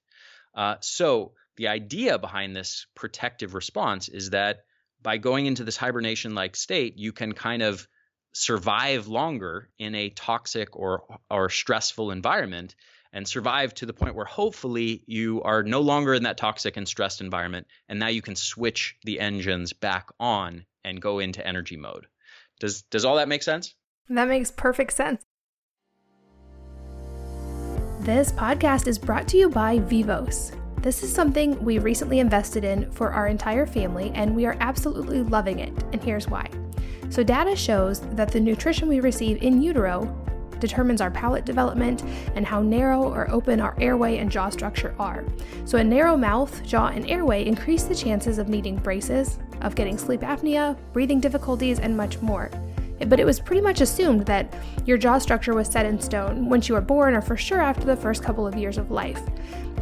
Uh, 0.54 0.76
so, 0.80 1.32
the 1.56 1.68
idea 1.68 2.18
behind 2.18 2.54
this 2.54 2.86
protective 2.94 3.54
response 3.54 4.08
is 4.08 4.30
that 4.30 4.64
by 5.02 5.18
going 5.18 5.46
into 5.46 5.62
this 5.62 5.76
hibernation 5.76 6.34
like 6.34 6.56
state, 6.56 6.98
you 6.98 7.12
can 7.12 7.32
kind 7.32 7.62
of 7.62 7.86
survive 8.32 9.06
longer 9.06 9.70
in 9.78 9.94
a 9.94 10.10
toxic 10.10 10.74
or, 10.76 11.04
or 11.30 11.48
stressful 11.48 12.10
environment 12.10 12.74
and 13.12 13.28
survive 13.28 13.72
to 13.74 13.86
the 13.86 13.92
point 13.92 14.16
where 14.16 14.24
hopefully 14.24 15.04
you 15.06 15.40
are 15.42 15.62
no 15.62 15.80
longer 15.80 16.14
in 16.14 16.24
that 16.24 16.36
toxic 16.36 16.76
and 16.76 16.88
stressed 16.88 17.20
environment 17.20 17.68
and 17.88 18.00
now 18.00 18.08
you 18.08 18.20
can 18.20 18.34
switch 18.34 18.96
the 19.04 19.20
engines 19.20 19.72
back 19.72 20.08
on 20.18 20.66
and 20.85 21.01
go 21.01 21.18
into 21.18 21.47
energy 21.47 21.76
mode. 21.76 22.07
Does 22.61 22.82
does 22.82 23.05
all 23.05 23.16
that 23.16 23.28
make 23.28 23.43
sense? 23.43 23.74
That 24.09 24.28
makes 24.28 24.51
perfect 24.51 24.93
sense. 24.93 25.22
This 28.01 28.32
podcast 28.32 28.87
is 28.87 28.99
brought 28.99 29.26
to 29.28 29.39
you 29.39 29.49
by 29.49 29.78
Vivos. 29.78 30.53
This 30.82 31.03
is 31.03 31.11
something 31.11 31.62
we 31.64 31.78
recently 31.78 32.18
invested 32.18 32.62
in 32.62 32.91
for 32.91 33.11
our 33.12 33.28
entire 33.28 33.64
family, 33.64 34.12
and 34.14 34.37
we 34.37 34.45
are 34.45 34.59
absolutely 34.61 35.22
loving 35.22 35.61
it. 35.61 35.72
And 35.93 36.03
here's 36.03 36.28
why. 36.28 36.51
So, 37.09 37.22
data 37.22 37.57
shows 37.57 38.01
that 38.16 38.30
the 38.30 38.41
nutrition 38.41 38.89
we 38.89 39.01
receive 39.01 39.43
in 39.43 39.62
utero 39.62 40.14
determines 40.66 41.00
our 41.00 41.10
palate 41.10 41.44
development 41.44 42.02
and 42.34 42.46
how 42.46 42.62
narrow 42.62 43.02
or 43.02 43.30
open 43.30 43.60
our 43.60 43.76
airway 43.80 44.18
and 44.18 44.30
jaw 44.30 44.48
structure 44.48 44.94
are. 44.98 45.24
So, 45.64 45.78
a 45.78 45.84
narrow 45.84 46.16
mouth, 46.16 46.64
jaw, 46.64 46.88
and 46.88 47.08
airway 47.10 47.44
increase 47.44 47.84
the 47.84 47.94
chances 47.94 48.38
of 48.38 48.48
needing 48.48 48.76
braces, 48.76 49.38
of 49.60 49.74
getting 49.74 49.98
sleep 49.98 50.22
apnea, 50.22 50.76
breathing 50.92 51.20
difficulties, 51.20 51.78
and 51.78 51.96
much 51.96 52.20
more. 52.22 52.50
But 53.08 53.20
it 53.20 53.26
was 53.26 53.40
pretty 53.40 53.60
much 53.60 53.80
assumed 53.80 54.24
that 54.26 54.54
your 54.86 54.96
jaw 54.96 55.18
structure 55.18 55.54
was 55.54 55.68
set 55.68 55.84
in 55.84 56.00
stone 56.00 56.48
once 56.48 56.68
you 56.68 56.74
were 56.74 56.80
born 56.80 57.14
or 57.14 57.20
for 57.20 57.36
sure 57.36 57.60
after 57.60 57.84
the 57.84 57.96
first 57.96 58.22
couple 58.22 58.46
of 58.46 58.56
years 58.56 58.78
of 58.78 58.90
life. 58.90 59.20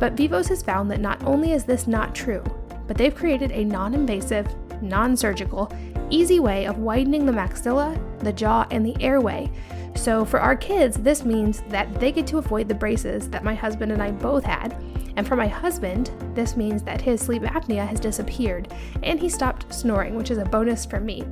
But 0.00 0.14
Vivos 0.14 0.48
has 0.48 0.62
found 0.62 0.90
that 0.90 1.00
not 1.00 1.22
only 1.24 1.52
is 1.52 1.64
this 1.64 1.86
not 1.86 2.14
true, 2.14 2.42
but 2.88 2.96
they've 2.96 3.14
created 3.14 3.52
a 3.52 3.64
non 3.64 3.94
invasive, 3.94 4.48
non 4.82 5.16
surgical, 5.16 5.72
easy 6.10 6.40
way 6.40 6.66
of 6.66 6.78
widening 6.78 7.26
the 7.26 7.32
maxilla, 7.32 7.98
the 8.20 8.32
jaw, 8.32 8.66
and 8.70 8.84
the 8.84 9.00
airway. 9.02 9.50
So, 9.94 10.24
for 10.24 10.40
our 10.40 10.56
kids, 10.56 10.96
this 10.96 11.24
means 11.24 11.62
that 11.68 11.92
they 12.00 12.12
get 12.12 12.26
to 12.28 12.38
avoid 12.38 12.68
the 12.68 12.74
braces 12.74 13.28
that 13.30 13.44
my 13.44 13.54
husband 13.54 13.92
and 13.92 14.02
I 14.02 14.10
both 14.10 14.44
had. 14.44 14.76
And 15.16 15.28
for 15.28 15.36
my 15.36 15.46
husband, 15.46 16.10
this 16.34 16.56
means 16.56 16.82
that 16.84 17.00
his 17.00 17.20
sleep 17.20 17.42
apnea 17.42 17.86
has 17.86 18.00
disappeared 18.00 18.72
and 19.02 19.20
he 19.20 19.28
stopped 19.28 19.72
snoring, 19.72 20.14
which 20.14 20.30
is 20.30 20.38
a 20.38 20.44
bonus 20.44 20.86
for 20.86 21.00
me. 21.00 21.24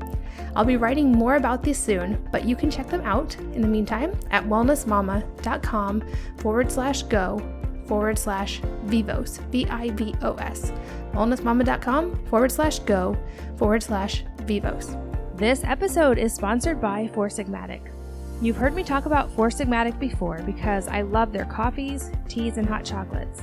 I'll 0.54 0.64
be 0.64 0.76
writing 0.76 1.10
more 1.10 1.36
about 1.36 1.62
these 1.62 1.78
soon, 1.78 2.28
but 2.30 2.44
you 2.44 2.56
can 2.56 2.70
check 2.70 2.88
them 2.88 3.00
out 3.02 3.36
in 3.54 3.62
the 3.62 3.68
meantime 3.68 4.18
at 4.30 4.44
wellnessmama.com 4.44 6.02
forward 6.38 6.70
slash 6.70 7.02
go 7.04 7.40
forward 7.86 8.18
slash 8.18 8.60
vivos, 8.84 9.38
V 9.50 9.66
I 9.66 9.90
V 9.90 10.14
O 10.22 10.34
S. 10.34 10.72
Wellnessmama.com 11.12 12.24
forward 12.26 12.52
slash 12.52 12.78
go 12.80 13.16
forward 13.56 13.82
slash 13.82 14.24
vivos. 14.42 14.96
This 15.34 15.64
episode 15.64 16.18
is 16.18 16.34
sponsored 16.34 16.80
by 16.80 17.08
Four. 17.08 17.30
You've 18.42 18.56
heard 18.56 18.74
me 18.74 18.82
talk 18.82 19.04
about 19.04 19.30
Four 19.32 19.50
Sigmatic 19.50 19.98
before 19.98 20.40
because 20.46 20.88
I 20.88 21.02
love 21.02 21.30
their 21.30 21.44
coffees, 21.44 22.10
teas, 22.26 22.56
and 22.56 22.66
hot 22.66 22.86
chocolates. 22.86 23.42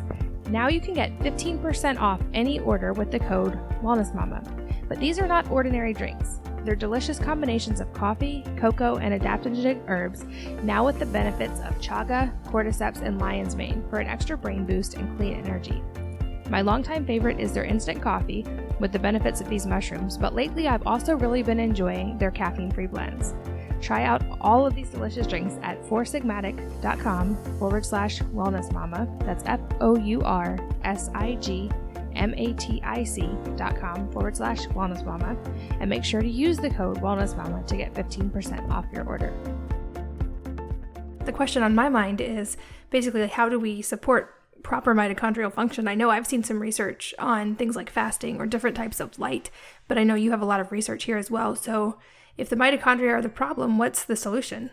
Now 0.50 0.70
you 0.70 0.82
can 0.82 0.96
get 0.96 1.18
15% 1.20 2.00
off 2.00 2.20
any 2.34 2.60
order 2.62 2.94
with 2.94 3.12
the 3.12 3.20
code 3.20 3.60
WellnessMama. 3.84 4.90
But 4.90 5.00
these 5.00 5.20
are 5.20 5.28
not 5.28 5.52
ordinary 5.52 5.94
drinks. 5.94 6.40
They're 6.64 6.76
delicious 6.76 7.20
combinations 7.20 7.80
of 7.80 7.94
coffee, 7.94 8.44
cocoa, 8.58 8.98
and 8.98 9.22
adaptogenic 9.22 9.88
herbs, 9.88 10.26
now 10.64 10.84
with 10.84 10.98
the 10.98 11.06
benefits 11.06 11.60
of 11.60 11.80
chaga, 11.80 12.34
cordyceps, 12.46 13.04
and 13.04 13.20
lion's 13.20 13.56
mane 13.56 13.86
for 13.92 14.00
an 14.00 14.08
extra 14.08 14.36
brain 14.36 14.66
boost 14.66 14.96
and 14.96 15.16
clean 15.16 15.36
energy. 15.46 15.84
My 16.50 16.62
longtime 16.62 17.06
favorite 17.06 17.40
is 17.40 17.54
their 17.54 17.66
instant 17.66 18.02
coffee 18.02 18.48
with 18.80 18.92
the 18.92 19.00
benefits 19.00 19.42
of 19.42 19.50
these 19.50 19.68
mushrooms, 19.68 20.18
but 20.18 20.34
lately 20.34 20.68
I've 20.68 20.88
also 20.88 21.16
really 21.16 21.44
been 21.44 21.60
enjoying 21.60 22.18
their 22.18 22.32
caffeine 22.32 22.72
free 22.72 22.88
blends. 22.88 23.36
Try 23.82 24.04
out 24.04 24.24
all 24.42 24.66
of 24.66 24.76
these 24.76 24.90
delicious 24.90 25.28
drinks 25.28 25.56
at 25.62 25.82
foursigmatic.com 25.84 27.58
forward 27.60 27.86
slash 27.86 28.20
wellness 28.20 28.72
mama. 28.72 29.08
That's 29.22 29.44
F 29.46 29.60
O 29.80 29.96
U 29.98 30.22
R 30.24 30.58
S 30.84 31.10
I 31.14 31.36
G 31.36 31.70
M 32.16 32.34
A 32.36 32.54
T 32.54 32.82
I 32.84 33.04
C 33.04 33.30
dot 33.56 33.80
com 33.80 34.12
forward 34.12 34.36
slash 34.36 34.68
wellness 34.68 35.06
mama 35.06 35.38
and 35.80 35.90
make 35.90 36.04
sure 36.04 36.22
to 36.22 36.28
use 36.28 36.58
the 36.58 36.70
code 36.70 36.98
wellness 36.98 37.38
mama 37.38 37.64
to 37.68 37.78
get 37.78 37.94
15% 37.94 38.70
off 38.70 38.86
your 38.92 39.06
order. 39.06 39.34
The 41.26 41.34
question 41.34 41.62
on 41.62 41.76
my 41.76 41.90
mind 41.90 42.22
is 42.22 42.58
basically 42.90 43.28
how 43.28 43.50
do 43.50 43.60
we 43.60 43.82
support 43.82 44.34
proper 44.64 44.96
mitochondrial 44.96 45.54
function? 45.54 45.88
I 45.88 45.96
know 45.96 46.10
I've 46.10 46.28
seen 46.28 46.44
some 46.44 46.60
research 46.60 47.14
on 47.20 47.56
things 47.56 47.76
like 47.76 47.90
fasting 47.90 48.40
or 48.40 48.46
different 48.46 48.76
types 48.76 49.00
of 49.00 49.18
light, 49.20 49.52
but 49.88 49.98
I 49.98 50.04
know 50.04 50.16
you 50.16 50.32
have 50.32 50.42
a 50.42 50.46
lot 50.46 50.60
of 50.60 50.72
research 50.72 51.04
here 51.04 51.18
as 51.18 51.30
well. 51.30 51.56
So 51.56 52.00
if 52.38 52.50
the 52.50 52.56
mitochondria 52.56 53.14
are 53.14 53.22
the 53.22 53.30
problem, 53.30 53.78
what's 53.78 54.06
the 54.06 54.16
solution? 54.16 54.72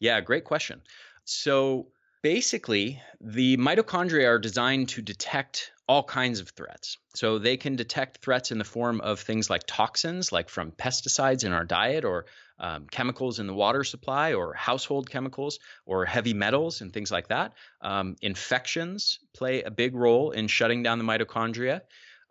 Yeah, 0.00 0.20
great 0.20 0.44
question. 0.44 0.82
So 1.24 1.88
basically, 2.22 3.00
the 3.20 3.56
mitochondria 3.56 4.26
are 4.28 4.38
designed 4.38 4.88
to 4.90 5.02
detect 5.02 5.72
all 5.88 6.02
kinds 6.02 6.40
of 6.40 6.50
threats. 6.50 6.98
So 7.14 7.38
they 7.38 7.56
can 7.56 7.76
detect 7.76 8.18
threats 8.18 8.50
in 8.50 8.58
the 8.58 8.64
form 8.64 9.00
of 9.00 9.20
things 9.20 9.48
like 9.48 9.62
toxins, 9.66 10.32
like 10.32 10.48
from 10.48 10.72
pesticides 10.72 11.44
in 11.44 11.52
our 11.52 11.64
diet, 11.64 12.04
or 12.04 12.26
um, 12.58 12.86
chemicals 12.90 13.38
in 13.38 13.46
the 13.46 13.54
water 13.54 13.84
supply, 13.84 14.34
or 14.34 14.52
household 14.54 15.08
chemicals, 15.08 15.60
or 15.84 16.04
heavy 16.04 16.34
metals 16.34 16.80
and 16.80 16.92
things 16.92 17.12
like 17.12 17.28
that. 17.28 17.52
Um, 17.80 18.16
infections 18.20 19.20
play 19.32 19.62
a 19.62 19.70
big 19.70 19.94
role 19.94 20.32
in 20.32 20.48
shutting 20.48 20.82
down 20.82 20.98
the 20.98 21.04
mitochondria. 21.04 21.82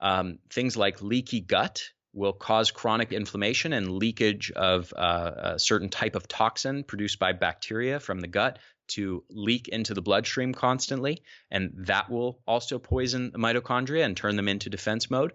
Um, 0.01 0.39
things 0.49 0.75
like 0.75 1.01
leaky 1.01 1.39
gut 1.39 1.81
will 2.15 2.33
cause 2.33 2.71
chronic 2.71 3.11
inflammation 3.11 3.73
and 3.73 3.91
leakage 3.91 4.51
of 4.51 4.93
uh, 4.95 5.31
a 5.35 5.59
certain 5.59 5.89
type 5.89 6.15
of 6.15 6.27
toxin 6.27 6.83
produced 6.83 7.19
by 7.19 7.33
bacteria 7.33 7.99
from 7.99 8.21
the 8.21 8.27
gut 8.27 8.57
to 8.87 9.23
leak 9.29 9.67
into 9.67 9.93
the 9.93 10.01
bloodstream 10.01 10.53
constantly, 10.53 11.21
and 11.51 11.71
that 11.87 12.09
will 12.09 12.39
also 12.47 12.79
poison 12.79 13.31
the 13.31 13.37
mitochondria 13.37 14.05
and 14.05 14.15
turn 14.15 14.35
them 14.35 14.47
into 14.47 14.69
defense 14.69 15.11
mode. 15.11 15.33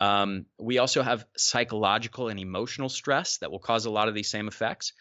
Um, 0.00 0.46
we 0.58 0.78
also 0.78 1.02
have 1.02 1.24
psychological 1.36 2.28
and 2.28 2.38
emotional 2.38 2.88
stress 2.88 3.38
that 3.38 3.50
will 3.50 3.58
cause 3.58 3.86
a 3.86 3.90
lot 3.90 4.08
of 4.08 4.14
these 4.14 4.30
same 4.30 4.48
effects. 4.48 4.92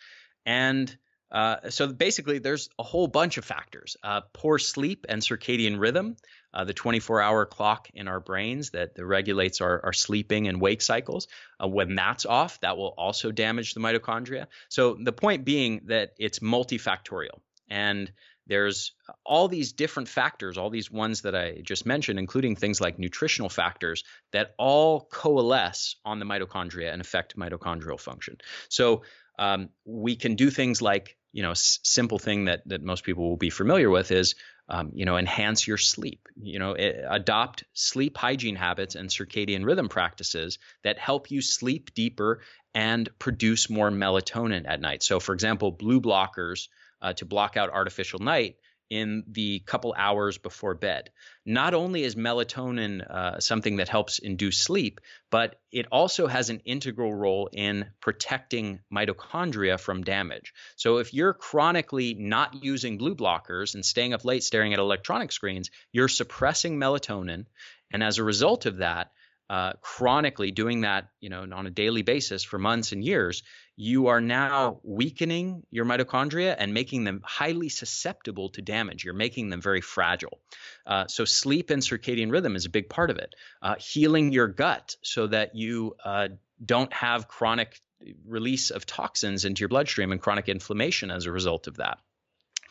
And 0.46 0.96
uh, 1.32 1.70
so 1.70 1.88
basically, 1.92 2.40
there's 2.40 2.70
a 2.80 2.84
whole 2.84 3.08
bunch 3.08 3.38
of 3.38 3.44
factors 3.44 3.98
uh, 4.02 4.22
poor 4.34 4.58
sleep 4.58 5.06
and 5.10 5.22
circadian 5.22 5.80
rhythm, 5.80 6.16
uh, 6.58 6.64
the 6.64 6.74
24 6.74 7.22
hour 7.22 7.45
clock 7.45 7.88
in 7.93 8.08
our 8.08 8.20
brains 8.20 8.72
that, 8.72 8.95
that 8.95 9.05
regulates 9.05 9.62
our, 9.62 9.80
our, 9.86 9.93
sleeping 9.93 10.47
and 10.47 10.60
wake 10.60 10.82
cycles. 10.82 11.28
Uh, 11.64 11.68
when 11.68 11.93
that's 11.93 12.26
off, 12.26 12.60
that 12.62 12.78
will 12.78 12.95
also 12.97 13.32
damage 13.32 13.76
the 13.76 13.80
mitochondria. 13.80 14.47
So 14.68 14.97
the 14.99 15.12
point 15.12 15.45
being 15.45 15.82
that 15.86 16.16
it's 16.18 16.39
multifactorial. 16.39 17.41
And 17.70 18.12
there's 18.47 18.93
all 19.24 19.47
these 19.47 19.74
different 19.74 20.10
factors, 20.10 20.58
all 20.58 20.72
these 20.72 20.89
ones 20.89 21.22
that 21.22 21.36
I 21.36 21.62
just 21.62 21.86
mentioned, 21.86 22.18
including 22.18 22.55
things 22.55 22.82
like 22.82 22.97
nutritional 22.97 23.49
factors 23.49 24.03
that 24.32 24.55
all 24.58 25.01
coalesce 25.12 25.97
on 26.03 26.18
the 26.18 26.26
mitochondria 26.26 26.91
and 26.91 27.01
affect 27.01 27.38
mitochondrial 27.38 27.99
function. 27.99 28.38
So 28.70 29.03
um, 29.38 29.70
we 29.86 30.16
can 30.16 30.36
do 30.36 30.49
things 30.49 30.82
like, 30.82 31.18
you 31.34 31.43
know, 31.43 31.51
s- 31.51 31.80
simple 31.84 32.18
thing 32.18 32.45
that 32.45 32.68
that 32.68 32.82
most 32.82 33.03
people 33.03 33.30
will 33.30 33.38
be 33.38 33.51
familiar 33.51 33.91
with 33.91 34.12
is, 34.12 34.34
um, 34.70 34.91
you 34.93 35.05
know, 35.05 35.18
enhance 35.18 35.68
your 35.68 35.78
sleep. 35.78 36.28
You 36.36 36.59
know, 36.59 36.74
it, 36.74 37.03
adopt 37.09 37.63
sleep 37.74 38.18
hygiene 38.18 38.55
habits 38.55 38.95
and 38.95 39.09
circadian 39.09 39.65
rhythm 39.65 39.89
practices 39.89 40.59
that 40.84 40.99
help 40.99 41.32
you 41.32 41.41
sleep 41.41 41.93
deeper 41.93 42.41
and 42.74 43.09
produce 43.18 43.70
more 43.70 43.89
melatonin 43.89 44.65
at 44.68 44.82
night. 44.82 45.03
So, 45.03 45.20
for 45.20 45.34
example, 45.34 45.72
blue 45.72 46.01
blockers 46.01 46.68
uh, 47.01 47.13
to 47.13 47.26
block 47.26 47.57
out 47.57 47.70
artificial 47.70 48.20
night 48.20 48.57
in 48.90 49.24
the 49.28 49.60
couple 49.60 49.94
hours 49.98 50.38
before 50.38 50.74
bed. 50.74 51.10
Not 51.46 51.74
only 51.74 52.04
is 52.04 52.16
melatonin 52.16 53.02
uh, 53.10 53.40
something 53.40 53.78
that 53.78 53.90
helps 53.90 54.20
induce 54.20 54.58
sleep, 54.58 55.02
but 55.30 55.60
it 55.72 55.88
also 55.92 56.28
has 56.28 56.50
an 56.50 56.62
integral 56.66 57.14
role 57.14 57.50
in 57.52 57.88
protecting 58.00 58.80
mitochondria 58.94 59.80
from 59.80 60.04
damage. 60.04 60.54
So 60.76 60.98
if 60.98 61.14
you're 61.14 61.34
chronically 61.34 62.14
not 62.14 62.64
using 62.64 62.98
blue 62.98 63.16
blockers 63.16 63.76
and 63.76 63.86
staying 63.86 64.14
up 64.14 64.26
late 64.26 64.44
staring 64.44 64.74
at 64.74 64.80
electronic 64.80 65.32
screens, 65.32 65.70
you're 65.92 66.08
suppressing 66.08 66.78
melatonin. 66.78 67.46
And 67.92 68.04
as 68.04 68.18
a 68.18 68.24
result 68.24 68.66
of 68.66 68.78
that, 68.78 69.12
uh, 69.50 69.74
chronically 69.82 70.52
doing 70.52 70.82
that, 70.82 71.10
you 71.22 71.30
know, 71.30 71.48
on 71.54 71.68
a 71.68 71.72
daily 71.72 72.02
basis 72.02 72.44
for 72.44 72.58
months 72.58 72.92
and 72.92 73.04
years, 73.04 73.44
you 73.80 74.08
are 74.08 74.20
now 74.20 74.80
weakening 74.84 75.64
your 75.70 75.86
mitochondria 75.86 76.56
and 76.58 76.74
making 76.74 77.04
them 77.04 77.22
highly 77.24 77.70
susceptible 77.70 78.50
to 78.50 78.62
damage. 78.64 79.06
You're 79.06 79.14
making 79.14 79.50
them 79.50 79.62
very 79.62 79.82
fragile. 79.82 80.40
Uh, 80.86 81.06
so, 81.08 81.26
sleep 81.26 81.70
and 81.70 81.82
circadian 81.82 82.32
rhythm 82.32 82.56
is 82.56 82.66
a 82.66 82.70
big 82.72 82.90
part 82.90 83.12
of 83.12 83.20
it. 83.20 83.36
Uh, 83.62 83.76
healing 83.80 84.32
your 84.32 84.48
gut 84.48 84.96
so 85.04 85.28
that 85.28 85.56
you 85.56 85.96
uh, 86.04 86.30
don't 86.66 86.92
have 86.92 87.28
chronic 87.28 87.80
release 88.26 88.72
of 88.72 88.88
toxins 88.88 89.46
into 89.46 89.60
your 89.60 89.70
bloodstream 89.70 90.12
and 90.12 90.22
chronic 90.22 90.50
inflammation 90.50 91.12
as 91.12 91.28
a 91.28 91.32
result 91.32 91.68
of 91.68 91.78
that. 91.78 92.00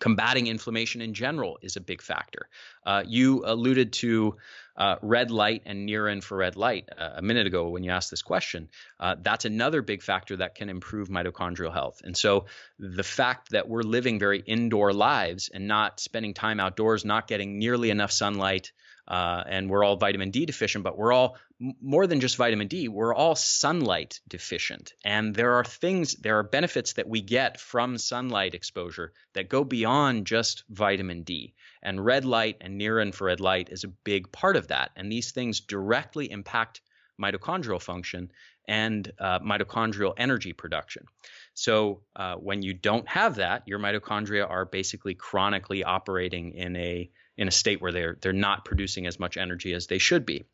Combating 0.01 0.49
inflammation 0.49 1.01
in 1.01 1.15
general 1.15 1.59
is 1.63 1.77
a 1.77 1.81
big 1.81 2.03
factor. 2.03 2.49
Uh, 2.85 3.03
you 3.07 3.45
alluded 3.47 3.93
to 3.95 4.37
uh, 4.77 4.97
red 5.03 5.31
light 5.31 5.63
and 5.67 5.87
near 5.87 6.09
infrared 6.09 6.57
light 6.57 6.89
uh, 6.97 7.11
a 7.17 7.23
minute 7.23 7.47
ago 7.47 7.69
when 7.69 7.83
you 7.83 7.91
asked 7.91 8.11
this 8.11 8.23
question. 8.23 8.69
Uh, 9.01 9.17
that's 9.21 9.45
another 9.45 9.83
big 9.83 10.03
factor 10.03 10.37
that 10.37 10.55
can 10.55 10.69
improve 10.69 11.09
mitochondrial 11.09 11.73
health. 11.73 12.03
And 12.05 12.17
so 12.17 12.47
the 12.79 13.03
fact 13.03 13.51
that 13.51 13.69
we're 13.69 13.83
living 13.83 14.19
very 14.19 14.41
indoor 14.41 14.93
lives 14.93 15.51
and 15.53 15.67
not 15.67 16.01
spending 16.01 16.35
time 16.35 16.61
outdoors, 16.61 17.05
not 17.05 17.27
getting 17.27 17.59
nearly 17.59 17.91
enough 17.91 18.13
sunlight, 18.13 18.73
uh, 19.09 19.43
and 19.49 19.71
we're 19.71 19.85
all 19.85 19.97
vitamin 19.97 20.31
D 20.31 20.47
deficient, 20.47 20.85
but 20.85 20.99
we're 20.99 21.13
all 21.13 21.37
more 21.59 22.07
than 22.07 22.21
just 22.21 22.37
vitamin 22.37 22.69
D, 22.69 22.89
we're 22.89 23.15
all 23.15 23.35
sunlight 23.35 24.21
deficient. 24.29 24.93
And 25.05 25.35
there 25.35 25.55
are 25.55 25.65
things, 25.65 26.15
there 26.15 26.39
are 26.39 26.43
benefits 26.43 26.95
that 26.95 27.09
we 27.09 27.23
get 27.23 27.59
from 27.59 27.97
sunlight 27.97 28.55
exposure 28.55 29.13
that 29.33 29.49
go 29.49 29.65
beyond 29.65 30.27
just 30.27 30.65
vitamin 30.69 31.23
D. 31.23 31.55
And 31.83 32.05
red 32.05 32.25
light 32.25 32.59
and 32.61 32.77
near 32.77 33.01
infrared 33.01 33.41
light 33.41 33.71
is 33.71 33.85
a 33.85 33.89
big 33.89 34.31
part 34.33 34.57
of 34.57 34.69
that. 34.69 34.91
And 34.97 35.11
these 35.11 35.33
things 35.33 35.61
directly 35.61 36.31
impact 36.31 36.83
mitochondrial 37.21 37.81
function 37.81 38.31
and 38.69 39.11
uh, 39.19 39.39
mitochondrial 39.39 40.13
energy 40.17 40.53
production. 40.53 41.07
So 41.55 42.03
uh, 42.15 42.35
when 42.35 42.63
you 42.63 42.75
don't 42.75 43.09
have 43.09 43.37
that, 43.37 43.63
your 43.67 43.79
mitochondria 43.79 44.49
are 44.49 44.67
basically 44.67 45.15
chronically 45.15 45.85
operating 45.85 46.53
in 46.53 46.77
a 46.77 47.11
in 47.39 47.49
a 47.49 47.53
state 47.53 47.81
where 47.81 47.93
they're 47.93 48.19
they're 48.21 48.33
not 48.33 48.65
producing 48.65 49.07
as 49.07 49.19
much 49.19 49.37
energy 49.37 49.73
as 49.73 49.87
they 49.87 49.99
should 49.99 50.27
be. 50.27 50.45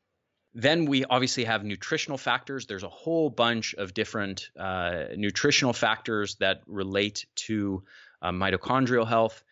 Then 0.55 0.85
we 0.85 1.05
obviously 1.05 1.45
have 1.45 1.65
nutritional 1.65 2.19
factors. 2.19 2.67
There's 2.67 2.83
a 2.83 2.89
whole 2.89 3.31
bunch 3.31 3.75
of 3.75 3.95
different 3.95 4.51
uh, 4.59 5.05
nutritional 5.17 5.73
factors 5.73 6.37
that 6.37 6.61
relate 6.67 7.27
to 7.47 7.85
uh, 8.21 8.31
mitochondrial 8.31 9.09
health. 9.09 9.43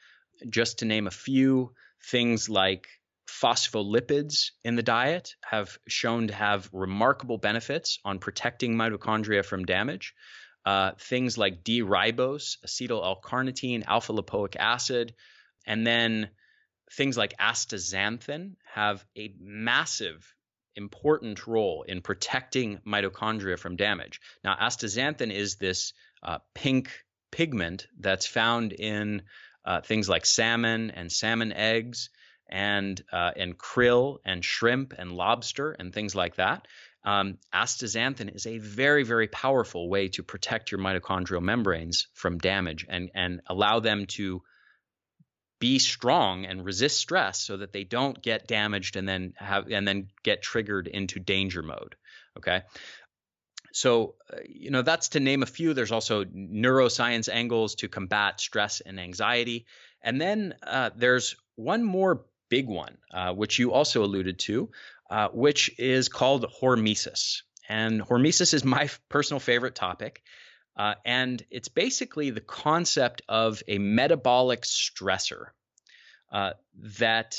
Just 0.48 0.80
to 0.80 0.84
name 0.84 1.06
a 1.06 1.10
few, 1.10 1.72
things 2.02 2.48
like 2.48 2.88
phospholipids 3.26 4.50
in 4.64 4.74
the 4.76 4.82
diet 4.82 5.36
have 5.42 5.78
shown 5.86 6.28
to 6.28 6.34
have 6.34 6.68
remarkable 6.72 7.38
benefits 7.38 7.98
on 8.04 8.18
protecting 8.18 8.74
mitochondria 8.74 9.44
from 9.44 9.64
damage. 9.64 10.14
Uh, 10.66 10.92
things 10.98 11.38
like 11.38 11.64
D-ribose, 11.64 12.58
acetyl 12.66 13.02
L-carnitine, 13.02 13.84
alpha 13.86 14.12
lipoic 14.12 14.56
acid, 14.56 15.14
and 15.66 15.86
then 15.86 16.28
things 16.92 17.16
like 17.16 17.34
astaxanthin 17.38 18.56
have 18.74 19.04
a 19.16 19.32
massive 19.40 20.34
important 20.76 21.46
role 21.46 21.84
in 21.86 22.00
protecting 22.00 22.78
mitochondria 22.86 23.58
from 23.58 23.76
damage. 23.76 24.20
Now, 24.44 24.56
astaxanthin 24.56 25.32
is 25.32 25.56
this 25.56 25.92
uh, 26.22 26.38
pink 26.54 26.90
pigment 27.30 27.86
that's 27.98 28.26
found 28.26 28.72
in 28.72 29.22
uh, 29.64 29.80
things 29.80 30.08
like 30.08 30.26
salmon 30.26 30.90
and 30.90 31.10
salmon 31.12 31.52
eggs 31.52 32.10
and 32.48 33.00
uh, 33.12 33.30
and 33.36 33.56
krill 33.56 34.18
and 34.24 34.44
shrimp 34.44 34.94
and 34.98 35.12
lobster 35.12 35.72
and 35.72 35.92
things 35.92 36.14
like 36.14 36.36
that. 36.36 36.66
Um, 37.04 37.38
astaxanthin 37.54 38.34
is 38.34 38.46
a 38.46 38.58
very 38.58 39.04
very 39.04 39.28
powerful 39.28 39.88
way 39.88 40.08
to 40.08 40.22
protect 40.22 40.70
your 40.70 40.80
mitochondrial 40.80 41.42
membranes 41.42 42.08
from 42.14 42.38
damage 42.38 42.86
and 42.88 43.10
and 43.14 43.40
allow 43.46 43.80
them 43.80 44.06
to 44.06 44.42
be 45.60 45.78
strong 45.78 46.44
and 46.46 46.64
resist 46.64 46.98
stress 46.98 47.40
so 47.40 47.58
that 47.58 47.72
they 47.72 47.84
don't 47.84 48.20
get 48.20 48.48
damaged 48.48 48.96
and 48.96 49.08
then 49.08 49.32
have 49.36 49.70
and 49.70 49.86
then 49.86 50.08
get 50.24 50.42
triggered 50.42 50.88
into 50.88 51.20
danger 51.20 51.62
mode 51.62 51.94
okay? 52.36 52.62
So 53.72 54.14
uh, 54.32 54.38
you 54.48 54.70
know 54.70 54.82
that's 54.82 55.10
to 55.10 55.20
name 55.20 55.42
a 55.42 55.46
few. 55.46 55.74
There's 55.74 55.92
also 55.92 56.24
neuroscience 56.24 57.28
angles 57.32 57.76
to 57.76 57.88
combat 57.88 58.40
stress 58.40 58.80
and 58.80 58.98
anxiety. 58.98 59.66
And 60.02 60.20
then 60.20 60.54
uh, 60.62 60.90
there's 60.96 61.36
one 61.56 61.84
more 61.84 62.24
big 62.48 62.66
one 62.66 62.98
uh, 63.12 63.32
which 63.32 63.58
you 63.58 63.72
also 63.72 64.02
alluded 64.02 64.38
to 64.40 64.70
uh, 65.10 65.28
which 65.28 65.70
is 65.78 66.08
called 66.08 66.46
hormesis. 66.60 67.42
And 67.68 68.00
hormesis 68.00 68.54
is 68.54 68.64
my 68.64 68.88
personal 69.08 69.40
favorite 69.40 69.74
topic 69.74 70.22
uh, 70.80 70.94
and 71.04 71.44
it's 71.50 71.68
basically 71.68 72.30
the 72.30 72.40
concept 72.40 73.20
of 73.28 73.62
a 73.68 73.76
metabolic 73.76 74.62
stressor 74.62 75.48
uh, 76.32 76.52
that, 76.98 77.38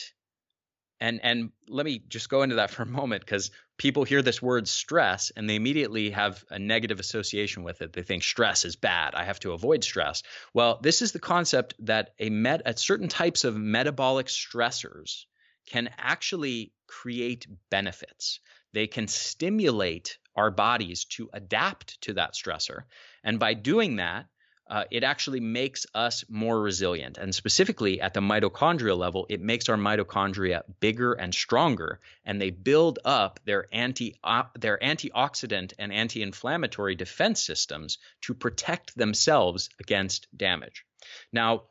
and 1.00 1.20
and 1.24 1.50
let 1.68 1.84
me 1.84 2.04
just 2.08 2.30
go 2.30 2.44
into 2.44 2.58
that 2.58 2.70
for 2.70 2.84
a 2.84 2.86
moment 2.86 3.26
because 3.26 3.50
people 3.80 4.04
hear 4.04 4.22
this 4.22 4.44
word 4.44 4.68
stress 4.68 5.32
and 5.36 5.50
they 5.50 5.56
immediately 5.56 6.12
have 6.12 6.46
a 6.52 6.60
negative 6.60 7.00
association 7.00 7.64
with 7.64 7.82
it. 7.82 7.94
They 7.94 8.04
think 8.04 8.22
stress 8.22 8.64
is 8.64 8.76
bad. 8.76 9.16
I 9.16 9.24
have 9.24 9.40
to 9.40 9.54
avoid 9.54 9.84
stress. 9.84 10.22
Well, 10.54 10.80
this 10.84 11.02
is 11.02 11.12
the 11.12 11.18
concept 11.18 11.74
that 11.80 12.14
a 12.20 12.30
met 12.30 12.62
at 12.68 12.78
certain 12.78 13.08
types 13.08 13.44
of 13.44 13.58
metabolic 13.58 14.28
stressors 14.28 15.26
can 15.72 15.90
actually 15.98 16.74
create 16.86 17.48
benefits. 17.70 18.42
They 18.74 18.88
can 18.88 19.08
stimulate 19.08 20.18
our 20.36 20.52
bodies 20.52 21.06
to 21.16 21.30
adapt 21.32 22.02
to 22.02 22.14
that 22.14 22.34
stressor. 22.34 22.84
And 23.24 23.40
by 23.40 23.54
doing 23.54 23.96
that, 23.96 24.26
uh, 24.70 24.84
it 24.92 25.04
actually 25.04 25.40
makes 25.40 25.86
us 25.94 26.26
more 26.30 26.62
resilient. 26.62 27.18
And 27.18 27.34
specifically 27.34 28.02
at 28.02 28.14
the 28.14 28.20
mitochondrial 28.20 28.98
level, 28.98 29.26
it 29.30 29.42
makes 29.42 29.70
our 29.70 29.78
mitochondria 29.78 30.64
bigger 30.82 31.14
and 31.14 31.34
stronger, 31.34 32.00
and 32.26 32.40
they 32.40 32.52
build 32.52 33.00
up 33.06 33.40
their 33.46 33.68
anti 33.72 34.16
uh, 34.24 34.44
their 34.58 34.78
antioxidant 34.78 35.74
and 35.80 35.92
anti-inflammatory 35.94 36.96
defense 36.96 37.42
systems 37.42 37.98
to 38.22 38.34
protect 38.34 38.96
themselves 38.98 39.70
against 39.80 40.28
damage. 40.36 40.86
Now, 41.34 41.64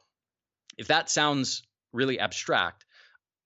if 0.76 0.88
that 0.88 1.10
sounds 1.10 1.62
really 1.92 2.18
abstract, 2.18 2.84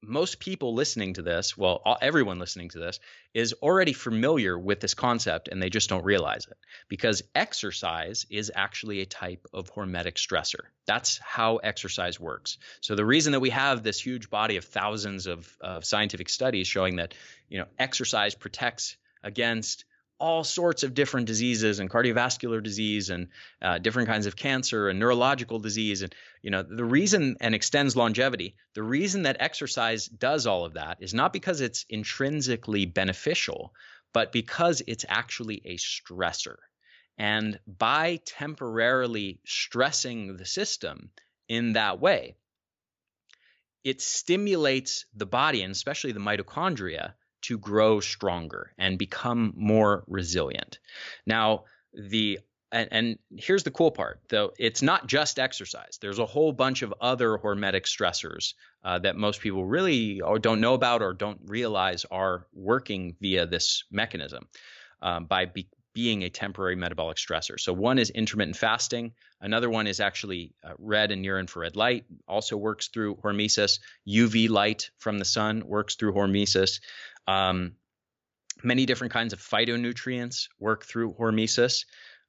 most 0.07 0.39
people 0.39 0.75
listening 0.75 1.15
to 1.15 1.23
this, 1.23 1.57
well, 1.57 1.83
everyone 2.01 2.39
listening 2.39 2.69
to 2.71 2.79
this, 2.79 3.01
is 3.33 3.55
already 3.63 3.93
familiar 3.93 4.59
with 4.59 4.81
this 4.81 4.95
concept 4.95 5.49
and 5.49 5.63
they 5.63 5.71
just 5.71 5.89
don't 5.89 6.05
realize 6.05 6.47
it 6.47 6.57
because 6.89 7.23
exercise 7.35 8.27
is 8.31 8.51
actually 8.55 9.01
a 9.01 9.07
type 9.07 9.47
of 9.53 9.73
hormetic 9.73 10.15
stressor. 10.15 10.67
That's 10.87 11.19
how 11.19 11.57
exercise 11.57 12.21
works. 12.21 12.59
So 12.81 12.95
the 12.95 13.05
reason 13.05 13.33
that 13.33 13.41
we 13.41 13.51
have 13.51 13.83
this 13.83 14.01
huge 14.01 14.31
body 14.31 14.57
of 14.57 14.65
thousands 14.65 15.27
of, 15.27 15.57
of 15.61 15.85
scientific 15.85 16.29
studies 16.29 16.67
showing 16.67 16.97
that, 16.97 17.15
you 17.49 17.59
know, 17.59 17.67
exercise 17.79 18.35
protects 18.35 18.97
against 19.23 19.85
all 20.25 20.43
sorts 20.43 20.85
of 20.85 20.95
different 20.95 21.27
diseases 21.27 21.81
and 21.81 21.91
cardiovascular 21.91 22.63
disease 22.63 23.11
and 23.11 23.29
uh, 23.61 23.77
different 23.77 24.09
kinds 24.09 24.25
of 24.25 24.35
cancer 24.35 24.89
and 24.89 24.99
neurological 24.99 25.59
disease. 25.59 26.01
And 26.01 26.15
you 26.41 26.51
know 26.51 26.63
the 26.63 26.85
reason 26.85 27.37
and 27.43 27.55
extends 27.55 27.95
longevity 27.95 28.57
the 28.73 28.83
reason 28.83 29.25
that 29.25 29.37
exercise 29.41 30.07
does 30.07 30.47
all 30.47 30.65
of 30.65 30.75
that 30.75 30.97
is 31.01 31.13
not 31.13 31.35
because 31.35 31.61
it's 31.61 31.85
intrinsically 31.91 32.87
beneficial 32.87 33.75
but 34.15 34.33
because 34.33 34.81
it's 34.87 35.05
actually 35.09 35.61
a 35.67 35.77
stressor. 35.77 36.57
And 37.19 37.59
by 37.67 38.21
temporarily 38.25 39.41
stressing 39.45 40.37
the 40.39 40.47
system 40.47 41.11
in 41.49 41.75
that 41.75 42.01
way 42.01 42.37
it 43.85 44.01
stimulates 44.01 45.05
the 45.15 45.27
body 45.27 45.61
and 45.63 45.73
especially 45.73 46.13
the 46.13 46.27
mitochondria 46.29 47.13
to 47.45 47.59
grow 47.59 48.01
stronger 48.01 48.73
and 48.79 48.99
become 48.99 49.53
more 49.57 50.05
resilient. 50.07 50.79
Now, 51.27 51.65
the 51.93 52.41
and, 52.73 52.89
and, 52.91 53.19
here's 53.37 53.63
the 53.63 53.71
cool 53.71 53.93
part 53.93 54.21
though. 54.29 54.53
It's 54.59 54.83
not 54.83 55.07
just 55.07 55.39
exercise. 55.39 55.99
There's 56.01 56.19
a 56.19 56.27
whole 56.27 56.53
bunch 56.53 56.83
of 56.83 56.93
other 57.01 57.39
hormetic 57.39 57.85
stressors 57.85 58.55
uh, 58.83 58.99
that 59.01 59.15
most 59.15 59.41
people 59.41 59.65
really 59.65 60.21
don't 60.41 60.61
know 60.61 60.75
about 60.75 61.01
or 61.01 61.13
don't 61.13 61.41
realize 61.47 62.05
are 62.11 62.47
working 62.53 63.15
via 63.21 63.47
this 63.47 63.85
mechanism 63.93 64.49
um, 65.03 65.27
by 65.27 65.45
be, 65.45 65.69
being 65.95 66.25
a 66.25 66.31
temporary 66.31 66.75
metabolic 66.75 67.17
stressor. 67.17 67.59
So 67.59 67.73
one 67.73 67.99
is 67.99 68.11
intermittent 68.11 68.57
fasting. 68.57 69.13
Another 69.41 69.71
one 69.71 69.87
is 69.87 70.01
actually 70.01 70.53
uh, 70.65 70.73
red 70.79 71.13
and 71.13 71.23
near 71.23 71.39
infrared 71.39 71.77
light 71.77 72.07
also 72.27 72.57
works 72.57 72.89
through 72.89 73.17
hormesis. 73.17 73.79
Uv 74.09 74.51
light 74.51 74.91
from 74.99 75.19
the 75.19 75.25
sun 75.25 75.63
works 75.65 75.95
through 75.95 76.15
hormesis 76.15 76.81
um, 77.27 77.73
many 78.63 78.87
different 78.87 79.13
kinds 79.13 79.33
of 79.33 79.41
phytonutrients 79.41 80.49
work 80.59 80.85
through 80.85 81.15
hormesis. 81.15 81.85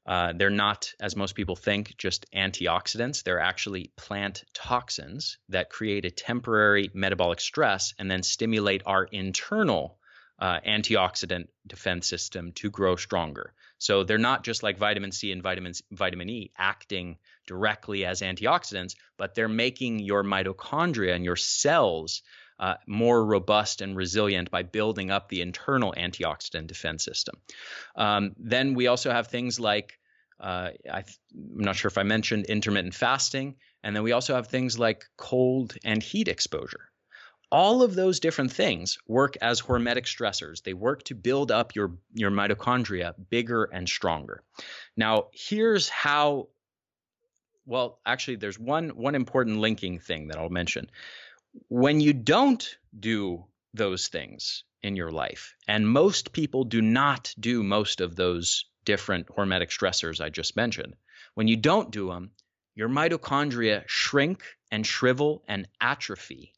Uh, 0.06 0.34
they're 0.38 0.52
not, 0.52 0.94
as 1.00 1.16
most 1.16 1.34
people 1.34 1.56
think, 1.56 1.96
just 1.98 2.26
antioxidants. 2.32 3.24
They're 3.24 3.40
actually 3.40 3.92
plant 3.98 4.44
toxins 4.54 5.40
that 5.50 5.70
create 5.70 6.06
a 6.06 6.12
temporary 6.12 6.92
metabolic 6.94 7.40
stress 7.40 7.94
and 7.98 8.10
then 8.10 8.22
stimulate 8.22 8.84
our 8.86 9.04
internal 9.04 9.98
uh, 10.38 10.60
antioxidant 10.68 11.48
defense 11.66 12.08
system 12.08 12.52
to 12.54 12.70
grow 12.70 12.96
stronger. 12.96 13.54
So 13.78 14.04
they're 14.04 14.18
not 14.18 14.44
just 14.44 14.64
like 14.64 14.78
vitamin 14.78 15.12
C 15.12 15.32
and 15.32 15.42
vitamin 15.42 15.74
vitamin 15.92 16.30
E 16.30 16.52
acting 16.58 17.18
directly 17.48 18.06
as 18.06 18.22
antioxidants, 18.22 18.96
but 19.18 19.34
they're 19.34 19.48
making 19.48 20.00
your 20.00 20.24
mitochondria 20.24 21.16
and 21.16 21.26
your 21.26 21.36
cells 21.36 22.22
uh, 22.60 22.76
more 22.88 23.24
robust 23.26 23.82
and 23.82 23.96
resilient 23.96 24.52
by 24.52 24.64
building 24.64 25.12
up 25.12 25.30
the 25.30 25.42
internal 25.42 25.94
antioxidant 25.98 26.68
defense 26.68 27.04
system. 27.04 27.36
Um, 27.96 28.34
then 28.38 28.74
we 28.74 28.88
also 28.88 29.12
have 29.12 29.28
things 29.28 29.60
like 29.60 30.00
uh, 30.40 30.72
I, 30.92 31.00
am 31.00 31.06
not 31.34 31.76
sure 31.76 31.88
if 31.90 31.98
I 31.98 32.04
mentioned 32.04 32.46
intermittent 32.46 32.94
fasting, 32.94 33.56
and 33.84 33.96
then 33.96 34.04
we 34.04 34.12
also 34.12 34.36
have 34.36 34.48
things 34.48 34.78
like 34.78 35.06
cold 35.18 35.76
and 35.84 36.04
heat 36.04 36.28
exposure. 36.28 36.90
All 37.52 37.84
of 37.84 37.96
those 37.96 38.20
different 38.20 38.52
things 38.52 38.98
work 39.08 39.38
as 39.42 39.62
hormetic 39.62 40.06
stressors. 40.06 40.64
They 40.64 40.74
work 40.74 41.04
to 41.04 41.16
build 41.16 41.52
up 41.52 41.76
your, 41.76 41.94
your 42.14 42.32
mitochondria 42.32 43.14
bigger 43.30 43.66
and 43.66 43.88
stronger. 43.88 44.44
Now, 44.98 45.28
here's 45.32 45.88
how 45.88 46.50
well, 47.68 48.00
actually, 48.06 48.36
there's 48.36 48.60
one 48.60 48.90
one 48.90 49.16
important 49.16 49.58
linking 49.58 50.00
thing 50.00 50.28
that 50.28 50.38
I'll 50.38 50.50
mention 50.50 50.90
when 51.68 52.00
you 52.00 52.14
don't 52.14 52.78
do 52.98 53.46
those 53.74 54.08
things 54.08 54.64
in 54.82 54.96
your 54.96 55.12
life, 55.12 55.56
and 55.68 55.90
most 55.90 56.32
people 56.32 56.64
do 56.64 56.82
not 56.82 57.34
do 57.40 57.64
most 57.64 58.02
of 58.02 58.16
those 58.16 58.66
different 58.86 59.28
hormetic 59.28 59.70
stressors 59.70 60.24
I 60.24 60.30
just 60.30 60.56
mentioned, 60.56 60.96
when 61.34 61.48
you 61.48 61.58
don't 61.58 61.92
do 61.92 62.08
them, 62.08 62.32
your 62.76 62.90
mitochondria 62.90 63.84
shrink 63.88 64.44
and 64.72 64.86
shrivel 64.86 65.44
and 65.48 65.68
atrophy. 65.80 66.54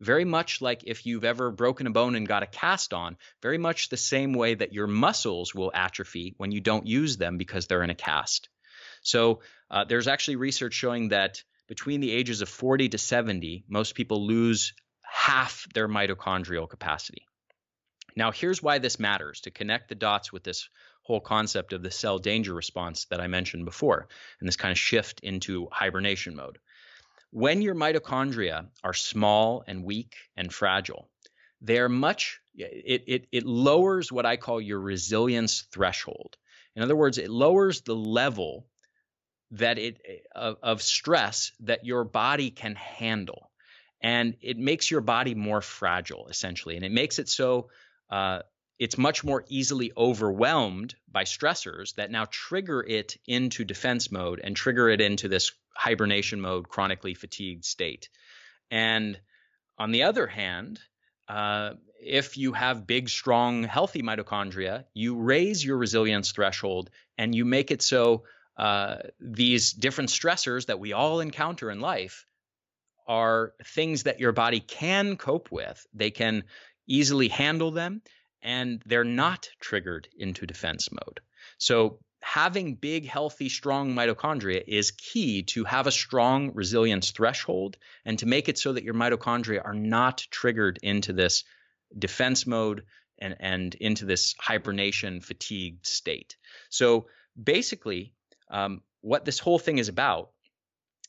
Very 0.00 0.24
much 0.24 0.60
like 0.60 0.82
if 0.84 1.06
you've 1.06 1.24
ever 1.24 1.52
broken 1.52 1.86
a 1.86 1.90
bone 1.90 2.16
and 2.16 2.26
got 2.26 2.42
a 2.42 2.46
cast 2.46 2.92
on, 2.92 3.16
very 3.40 3.58
much 3.58 3.88
the 3.88 3.96
same 3.96 4.32
way 4.32 4.54
that 4.54 4.72
your 4.72 4.88
muscles 4.88 5.54
will 5.54 5.70
atrophy 5.72 6.34
when 6.36 6.50
you 6.50 6.60
don't 6.60 6.86
use 6.86 7.16
them 7.16 7.38
because 7.38 7.66
they're 7.66 7.84
in 7.84 7.90
a 7.90 7.94
cast. 7.94 8.48
So 9.02 9.40
uh, 9.70 9.84
there's 9.84 10.08
actually 10.08 10.36
research 10.36 10.74
showing 10.74 11.08
that 11.08 11.42
between 11.68 12.00
the 12.00 12.10
ages 12.10 12.42
of 12.42 12.48
40 12.48 12.90
to 12.90 12.98
70, 12.98 13.64
most 13.68 13.94
people 13.94 14.26
lose 14.26 14.74
half 15.02 15.66
their 15.74 15.88
mitochondrial 15.88 16.68
capacity. 16.68 17.26
Now, 18.16 18.30
here's 18.30 18.62
why 18.62 18.78
this 18.78 18.98
matters 18.98 19.40
to 19.42 19.50
connect 19.50 19.88
the 19.88 19.94
dots 19.94 20.32
with 20.32 20.42
this 20.42 20.68
whole 21.02 21.20
concept 21.20 21.72
of 21.72 21.82
the 21.82 21.90
cell 21.90 22.18
danger 22.18 22.52
response 22.54 23.06
that 23.06 23.20
I 23.20 23.26
mentioned 23.26 23.64
before, 23.64 24.08
and 24.40 24.48
this 24.48 24.56
kind 24.56 24.72
of 24.72 24.78
shift 24.78 25.20
into 25.20 25.68
hibernation 25.72 26.36
mode. 26.36 26.58
When 27.30 27.62
your 27.62 27.74
mitochondria 27.74 28.68
are 28.84 28.94
small 28.94 29.64
and 29.66 29.84
weak 29.84 30.16
and 30.36 30.52
fragile, 30.52 31.08
they're 31.62 31.88
much 31.88 32.40
it, 32.54 33.04
it 33.06 33.26
it 33.32 33.46
lowers 33.46 34.12
what 34.12 34.26
I 34.26 34.36
call 34.36 34.60
your 34.60 34.80
resilience 34.80 35.62
threshold. 35.72 36.36
In 36.76 36.82
other 36.82 36.96
words, 36.96 37.18
it 37.18 37.30
lowers 37.30 37.80
the 37.80 37.96
level 37.96 38.66
that 39.52 39.78
it 39.78 40.00
of, 40.34 40.56
of 40.62 40.82
stress 40.82 41.52
that 41.60 41.84
your 41.84 42.04
body 42.04 42.50
can 42.50 42.74
handle, 42.74 43.50
and 44.02 44.34
it 44.40 44.58
makes 44.58 44.90
your 44.90 45.00
body 45.00 45.34
more 45.34 45.60
fragile, 45.60 46.28
essentially, 46.28 46.76
and 46.76 46.84
it 46.84 46.92
makes 46.92 47.18
it 47.18 47.28
so 47.28 47.68
uh, 48.10 48.40
it's 48.78 48.98
much 48.98 49.22
more 49.22 49.44
easily 49.48 49.92
overwhelmed 49.96 50.94
by 51.10 51.24
stressors 51.24 51.94
that 51.94 52.10
now 52.10 52.26
trigger 52.30 52.82
it 52.82 53.16
into 53.26 53.64
defense 53.64 54.10
mode 54.10 54.40
and 54.42 54.56
trigger 54.56 54.88
it 54.88 55.00
into 55.00 55.28
this 55.28 55.52
hibernation 55.74 56.40
mode, 56.40 56.68
chronically 56.68 57.14
fatigued 57.14 57.64
state. 57.64 58.08
And 58.70 59.20
on 59.78 59.92
the 59.92 60.02
other 60.04 60.26
hand, 60.26 60.80
uh, 61.28 61.74
if 62.02 62.36
you 62.36 62.52
have 62.52 62.86
big, 62.86 63.08
strong, 63.08 63.62
healthy 63.62 64.02
mitochondria, 64.02 64.84
you 64.94 65.16
raise 65.16 65.64
your 65.64 65.76
resilience 65.76 66.32
threshold 66.32 66.90
and 67.16 67.34
you 67.34 67.44
make 67.44 67.70
it 67.70 67.82
so 67.82 68.24
uh, 68.56 68.96
these 69.20 69.72
different 69.72 70.10
stressors 70.10 70.66
that 70.66 70.80
we 70.80 70.92
all 70.92 71.20
encounter 71.20 71.70
in 71.70 71.80
life 71.80 72.26
are 73.06 73.52
things 73.64 74.04
that 74.04 74.20
your 74.20 74.32
body 74.32 74.60
can 74.60 75.16
cope 75.16 75.50
with. 75.50 75.86
They 75.94 76.10
can 76.10 76.44
easily 76.86 77.28
handle 77.28 77.70
them 77.70 78.02
and 78.42 78.82
they're 78.86 79.04
not 79.04 79.48
triggered 79.60 80.08
into 80.16 80.46
defense 80.46 80.90
mode. 80.90 81.20
So 81.58 81.98
having 82.20 82.74
big, 82.74 83.06
healthy, 83.06 83.48
strong 83.48 83.94
mitochondria 83.94 84.62
is 84.66 84.92
key 84.92 85.42
to 85.42 85.64
have 85.64 85.86
a 85.86 85.92
strong 85.92 86.52
resilience 86.54 87.10
threshold 87.10 87.76
and 88.04 88.18
to 88.18 88.26
make 88.26 88.48
it 88.48 88.58
so 88.58 88.72
that 88.72 88.84
your 88.84 88.94
mitochondria 88.94 89.64
are 89.64 89.74
not 89.74 90.26
triggered 90.30 90.78
into 90.82 91.12
this 91.12 91.44
defense 91.98 92.46
mode 92.46 92.84
and, 93.18 93.36
and 93.40 93.74
into 93.76 94.04
this 94.04 94.34
hibernation 94.38 95.20
fatigued 95.20 95.86
state. 95.86 96.36
So 96.70 97.06
basically, 97.40 98.14
um, 98.52 98.82
what 99.00 99.24
this 99.24 99.38
whole 99.38 99.58
thing 99.58 99.78
is 99.78 99.88
about 99.88 100.30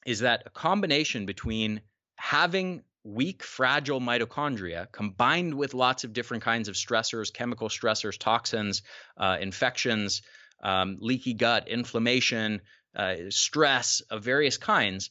is 0.05 0.21
that 0.21 0.43
a 0.45 0.49
combination 0.49 1.25
between 1.25 1.81
having 2.15 2.83
weak, 3.03 3.43
fragile 3.43 3.99
mitochondria 3.99 4.91
combined 4.91 5.53
with 5.53 5.73
lots 5.73 6.03
of 6.03 6.13
different 6.13 6.43
kinds 6.43 6.67
of 6.67 6.75
stressors, 6.75 7.33
chemical 7.33 7.69
stressors, 7.69 8.17
toxins, 8.17 8.81
uh, 9.17 9.37
infections, 9.39 10.21
um, 10.63 10.97
leaky 10.99 11.33
gut, 11.33 11.67
inflammation, 11.67 12.61
uh, 12.95 13.15
stress 13.29 14.01
of 14.09 14.23
various 14.23 14.57
kinds, 14.57 15.09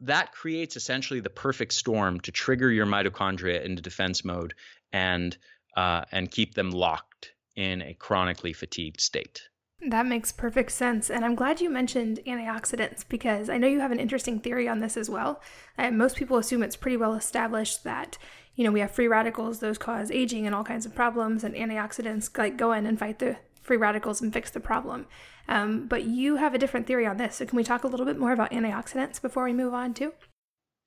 that 0.00 0.32
creates 0.32 0.76
essentially 0.76 1.20
the 1.20 1.30
perfect 1.30 1.72
storm 1.72 2.20
to 2.20 2.32
trigger 2.32 2.70
your 2.70 2.86
mitochondria 2.86 3.64
into 3.64 3.82
defense 3.82 4.24
mode 4.24 4.54
and 4.92 5.36
uh, 5.76 6.04
and 6.12 6.30
keep 6.30 6.54
them 6.54 6.70
locked 6.70 7.32
in 7.56 7.80
a 7.82 7.94
chronically 7.94 8.52
fatigued 8.52 9.00
state. 9.00 9.48
That 9.88 10.06
makes 10.06 10.30
perfect 10.30 10.70
sense. 10.70 11.10
And 11.10 11.24
I'm 11.24 11.34
glad 11.34 11.60
you 11.60 11.68
mentioned 11.68 12.20
antioxidants 12.24 13.04
because 13.08 13.50
I 13.50 13.58
know 13.58 13.66
you 13.66 13.80
have 13.80 13.90
an 13.90 13.98
interesting 13.98 14.38
theory 14.38 14.68
on 14.68 14.78
this 14.78 14.96
as 14.96 15.10
well. 15.10 15.40
And 15.76 15.98
most 15.98 16.16
people 16.16 16.36
assume 16.36 16.62
it's 16.62 16.76
pretty 16.76 16.96
well 16.96 17.14
established 17.14 17.82
that, 17.82 18.16
you 18.54 18.62
know, 18.62 18.70
we 18.70 18.78
have 18.78 18.92
free 18.92 19.08
radicals, 19.08 19.58
those 19.58 19.78
cause 19.78 20.10
aging 20.12 20.46
and 20.46 20.54
all 20.54 20.62
kinds 20.62 20.86
of 20.86 20.94
problems, 20.94 21.42
and 21.42 21.56
antioxidants 21.56 22.36
like 22.38 22.56
go 22.56 22.72
in 22.72 22.86
and 22.86 22.98
fight 22.98 23.18
the 23.18 23.36
free 23.60 23.76
radicals 23.76 24.20
and 24.20 24.32
fix 24.32 24.50
the 24.50 24.60
problem. 24.60 25.06
Um, 25.48 25.88
but 25.88 26.04
you 26.04 26.36
have 26.36 26.54
a 26.54 26.58
different 26.58 26.86
theory 26.86 27.06
on 27.06 27.16
this. 27.16 27.36
So 27.36 27.46
can 27.46 27.56
we 27.56 27.64
talk 27.64 27.82
a 27.82 27.88
little 27.88 28.06
bit 28.06 28.18
more 28.18 28.32
about 28.32 28.52
antioxidants 28.52 29.20
before 29.20 29.44
we 29.44 29.52
move 29.52 29.74
on 29.74 29.94
to? 29.94 30.12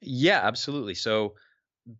Yeah, 0.01 0.39
absolutely. 0.41 0.95
So 0.95 1.33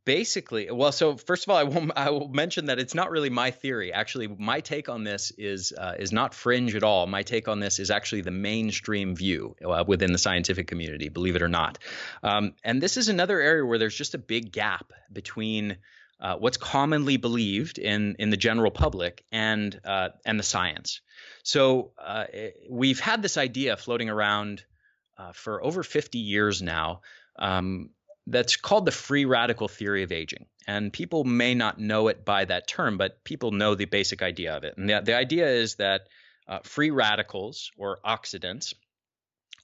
basically 0.04 0.72
well 0.72 0.92
so 0.92 1.16
first 1.16 1.46
of 1.46 1.52
all 1.52 1.58
i 1.58 1.64
will 1.64 1.92
i 1.96 2.10
will 2.10 2.28
mention 2.30 2.66
that 2.66 2.80
it's 2.80 2.96
not 2.96 3.12
really 3.12 3.30
my 3.30 3.52
theory. 3.52 3.94
Actually 3.94 4.28
my 4.28 4.60
take 4.60 4.90
on 4.90 5.04
this 5.04 5.32
is 5.38 5.74
uh, 5.78 5.94
is 6.00 6.12
not 6.12 6.34
fringe 6.34 6.76
at 6.76 6.84
all. 6.84 7.06
My 7.08 7.24
take 7.24 7.48
on 7.48 7.60
this 7.60 7.80
is 7.80 7.92
actually 7.92 8.22
the 8.22 8.32
mainstream 8.32 9.16
view 9.16 9.56
uh, 9.64 9.84
within 9.88 10.12
the 10.12 10.18
scientific 10.18 10.68
community 10.68 11.10
believe 11.10 11.36
it 11.36 11.42
or 11.42 11.48
not. 11.48 11.78
Um, 12.24 12.54
and 12.64 12.82
this 12.82 12.98
is 12.98 13.10
another 13.10 13.40
area 13.40 13.66
where 13.66 13.78
there's 13.78 13.96
just 13.96 14.16
a 14.16 14.20
big 14.20 14.52
gap 14.52 14.94
between 15.12 15.78
uh, 16.20 16.36
what's 16.38 16.58
commonly 16.58 17.18
believed 17.18 17.78
in 17.78 18.16
in 18.20 18.30
the 18.30 18.38
general 18.38 18.72
public 18.72 19.24
and 19.32 19.80
uh, 19.84 20.10
and 20.26 20.40
the 20.40 20.44
science. 20.44 21.02
So 21.44 21.92
uh, 21.98 22.26
we've 22.70 23.00
had 23.00 23.22
this 23.22 23.38
idea 23.38 23.78
floating 23.78 24.10
around 24.10 24.64
uh, 25.18 25.32
for 25.34 25.64
over 25.64 25.84
50 25.84 26.18
years 26.18 26.62
now. 26.62 27.02
Um, 27.38 27.90
that's 28.28 28.56
called 28.56 28.86
the 28.86 28.92
free 28.92 29.26
radical 29.26 29.68
theory 29.68 30.04
of 30.04 30.12
aging. 30.12 30.46
And 30.68 30.92
people 30.92 31.24
may 31.24 31.54
not 31.54 31.80
know 31.80 32.08
it 32.08 32.26
by 32.26 32.46
that 32.46 32.68
term, 32.68 32.98
but 32.98 33.24
people 33.24 33.52
know 33.52 33.76
the 33.76 33.86
basic 33.86 34.22
idea 34.22 34.56
of 34.56 34.64
it. 34.64 34.76
And 34.78 34.90
the, 34.90 35.02
the 35.04 35.16
idea 35.16 35.48
is 35.48 35.76
that 35.76 36.08
uh, 36.48 36.60
free 36.64 36.90
radicals 36.90 37.72
or 37.78 38.00
oxidants 38.06 38.74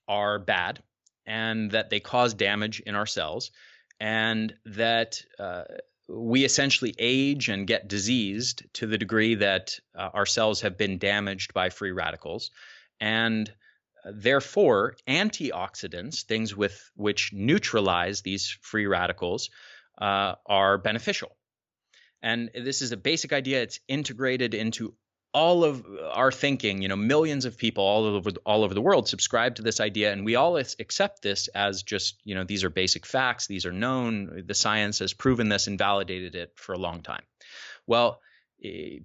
are 0.08 0.40
bad 0.40 0.82
and 1.26 1.72
that 1.72 1.90
they 1.90 2.00
cause 2.00 2.34
damage 2.34 2.82
in 2.82 2.96
our 2.96 3.06
cells 3.06 3.52
and 4.00 4.54
that 4.66 5.22
uh, 5.40 5.64
we 6.08 6.44
essentially 6.44 6.94
age 7.00 7.50
and 7.50 7.68
get 7.68 7.88
diseased 7.88 8.64
to 8.74 8.88
the 8.88 8.98
degree 8.98 9.36
that 9.36 9.80
uh, 9.96 10.10
our 10.14 10.26
cells 10.26 10.62
have 10.62 10.78
been 10.78 10.98
damaged 10.98 11.54
by 11.54 11.70
free 11.70 11.92
radicals. 11.92 12.52
And 13.00 13.52
Therefore, 14.06 14.96
antioxidants, 15.08 16.24
things 16.24 16.56
with 16.56 16.92
which 16.96 17.32
neutralize 17.34 18.22
these 18.22 18.58
free 18.62 18.88
radicals, 18.88 19.50
uh, 19.98 20.36
are 20.46 20.78
beneficial. 20.78 21.36
And 22.22 22.50
this 22.54 22.82
is 22.82 22.92
a 22.92 22.98
basic 22.98 23.34
idea. 23.34 23.62
It's 23.62 23.80
integrated 23.88 24.54
into 24.54 24.96
all 25.34 25.64
of 25.64 25.86
our 26.12 26.32
thinking. 26.32 26.82
You 26.82 26.88
know, 26.88 26.96
millions 26.96 27.46
of 27.46 27.58
people 27.58 27.84
all 27.84 28.06
over 28.06 28.32
all 28.46 28.64
over 28.64 28.74
the 28.74 28.82
world 28.82 29.08
subscribe 29.08 29.56
to 29.56 29.62
this 29.62 29.80
idea, 29.80 30.12
and 30.12 30.26
we 30.26 30.36
all 30.36 30.58
accept 30.58 31.22
this 31.22 31.48
as 31.50 31.84
just 31.84 32.20
you 32.24 32.36
know 32.36 32.44
these 32.44 32.64
are 32.64 32.70
basic 32.70 33.06
facts. 33.06 33.48
These 33.48 33.66
are 33.66 33.72
known. 33.72 34.44
The 34.46 34.54
science 34.54 35.00
has 35.00 35.14
proven 35.14 35.50
this 35.50 35.68
and 35.68 35.78
validated 35.78 36.36
it 36.36 36.52
for 36.56 36.74
a 36.74 36.78
long 36.78 37.02
time. 37.02 37.24
Well, 37.88 38.22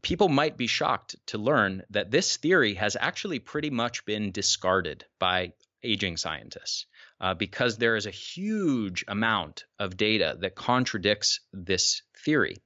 people 0.02 0.28
might 0.28 0.56
be 0.56 0.66
shocked 0.66 1.16
to 1.26 1.38
learn 1.38 1.82
that 1.90 2.10
this 2.10 2.36
theory 2.36 2.74
has 2.74 2.96
actually 2.98 3.38
pretty 3.38 3.70
much 3.70 4.04
been 4.04 4.30
discarded 4.30 5.04
by 5.18 5.52
aging 5.82 6.16
scientists 6.16 6.86
uh, 7.20 7.34
because 7.34 7.76
there 7.76 7.96
is 7.96 8.06
a 8.06 8.10
huge 8.10 9.04
amount 9.08 9.64
of 9.78 9.96
data 9.96 10.36
that 10.40 10.54
contradicts 10.54 11.40
this 11.52 12.02
theory. 12.24 12.56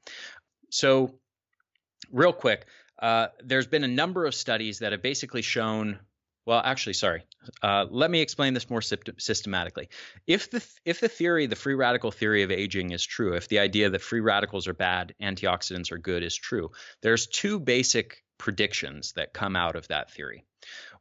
So, 0.71 1.15
real 2.11 2.33
quick, 2.33 2.67
uh, 3.01 3.29
there's 3.43 3.67
been 3.67 3.85
a 3.85 3.89
number 3.89 4.27
of 4.27 4.35
studies 4.35 4.81
that 4.81 4.93
have 4.93 5.03
basically 5.03 5.43
shown 5.43 5.99
well, 6.51 6.63
actually, 6.65 6.95
sorry. 6.95 7.23
Uh, 7.63 7.87
let 7.89 8.11
me 8.11 8.21
explain 8.21 8.55
this 8.55 8.69
more 8.69 8.83
systematically. 8.83 9.89
If 10.27 10.51
the 10.51 10.67
if 10.85 10.99
the 10.99 11.09
theory, 11.09 11.47
the 11.47 11.55
free 11.55 11.75
radical 11.75 12.11
theory 12.11 12.43
of 12.43 12.51
aging, 12.51 12.91
is 12.91 13.07
true, 13.07 13.35
if 13.35 13.47
the 13.47 13.61
idea 13.61 13.89
that 13.89 14.03
free 14.03 14.19
radicals 14.19 14.67
are 14.67 14.75
bad, 14.75 15.15
antioxidants 15.23 15.93
are 15.93 15.99
good, 15.99 16.25
is 16.25 16.35
true, 16.35 16.73
there's 17.03 17.29
two 17.29 17.61
basic 17.61 18.25
predictions 18.37 19.13
that 19.13 19.33
come 19.33 19.55
out 19.55 19.77
of 19.77 19.87
that 19.89 20.11
theory. 20.11 20.45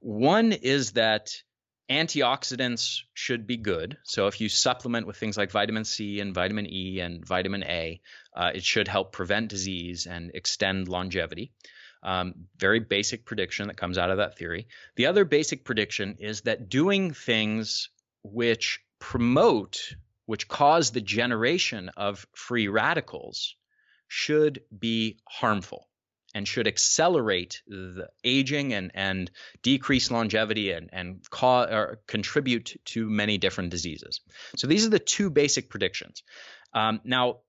One 0.02 0.52
is 0.52 0.92
that 0.92 1.42
antioxidants 1.90 3.00
should 3.16 3.48
be 3.48 3.58
good. 3.58 3.98
So 4.04 4.28
if 4.28 4.40
you 4.42 4.50
supplement 4.50 5.08
with 5.08 5.18
things 5.18 5.36
like 5.36 5.50
vitamin 5.50 5.84
C 5.84 6.20
and 6.20 6.32
vitamin 6.32 6.72
E 6.72 7.00
and 7.00 7.26
vitamin 7.26 7.64
A, 7.64 8.02
uh, 8.36 8.52
it 8.54 8.64
should 8.64 8.88
help 8.88 9.14
prevent 9.14 9.50
disease 9.50 10.06
and 10.06 10.30
extend 10.36 10.88
longevity. 10.88 11.54
Um, 12.02 12.34
very 12.58 12.80
basic 12.80 13.26
prediction 13.26 13.68
that 13.68 13.78
comes 13.78 13.98
out 13.98 14.10
of 14.10 14.18
that 14.18 14.38
theory. 14.38 14.68
The 14.96 15.08
other 15.08 15.26
basic 15.26 15.66
prediction 15.66 16.16
is 16.20 16.42
that 16.42 16.70
doing 16.70 17.14
things 17.14 17.90
which 18.24 18.80
promote, 19.00 19.96
which 20.26 20.48
cause 20.48 20.92
the 20.92 21.02
generation 21.02 21.90
of 21.98 22.26
free 22.34 22.68
radicals 22.68 23.56
should 24.08 24.62
be 24.78 25.20
harmful 25.28 25.90
and 26.34 26.48
should 26.48 26.68
accelerate 26.68 27.62
the 27.68 28.08
aging 28.24 28.74
and, 28.74 28.92
and 28.94 29.32
decrease 29.64 30.12
longevity 30.12 30.72
and, 30.72 30.90
and 30.94 31.22
or 31.42 32.00
contribute 32.08 32.76
to 32.86 33.10
many 33.10 33.38
different 33.38 33.72
diseases. 33.72 34.22
So 34.56 34.68
these 34.68 34.86
are 34.86 34.90
the 34.90 35.00
two 35.00 35.30
basic 35.30 35.70
predictions. 35.70 36.24
Um, 36.74 37.02
now, 37.04 37.40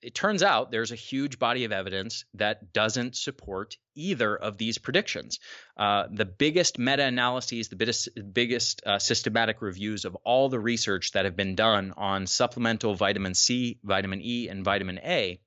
it 0.00 0.14
turns 0.14 0.42
out 0.42 0.70
there's 0.70 0.92
a 0.92 0.96
huge 0.96 1.38
body 1.38 1.64
of 1.64 1.72
evidence 1.72 2.24
that 2.34 2.72
doesn't 2.72 3.16
support 3.16 3.76
either 3.94 4.36
of 4.36 4.56
these 4.56 4.78
predictions. 4.78 5.40
Uh, 5.76 6.04
the 6.10 6.24
biggest 6.24 6.78
meta 6.78 7.04
analyses, 7.04 7.68
the 7.68 7.76
biggest, 7.76 8.08
biggest 8.32 8.82
uh, 8.86 8.98
systematic 8.98 9.60
reviews 9.60 10.04
of 10.04 10.14
all 10.24 10.48
the 10.48 10.60
research 10.60 11.12
that 11.12 11.24
have 11.24 11.36
been 11.36 11.54
done 11.54 11.92
on 11.96 12.26
supplemental 12.26 12.94
vitamin 12.94 13.34
C, 13.34 13.78
vitamin 13.82 14.20
E, 14.22 14.48
and 14.48 14.64
vitamin 14.64 14.98
A, 14.98 15.40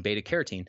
beta 0.00 0.22
carotene, 0.22 0.66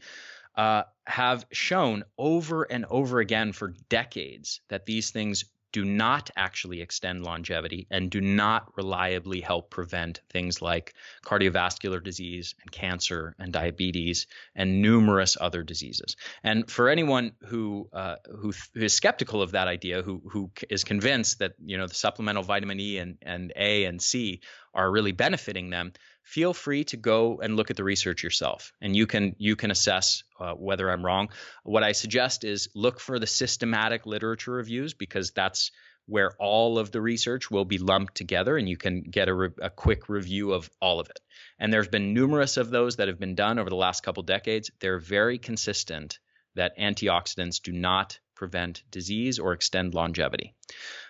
uh, 0.56 0.84
have 1.06 1.46
shown 1.52 2.04
over 2.18 2.64
and 2.64 2.86
over 2.86 3.20
again 3.20 3.52
for 3.52 3.74
decades 3.90 4.62
that 4.70 4.86
these 4.86 5.12
things 5.12 5.46
do 5.76 5.84
not 5.84 6.30
actually 6.38 6.80
extend 6.80 7.26
longevity 7.26 7.86
and 7.92 8.10
do 8.10 8.22
not 8.22 8.72
reliably 8.78 9.42
help 9.42 9.70
prevent 9.70 10.22
things 10.30 10.62
like 10.62 10.94
cardiovascular 11.26 12.02
disease 12.02 12.56
and 12.62 12.72
cancer 12.72 13.36
and 13.40 13.52
diabetes 13.52 14.26
and 14.56 14.82
numerous 14.82 15.36
other 15.38 15.64
diseases. 15.64 16.16
And 16.46 16.72
for 16.72 16.88
anyone 16.88 17.34
who 17.48 17.90
uh, 17.92 18.16
who, 18.26 18.54
who 18.74 18.86
is 18.86 18.94
skeptical 18.94 19.42
of 19.42 19.52
that 19.52 19.68
idea, 19.68 20.02
who 20.02 20.22
who 20.32 20.50
is 20.70 20.86
convinced 20.86 21.40
that 21.40 21.56
you 21.66 21.78
know 21.78 21.88
the 21.88 21.94
supplemental 21.94 22.44
vitamin 22.44 22.80
E 22.80 22.98
and, 22.98 23.18
and 23.22 23.52
A 23.58 23.84
and 23.84 24.02
C 24.02 24.40
are 24.74 24.90
really 24.90 25.12
benefiting 25.12 25.72
them, 25.72 25.92
feel 26.26 26.54
free 26.54 26.84
to 26.84 26.98
go 26.98 27.40
and 27.42 27.56
look 27.56 27.70
at 27.70 27.78
the 27.78 27.84
research 27.84 28.24
yourself 28.24 28.74
and 28.82 28.96
you 28.96 29.08
can 29.08 29.36
you 29.38 29.56
can 29.56 29.72
assess 29.72 30.24
uh, 30.40 30.54
whether 30.54 30.90
i'm 30.90 31.06
wrong. 31.06 31.30
What 31.64 31.84
i 31.84 31.94
suggest 31.94 32.44
is 32.44 32.68
look 32.76 33.00
for 33.00 33.20
the 33.20 33.28
systematic 33.28 34.06
literature 34.06 34.52
reviews 34.52 34.94
because 34.94 35.32
that's 35.32 35.72
where 36.08 36.34
all 36.40 36.78
of 36.78 36.92
the 36.92 37.02
research 37.02 37.50
will 37.50 37.66
be 37.66 37.78
lumped 37.78 38.16
together 38.16 38.58
and 38.58 38.70
you 38.70 38.78
can 38.78 39.02
get 39.02 39.28
a, 39.28 39.34
re- 39.34 39.50
a 39.62 39.70
quick 39.70 40.08
review 40.08 40.52
of 40.52 40.70
all 40.80 41.00
of 41.00 41.10
it. 41.10 41.20
And 41.60 41.74
there's 41.74 41.88
been 41.88 42.14
numerous 42.14 42.58
of 42.58 42.70
those 42.70 42.98
that 42.98 43.08
have 43.08 43.20
been 43.20 43.36
done 43.36 43.58
over 43.58 43.70
the 43.70 43.76
last 43.76 44.04
couple 44.04 44.24
decades. 44.24 44.70
They're 44.80 45.00
very 45.00 45.40
consistent 45.40 46.20
that 46.56 46.78
antioxidants 46.78 47.62
do 47.62 47.72
not 47.72 48.20
prevent 48.36 48.84
disease 48.92 49.40
or 49.40 49.54
extend 49.54 49.94
longevity. 49.94 50.54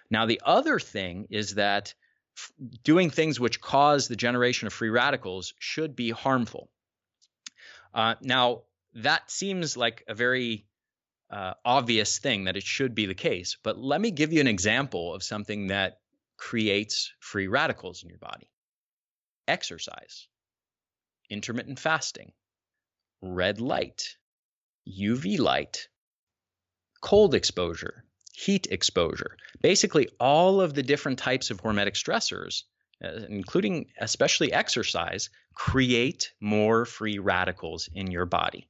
Now 0.10 0.26
the 0.26 0.42
other 0.46 0.80
thing 0.80 1.28
is 1.30 1.56
that 1.56 1.94
doing 2.84 3.10
things 3.10 3.40
which 3.40 3.62
cause 3.62 4.08
the 4.08 4.16
generation 4.16 4.68
of 4.68 4.74
free 4.74 4.90
radicals 4.90 5.54
should 5.60 5.96
be 5.96 6.12
harmful. 6.12 6.70
Uh, 7.94 8.16
now, 8.22 8.64
that 8.96 9.30
seems 9.32 9.78
like 9.78 10.04
a 10.08 10.14
very 10.14 10.66
uh, 11.30 11.54
obvious 11.64 12.20
thing 12.20 12.46
that 12.46 12.58
it 12.58 12.64
should 12.64 12.96
be 12.96 13.06
the 13.06 13.16
case, 13.16 13.58
but 13.64 13.78
let 13.78 14.00
me 14.00 14.12
give 14.12 14.34
you 14.34 14.42
an 14.42 14.48
example 14.48 15.14
of 15.14 15.24
something 15.24 15.68
that 15.68 16.00
creates 16.38 17.14
free 17.20 17.48
radicals 17.48 18.04
in 18.04 18.10
your 18.10 18.20
body 18.20 18.50
exercise, 19.48 20.28
intermittent 21.30 21.80
fasting, 21.80 22.32
red 23.22 23.62
light, 23.62 24.18
UV 24.88 25.40
light, 25.40 25.88
cold 27.02 27.36
exposure, 27.36 28.04
heat 28.36 28.68
exposure. 28.70 29.38
Basically, 29.62 30.10
all 30.20 30.62
of 30.62 30.74
the 30.74 30.84
different 30.84 31.20
types 31.20 31.50
of 31.50 31.62
hormetic 31.62 31.94
stressors, 31.94 32.64
uh, 33.04 33.26
including 33.30 33.88
especially 34.00 34.52
exercise, 34.52 35.30
create 35.54 36.34
more 36.40 36.86
free 36.86 37.20
radicals 37.20 37.90
in 37.94 38.12
your 38.12 38.26
body. 38.26 38.68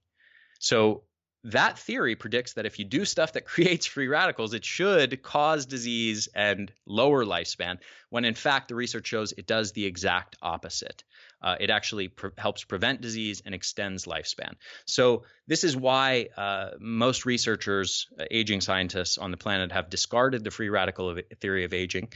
So, 0.60 1.04
that 1.46 1.78
theory 1.78 2.16
predicts 2.16 2.54
that 2.54 2.66
if 2.66 2.80
you 2.80 2.86
do 2.86 3.06
stuff 3.06 3.34
that 3.34 3.46
creates 3.46 3.86
free 3.86 4.08
radicals, 4.08 4.54
it 4.54 4.66
should 4.66 5.22
cause 5.22 5.66
disease 5.66 6.28
and 6.36 6.72
lower 6.86 7.24
lifespan, 7.24 7.78
when 8.10 8.26
in 8.26 8.34
fact 8.34 8.68
the 8.68 8.76
research 8.76 9.08
shows 9.08 9.34
it 9.38 9.48
does 9.48 9.72
the 9.72 9.86
exact 9.86 10.36
opposite. 10.42 11.04
Uh, 11.42 11.56
it 11.60 11.70
actually 11.70 12.08
pre- 12.08 12.32
helps 12.38 12.64
prevent 12.64 13.02
disease 13.02 13.44
and 13.46 13.54
extends 13.54 14.06
lifespan. 14.06 14.54
So, 14.86 15.24
this 15.48 15.64
is 15.64 15.78
why 15.78 16.30
uh, 16.36 16.72
most 16.80 17.26
researchers, 17.26 18.08
uh, 18.20 18.24
aging 18.32 18.62
scientists 18.62 19.20
on 19.20 19.30
the 19.30 19.38
planet, 19.38 19.72
have 19.72 19.90
discarded 19.90 20.44
the 20.44 20.50
free 20.50 20.70
radical 20.70 21.16
theory 21.40 21.64
of 21.66 21.74
aging. 21.74 22.08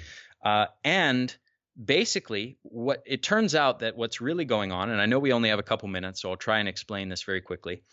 Uh, 0.44 0.66
and 0.84 1.36
basically, 1.86 2.58
what 2.64 3.04
it 3.06 3.22
turns 3.22 3.54
out 3.54 3.80
that 3.80 3.96
what's 3.96 4.20
really 4.20 4.46
going 4.46 4.72
on, 4.72 4.90
and 4.90 5.00
I 5.00 5.06
know 5.06 5.20
we 5.20 5.34
only 5.34 5.50
have 5.50 5.60
a 5.60 5.64
couple 5.64 5.90
minutes, 5.90 6.22
so 6.22 6.32
I'll 6.32 6.38
try 6.38 6.60
and 6.60 6.68
explain 6.68 7.10
this 7.10 7.22
very 7.22 7.42
quickly 7.42 7.84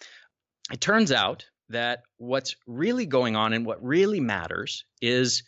it 0.73 0.81
turns 0.81 1.13
out 1.13 1.47
that 1.69 2.03
what's 2.17 2.57
really 2.67 3.07
going 3.07 3.37
on 3.37 3.53
and 3.53 3.67
what 3.67 3.85
really 3.85 4.21
matters 4.21 4.85
is 5.01 5.43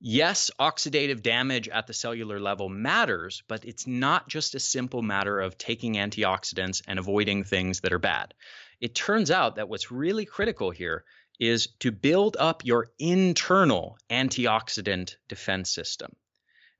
yes, 0.00 0.50
oxidative 0.58 1.22
damage 1.22 1.68
at 1.68 1.86
the 1.86 1.94
cellular 1.94 2.40
level 2.40 2.68
matters, 2.68 3.42
but 3.48 3.64
it's 3.64 3.86
not 3.86 4.28
just 4.28 4.54
a 4.54 4.60
simple 4.60 5.02
matter 5.02 5.40
of 5.40 5.56
taking 5.56 5.94
antioxidants 5.94 6.82
and 6.88 6.98
avoiding 6.98 7.44
things 7.44 7.80
that 7.80 7.92
are 7.92 7.98
bad. 7.98 8.34
It 8.80 8.94
turns 8.94 9.30
out 9.30 9.56
that 9.56 9.68
what's 9.68 9.92
really 9.92 10.24
critical 10.24 10.70
here 10.70 11.04
is 11.38 11.68
to 11.80 11.92
build 11.92 12.36
up 12.38 12.64
your 12.64 12.88
internal 12.98 13.96
antioxidant 14.10 15.16
defense 15.28 15.70
system. 15.70 16.12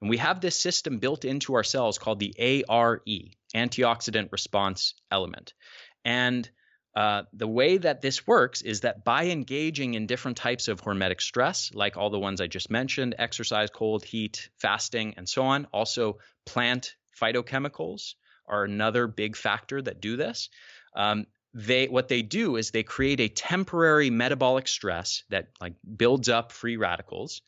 And 0.00 0.10
we 0.10 0.16
have 0.16 0.40
this 0.40 0.56
system 0.56 0.98
built 0.98 1.24
into 1.24 1.54
our 1.54 1.64
cells 1.64 1.98
called 1.98 2.18
the 2.18 2.64
ARE, 2.68 3.02
antioxidant 3.54 4.32
response 4.32 4.94
element. 5.10 5.54
And 6.04 6.50
uh, 6.94 7.22
the 7.32 7.48
way 7.48 7.78
that 7.78 8.02
this 8.02 8.26
works 8.26 8.60
is 8.60 8.80
that 8.80 9.04
by 9.04 9.26
engaging 9.26 9.94
in 9.94 10.06
different 10.06 10.36
types 10.36 10.68
of 10.68 10.82
hormetic 10.82 11.20
stress, 11.20 11.70
like 11.74 11.96
all 11.96 12.10
the 12.10 12.18
ones 12.18 12.40
I 12.40 12.46
just 12.48 12.70
mentioned 12.70 13.14
exercise, 13.18 13.70
cold, 13.70 14.04
heat, 14.04 14.50
fasting, 14.58 15.14
and 15.16 15.28
so 15.28 15.42
on, 15.42 15.66
also 15.72 16.18
plant 16.44 16.96
phytochemicals 17.18 18.14
are 18.46 18.64
another 18.64 19.06
big 19.06 19.36
factor 19.36 19.80
that 19.80 20.00
do 20.00 20.16
this. 20.16 20.50
Um, 20.94 21.26
they 21.54 21.86
what 21.88 22.08
they 22.08 22.22
do 22.22 22.56
is 22.56 22.70
they 22.70 22.82
create 22.82 23.20
a 23.20 23.28
temporary 23.28 24.10
metabolic 24.10 24.68
stress 24.68 25.22
that 25.30 25.48
like 25.60 25.74
builds 25.96 26.28
up 26.28 26.50
free 26.50 26.76
radicals 26.76 27.42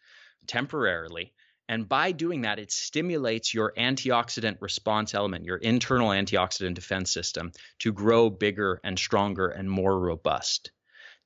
temporarily 0.46 1.32
and 1.68 1.88
by 1.88 2.12
doing 2.12 2.42
that, 2.42 2.58
it 2.58 2.70
stimulates 2.70 3.54
your 3.54 3.72
antioxidant 3.76 4.58
response 4.60 5.14
element, 5.14 5.44
your 5.44 5.56
internal 5.56 6.08
antioxidant 6.08 6.74
defense 6.74 7.12
system, 7.12 7.52
to 7.78 7.92
grow 7.92 8.28
bigger 8.28 8.80
and 8.84 8.98
stronger 8.98 9.48
and 9.48 9.70
more 9.70 9.98
robust. 9.98 10.72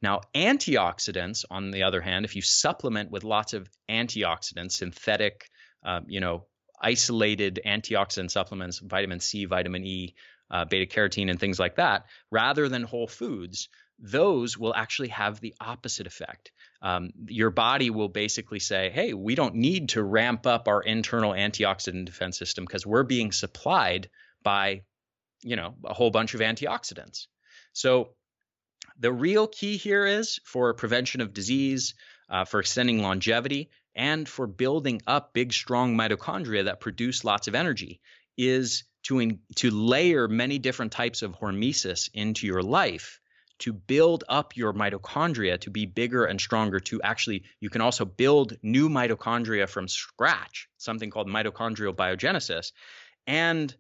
Now, 0.01 0.21
antioxidants, 0.35 1.45
on 1.51 1.73
the 1.73 1.83
other 1.83 2.01
hand, 2.01 2.25
if 2.25 2.37
you 2.37 2.43
supplement 2.43 3.11
with 3.11 3.25
lots 3.25 3.53
of 3.53 3.69
antioxidants, 3.91 4.73
synthetic, 4.73 5.51
uh, 5.85 6.01
you 6.07 6.21
know, 6.21 6.47
isolated 6.81 7.61
antioxidant 7.67 8.31
supplements, 8.31 8.79
vitamin 8.79 9.19
C, 9.19 9.47
vitamin 9.47 9.85
E, 9.85 10.15
uh, 10.51 10.65
beta 10.65 10.87
carotene, 10.87 11.31
and 11.31 11.41
things 11.41 11.59
like 11.59 11.77
that, 11.77 12.07
rather 12.31 12.69
than 12.69 12.85
whole 12.85 13.09
foods, 13.09 13.69
those 13.99 14.57
will 14.57 14.75
actually 14.75 15.09
have 15.09 15.41
the 15.41 15.55
opposite 15.61 16.07
effect 16.07 16.53
um, 16.81 17.11
your 17.27 17.51
body 17.51 17.91
will 17.91 18.09
basically 18.09 18.61
say, 18.61 18.91
hey, 18.91 19.13
we 19.13 19.35
don't 19.35 19.57
need 19.57 19.91
to 19.91 20.03
ramp 20.03 20.47
up 20.47 20.69
our 20.69 20.81
internal 20.81 21.33
antioxidant 21.33 22.05
defense 22.05 22.39
system 22.39 22.65
because 22.65 22.87
we're 22.87 23.03
being 23.03 23.33
supplied 23.33 24.09
by, 24.43 24.83
you 25.43 25.57
know, 25.57 25.75
a 25.85 25.95
whole 25.95 26.11
bunch 26.11 26.35
of 26.35 26.41
antioxidants. 26.41 27.27
So 27.73 28.11
the 28.99 29.13
real 29.13 29.49
key 29.49 29.77
here 29.77 30.07
is 30.07 30.39
for 30.45 30.73
prevention 30.75 31.21
of 31.21 31.35
disease, 31.35 31.95
uh, 32.29 32.45
for 32.45 32.61
extending 32.61 33.03
longevity, 33.03 33.71
and 33.97 34.29
for 34.29 34.47
building 34.47 35.03
up 35.07 35.33
big, 35.33 35.53
strong 35.53 35.97
mitochondria 35.97 36.67
that 36.67 36.81
produce 36.81 37.25
lots 37.25 37.49
of 37.49 37.57
energy 37.57 38.01
is 38.37 38.85
to, 39.03 39.19
in, 39.19 39.41
to 39.57 39.73
layer 39.73 40.29
many 40.29 40.61
different 40.61 40.93
types 40.93 41.23
of 41.23 41.33
hormesis 41.33 42.09
into 42.15 42.47
your 42.47 42.63
life 42.63 43.21
to 43.59 43.73
build 43.73 44.25
up 44.29 44.57
your 44.57 44.73
mitochondria 44.73 45.61
to 45.61 45.71
be 45.71 45.87
bigger 45.87 46.25
and 46.25 46.41
stronger 46.41 46.81
to 46.81 47.01
actually 47.03 47.45
you 47.61 47.71
can 47.71 47.81
also 47.81 48.05
build 48.05 48.57
new 48.63 48.89
mitochondria 48.89 49.69
from 49.69 49.89
scratch 49.89 50.69
something 50.77 51.11
called 51.11 51.29
mitochondrial 51.29 51.95
biogenesis 51.95 52.73
and 53.27 53.75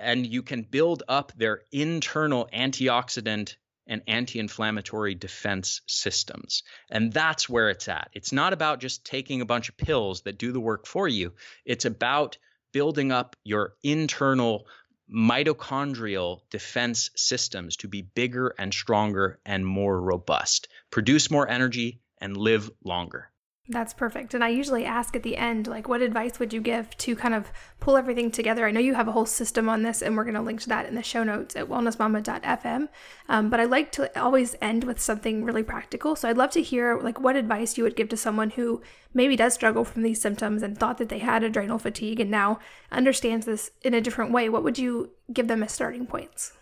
and 0.00 0.26
you 0.26 0.42
can 0.42 0.62
build 0.62 1.02
up 1.08 1.32
their 1.36 1.62
internal 1.72 2.48
antioxidant 2.52 3.54
and 3.88 4.02
anti-inflammatory 4.06 5.14
defense 5.14 5.80
systems. 5.86 6.62
And 6.90 7.12
that's 7.12 7.48
where 7.48 7.70
it's 7.70 7.88
at. 7.88 8.10
It's 8.12 8.32
not 8.32 8.52
about 8.52 8.80
just 8.80 9.04
taking 9.04 9.40
a 9.40 9.46
bunch 9.46 9.68
of 9.70 9.76
pills 9.76 10.22
that 10.22 10.38
do 10.38 10.52
the 10.52 10.60
work 10.60 10.86
for 10.86 11.08
you. 11.08 11.32
It's 11.64 11.86
about 11.86 12.36
building 12.72 13.10
up 13.12 13.34
your 13.44 13.74
internal 13.82 14.66
mitochondrial 15.12 16.40
defense 16.50 17.10
systems 17.16 17.76
to 17.76 17.88
be 17.88 18.02
bigger 18.02 18.54
and 18.58 18.72
stronger 18.72 19.38
and 19.44 19.66
more 19.66 20.00
robust, 20.00 20.68
produce 20.90 21.30
more 21.30 21.48
energy, 21.48 22.00
and 22.18 22.36
live 22.36 22.70
longer. 22.84 23.30
That's 23.70 23.92
perfect. 23.92 24.32
And 24.32 24.42
I 24.42 24.48
usually 24.48 24.86
ask 24.86 25.14
at 25.14 25.22
the 25.22 25.36
end, 25.36 25.66
like, 25.66 25.88
what 25.88 26.00
advice 26.00 26.38
would 26.38 26.54
you 26.54 26.60
give 26.60 26.96
to 26.98 27.14
kind 27.14 27.34
of 27.34 27.52
pull 27.80 27.98
everything 27.98 28.30
together? 28.30 28.66
I 28.66 28.70
know 28.70 28.80
you 28.80 28.94
have 28.94 29.08
a 29.08 29.12
whole 29.12 29.26
system 29.26 29.68
on 29.68 29.82
this, 29.82 30.00
and 30.00 30.16
we're 30.16 30.24
going 30.24 30.36
to 30.36 30.40
link 30.40 30.62
to 30.62 30.70
that 30.70 30.86
in 30.86 30.94
the 30.94 31.02
show 31.02 31.22
notes 31.22 31.54
at 31.54 31.68
wellnessmama.fm. 31.68 32.88
Um, 33.28 33.50
but 33.50 33.60
I 33.60 33.64
like 33.64 33.92
to 33.92 34.18
always 34.18 34.56
end 34.62 34.84
with 34.84 34.98
something 34.98 35.44
really 35.44 35.62
practical. 35.62 36.16
So 36.16 36.30
I'd 36.30 36.38
love 36.38 36.50
to 36.52 36.62
hear, 36.62 36.98
like, 36.98 37.20
what 37.20 37.36
advice 37.36 37.76
you 37.76 37.84
would 37.84 37.94
give 37.94 38.08
to 38.08 38.16
someone 38.16 38.48
who 38.50 38.80
maybe 39.12 39.36
does 39.36 39.52
struggle 39.52 39.84
from 39.84 40.02
these 40.02 40.20
symptoms 40.20 40.62
and 40.62 40.78
thought 40.78 40.96
that 40.96 41.10
they 41.10 41.18
had 41.18 41.42
adrenal 41.42 41.78
fatigue 41.78 42.20
and 42.20 42.30
now 42.30 42.60
understands 42.90 43.44
this 43.44 43.70
in 43.82 43.92
a 43.92 44.00
different 44.00 44.32
way. 44.32 44.48
What 44.48 44.64
would 44.64 44.78
you 44.78 45.10
give 45.30 45.46
them 45.46 45.62
as 45.62 45.72
starting 45.72 46.06
points? 46.06 46.52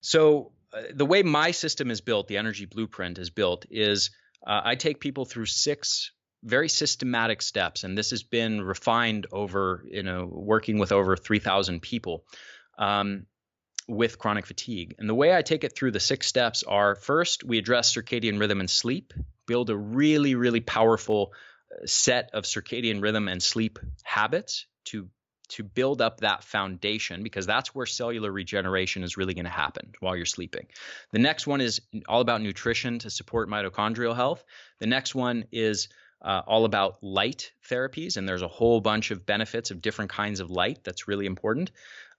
So, 0.00 0.50
uh, 0.72 0.82
the 0.92 1.06
way 1.06 1.22
my 1.22 1.52
system 1.52 1.92
is 1.92 2.00
built, 2.00 2.26
the 2.26 2.38
energy 2.38 2.64
blueprint 2.64 3.18
is 3.18 3.30
built, 3.30 3.66
is 3.70 4.10
uh, 4.44 4.62
I 4.64 4.74
take 4.74 4.98
people 4.98 5.24
through 5.24 5.46
six 5.46 6.10
very 6.42 6.68
systematic 6.68 7.42
steps, 7.42 7.84
and 7.84 7.96
this 7.96 8.10
has 8.10 8.22
been 8.22 8.62
refined 8.62 9.26
over, 9.32 9.84
you 9.90 10.02
know, 10.02 10.28
working 10.30 10.78
with 10.78 10.92
over 10.92 11.16
3,000 11.16 11.80
people 11.80 12.24
um, 12.78 13.26
with 13.88 14.18
chronic 14.18 14.46
fatigue. 14.46 14.94
And 14.98 15.08
the 15.08 15.14
way 15.14 15.34
I 15.34 15.42
take 15.42 15.64
it 15.64 15.74
through 15.74 15.92
the 15.92 16.00
six 16.00 16.26
steps 16.26 16.62
are 16.62 16.94
first, 16.94 17.44
we 17.44 17.58
address 17.58 17.94
circadian 17.94 18.38
rhythm 18.38 18.60
and 18.60 18.70
sleep, 18.70 19.12
build 19.46 19.70
a 19.70 19.76
really, 19.76 20.34
really 20.34 20.60
powerful 20.60 21.32
set 21.84 22.30
of 22.32 22.44
circadian 22.44 23.02
rhythm 23.02 23.28
and 23.28 23.42
sleep 23.42 23.78
habits 24.04 24.66
to 24.84 25.08
to 25.48 25.62
build 25.62 26.02
up 26.02 26.20
that 26.20 26.42
foundation 26.42 27.22
because 27.22 27.46
that's 27.46 27.72
where 27.72 27.86
cellular 27.86 28.32
regeneration 28.32 29.04
is 29.04 29.16
really 29.16 29.32
going 29.32 29.44
to 29.44 29.50
happen 29.50 29.92
while 30.00 30.16
you're 30.16 30.26
sleeping. 30.26 30.66
The 31.12 31.20
next 31.20 31.46
one 31.46 31.60
is 31.60 31.80
all 32.08 32.20
about 32.20 32.42
nutrition 32.42 32.98
to 33.00 33.10
support 33.10 33.48
mitochondrial 33.48 34.16
health. 34.16 34.42
The 34.80 34.88
next 34.88 35.14
one 35.14 35.44
is 35.52 35.88
uh, 36.22 36.42
all 36.46 36.64
about 36.64 37.02
light 37.02 37.52
therapies, 37.68 38.16
and 38.16 38.28
there's 38.28 38.42
a 38.42 38.48
whole 38.48 38.80
bunch 38.80 39.10
of 39.10 39.26
benefits 39.26 39.70
of 39.70 39.82
different 39.82 40.10
kinds 40.10 40.40
of 40.40 40.50
light 40.50 40.80
that's 40.84 41.08
really 41.08 41.26
important. 41.26 41.70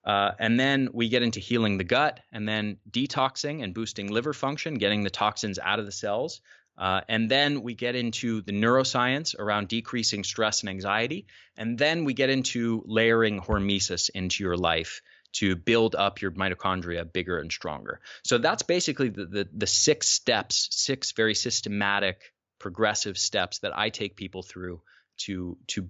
Uh, 0.06 0.32
and 0.40 0.58
then 0.58 0.90
we 0.94 1.10
get 1.10 1.22
into 1.22 1.40
healing 1.40 1.78
the 1.78 1.84
gut 1.84 2.22
and 2.32 2.48
then 2.48 2.78
detoxing 2.90 3.62
and 3.62 3.74
boosting 3.74 4.08
liver 4.08 4.34
function, 4.34 4.76
getting 4.76 5.04
the 5.04 5.10
toxins 5.10 5.60
out 5.60 5.80
of 5.80 5.86
the 5.86 5.92
cells. 5.92 6.40
Uh, 6.78 7.02
and 7.10 7.30
then 7.30 7.62
we 7.62 7.74
get 7.74 7.96
into 7.96 8.42
the 8.42 8.54
neuroscience 8.54 9.38
around 9.38 9.68
decreasing 9.68 10.24
stress 10.24 10.62
and 10.62 10.70
anxiety. 10.70 11.26
And 11.58 11.78
then 11.78 12.06
we 12.06 12.14
get 12.14 12.30
into 12.30 12.84
layering 12.86 13.42
hormesis 13.42 14.10
into 14.14 14.44
your 14.44 14.56
life 14.56 15.02
to 15.34 15.56
build 15.56 15.96
up 15.96 16.22
your 16.22 16.32
mitochondria 16.32 17.12
bigger 17.12 17.40
and 17.40 17.52
stronger. 17.52 18.00
So 18.24 18.38
that's 18.38 18.64
basically 18.64 19.10
the, 19.10 19.26
the, 19.26 19.50
the 19.54 19.68
six 19.68 20.08
steps, 20.08 20.70
six 20.72 21.12
very 21.12 21.36
systematic, 21.36 22.32
progressive 22.68 23.18
steps 23.18 23.60
that 23.60 23.78
I 23.78 23.90
take 23.90 24.18
people 24.18 24.44
through 24.44 24.82
to 25.20 25.58
to 25.68 25.90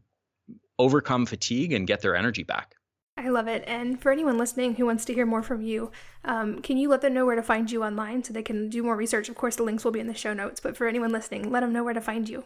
overcome 0.77 1.25
fatigue 1.25 1.73
and 1.73 1.87
get 1.87 2.01
their 2.01 2.15
energy 2.15 2.43
back. 2.43 2.75
I 3.17 3.29
love 3.29 3.47
it. 3.47 3.63
And 3.65 3.99
for 3.99 4.11
anyone 4.11 4.37
listening 4.37 4.75
who 4.75 4.85
wants 4.85 5.05
to 5.05 5.13
hear 5.15 5.25
more 5.25 5.41
from 5.41 5.63
you, 5.63 5.91
um, 6.23 6.61
can 6.61 6.77
you 6.77 6.87
let 6.87 7.01
them 7.01 7.15
know 7.15 7.25
where 7.25 7.35
to 7.35 7.41
find 7.41 7.71
you 7.71 7.83
online 7.83 8.23
so 8.23 8.31
they 8.31 8.43
can 8.43 8.69
do 8.69 8.83
more 8.83 8.95
research? 8.95 9.27
Of 9.27 9.33
course, 9.33 9.55
the 9.55 9.63
links 9.63 9.83
will 9.83 9.91
be 9.91 9.99
in 9.99 10.05
the 10.05 10.13
show 10.13 10.35
notes, 10.35 10.59
but 10.59 10.77
for 10.77 10.87
anyone 10.87 11.11
listening, 11.11 11.49
let 11.49 11.61
them 11.61 11.73
know 11.73 11.83
where 11.83 11.95
to 11.95 12.01
find 12.01 12.29
you. 12.29 12.43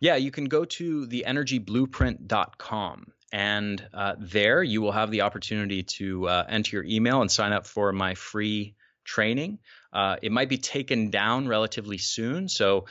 Yeah, 0.00 0.16
you 0.16 0.30
can 0.30 0.46
go 0.46 0.64
to 0.64 1.06
theenergyblueprint.com. 1.06 3.12
And 3.30 3.86
uh, 3.92 4.14
there 4.18 4.62
you 4.62 4.80
will 4.80 4.92
have 4.92 5.10
the 5.10 5.20
opportunity 5.20 5.82
to 5.82 6.28
uh, 6.28 6.46
enter 6.48 6.76
your 6.76 6.86
email 6.86 7.20
and 7.20 7.30
sign 7.30 7.52
up 7.52 7.66
for 7.66 7.92
my 7.92 8.14
free 8.14 8.74
training. 9.04 9.58
Uh, 9.92 10.16
it 10.22 10.32
might 10.32 10.48
be 10.48 10.56
taken 10.56 11.10
down 11.10 11.48
relatively 11.48 11.98
soon. 11.98 12.48
So 12.48 12.86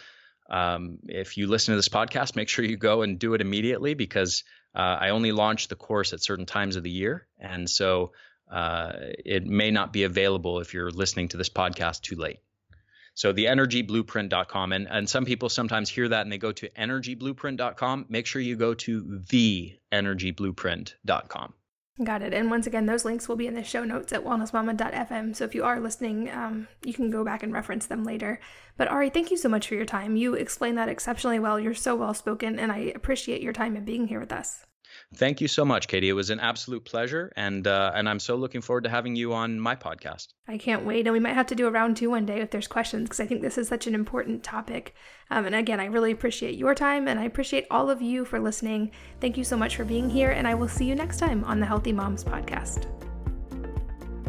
um, 0.50 1.00
if 1.08 1.38
you 1.38 1.48
listen 1.48 1.74
to 1.74 1.76
this 1.76 1.90
podcast, 1.90 2.36
make 2.36 2.50
sure 2.50 2.66
you 2.66 2.78
go 2.78 3.02
and 3.02 3.20
do 3.20 3.34
it 3.34 3.42
immediately 3.42 3.94
because 3.94 4.44
uh, 4.76 4.98
I 5.00 5.10
only 5.10 5.32
launch 5.32 5.68
the 5.68 5.76
course 5.76 6.14
at 6.14 6.22
certain 6.22 6.46
times 6.46 6.76
of 6.76 6.84
the 6.84 6.90
year, 6.90 7.28
and 7.40 7.70
so 7.70 8.14
uh, 8.52 8.94
it 9.26 9.46
may 9.46 9.72
not 9.72 9.94
be 9.94 10.04
available 10.04 10.60
if 10.60 10.74
you're 10.74 10.92
listening 10.92 11.28
to 11.30 11.38
this 11.38 11.50
podcast 11.50 12.02
too 12.02 12.16
late. 12.16 12.40
So 13.14 13.34
the 13.34 13.46
energyblueprint.com 13.46 14.72
and 14.72 14.88
and 14.90 15.10
some 15.10 15.26
people 15.26 15.50
sometimes 15.50 15.90
hear 15.90 16.08
that 16.08 16.22
and 16.22 16.32
they 16.32 16.38
go 16.38 16.54
to 16.54 16.70
energyblueprint.com. 16.70 18.06
Make 18.08 18.26
sure 18.26 18.42
you 18.42 18.56
go 18.56 18.74
to 18.76 19.20
the 19.30 19.78
energyblueprint.com. 19.92 21.54
Got 22.02 22.22
it. 22.22 22.34
And 22.34 22.50
once 22.50 22.66
again, 22.66 22.86
those 22.86 23.04
links 23.04 23.28
will 23.28 23.36
be 23.36 23.48
in 23.48 23.56
the 23.56 23.64
show 23.64 23.84
notes 23.84 24.14
at 24.14 24.24
wellnessmama.fm. 24.24 25.36
So 25.36 25.44
if 25.44 25.54
you 25.54 25.66
are 25.66 25.82
listening, 25.82 26.30
um, 26.30 26.70
you 26.86 26.94
can 26.94 27.10
go 27.10 27.26
back 27.26 27.44
and 27.44 27.52
reference 27.52 27.88
them 27.88 28.06
later. 28.06 28.40
But 28.78 28.88
Ari, 28.88 29.10
thank 29.10 29.32
you 29.32 29.38
so 29.38 29.50
much 29.50 29.68
for 29.68 29.76
your 29.76 29.86
time. 29.86 30.16
You 30.16 30.34
explained 30.34 30.78
that 30.78 30.88
exceptionally 30.88 31.40
well. 31.40 31.60
You're 31.60 31.74
so 31.74 31.98
well 31.98 32.14
spoken, 32.14 32.58
and 32.58 32.72
I 32.72 32.94
appreciate 32.96 33.42
your 33.42 33.52
time 33.52 33.76
and 33.76 33.86
being 33.86 34.08
here 34.08 34.22
with 34.22 34.32
us. 34.32 34.66
Thank 35.16 35.42
you 35.42 35.48
so 35.48 35.66
much, 35.66 35.88
Katie. 35.88 36.10
It 36.10 36.14
was 36.14 36.30
an 36.30 36.40
absolute 36.40 36.86
pleasure, 36.86 37.32
and 37.36 37.66
uh, 37.68 37.92
and 37.96 38.08
I'm 38.08 38.20
so 38.20 38.36
looking 38.36 38.62
forward 38.62 38.84
to 38.84 38.90
having 38.90 39.16
you 39.16 39.34
on 39.34 39.60
my 39.60 39.76
podcast. 39.76 40.28
I 40.48 40.58
can't 40.58 40.86
wait, 40.86 41.08
and 41.08 41.14
we 41.14 41.20
might 41.20 41.34
have 41.34 41.48
to 41.48 41.56
do 41.56 41.68
a 41.68 41.72
round 41.72 41.98
two 41.98 42.10
one 42.10 42.26
day 42.26 42.42
if 42.42 42.52
there's 42.52 42.68
questions 42.68 43.04
because 43.04 43.20
I 43.20 43.26
think 43.26 43.42
this 43.42 43.58
is 43.58 43.68
such 43.68 43.88
an 43.88 43.96
important 43.96 44.44
topic. 44.44 44.96
Um, 45.32 45.46
and 45.46 45.56
again, 45.56 45.80
I 45.80 45.86
really 45.86 46.12
appreciate 46.12 46.56
your 46.56 46.76
time, 46.76 47.08
and 47.08 47.20
I 47.20 47.24
appreciate 47.24 47.66
all 47.72 47.90
of 47.90 48.02
you 48.02 48.26
for 48.26 48.40
listening. 48.40 48.92
Thank 49.20 49.38
you 49.38 49.44
so 49.44 49.58
much 49.58 49.76
for 49.76 49.86
being 49.86 50.10
here, 50.10 50.32
and 50.32 50.48
I 50.48 50.56
will 50.56 50.68
see 50.68 50.86
you 50.86 50.96
next 50.96 51.18
time 51.18 51.44
on 51.44 51.60
the 51.60 51.66
Healthy 51.66 51.94
Moms 51.94 52.24
podcast. 52.24 52.88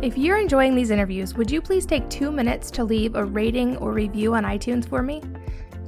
If 0.03 0.17
you're 0.17 0.39
enjoying 0.39 0.75
these 0.75 0.91
interviews, 0.91 1.35
would 1.35 1.51
you 1.51 1.61
please 1.61 1.85
take 1.85 2.09
two 2.09 2.33
minutes 2.33 2.71
to 2.71 2.85
leave 2.85 3.17
a 3.17 3.25
rating 3.25 3.77
or 3.77 3.93
review 3.93 4.35
on 4.35 4.45
iTunes 4.45 4.89
for 4.89 5.03
me? 5.03 5.23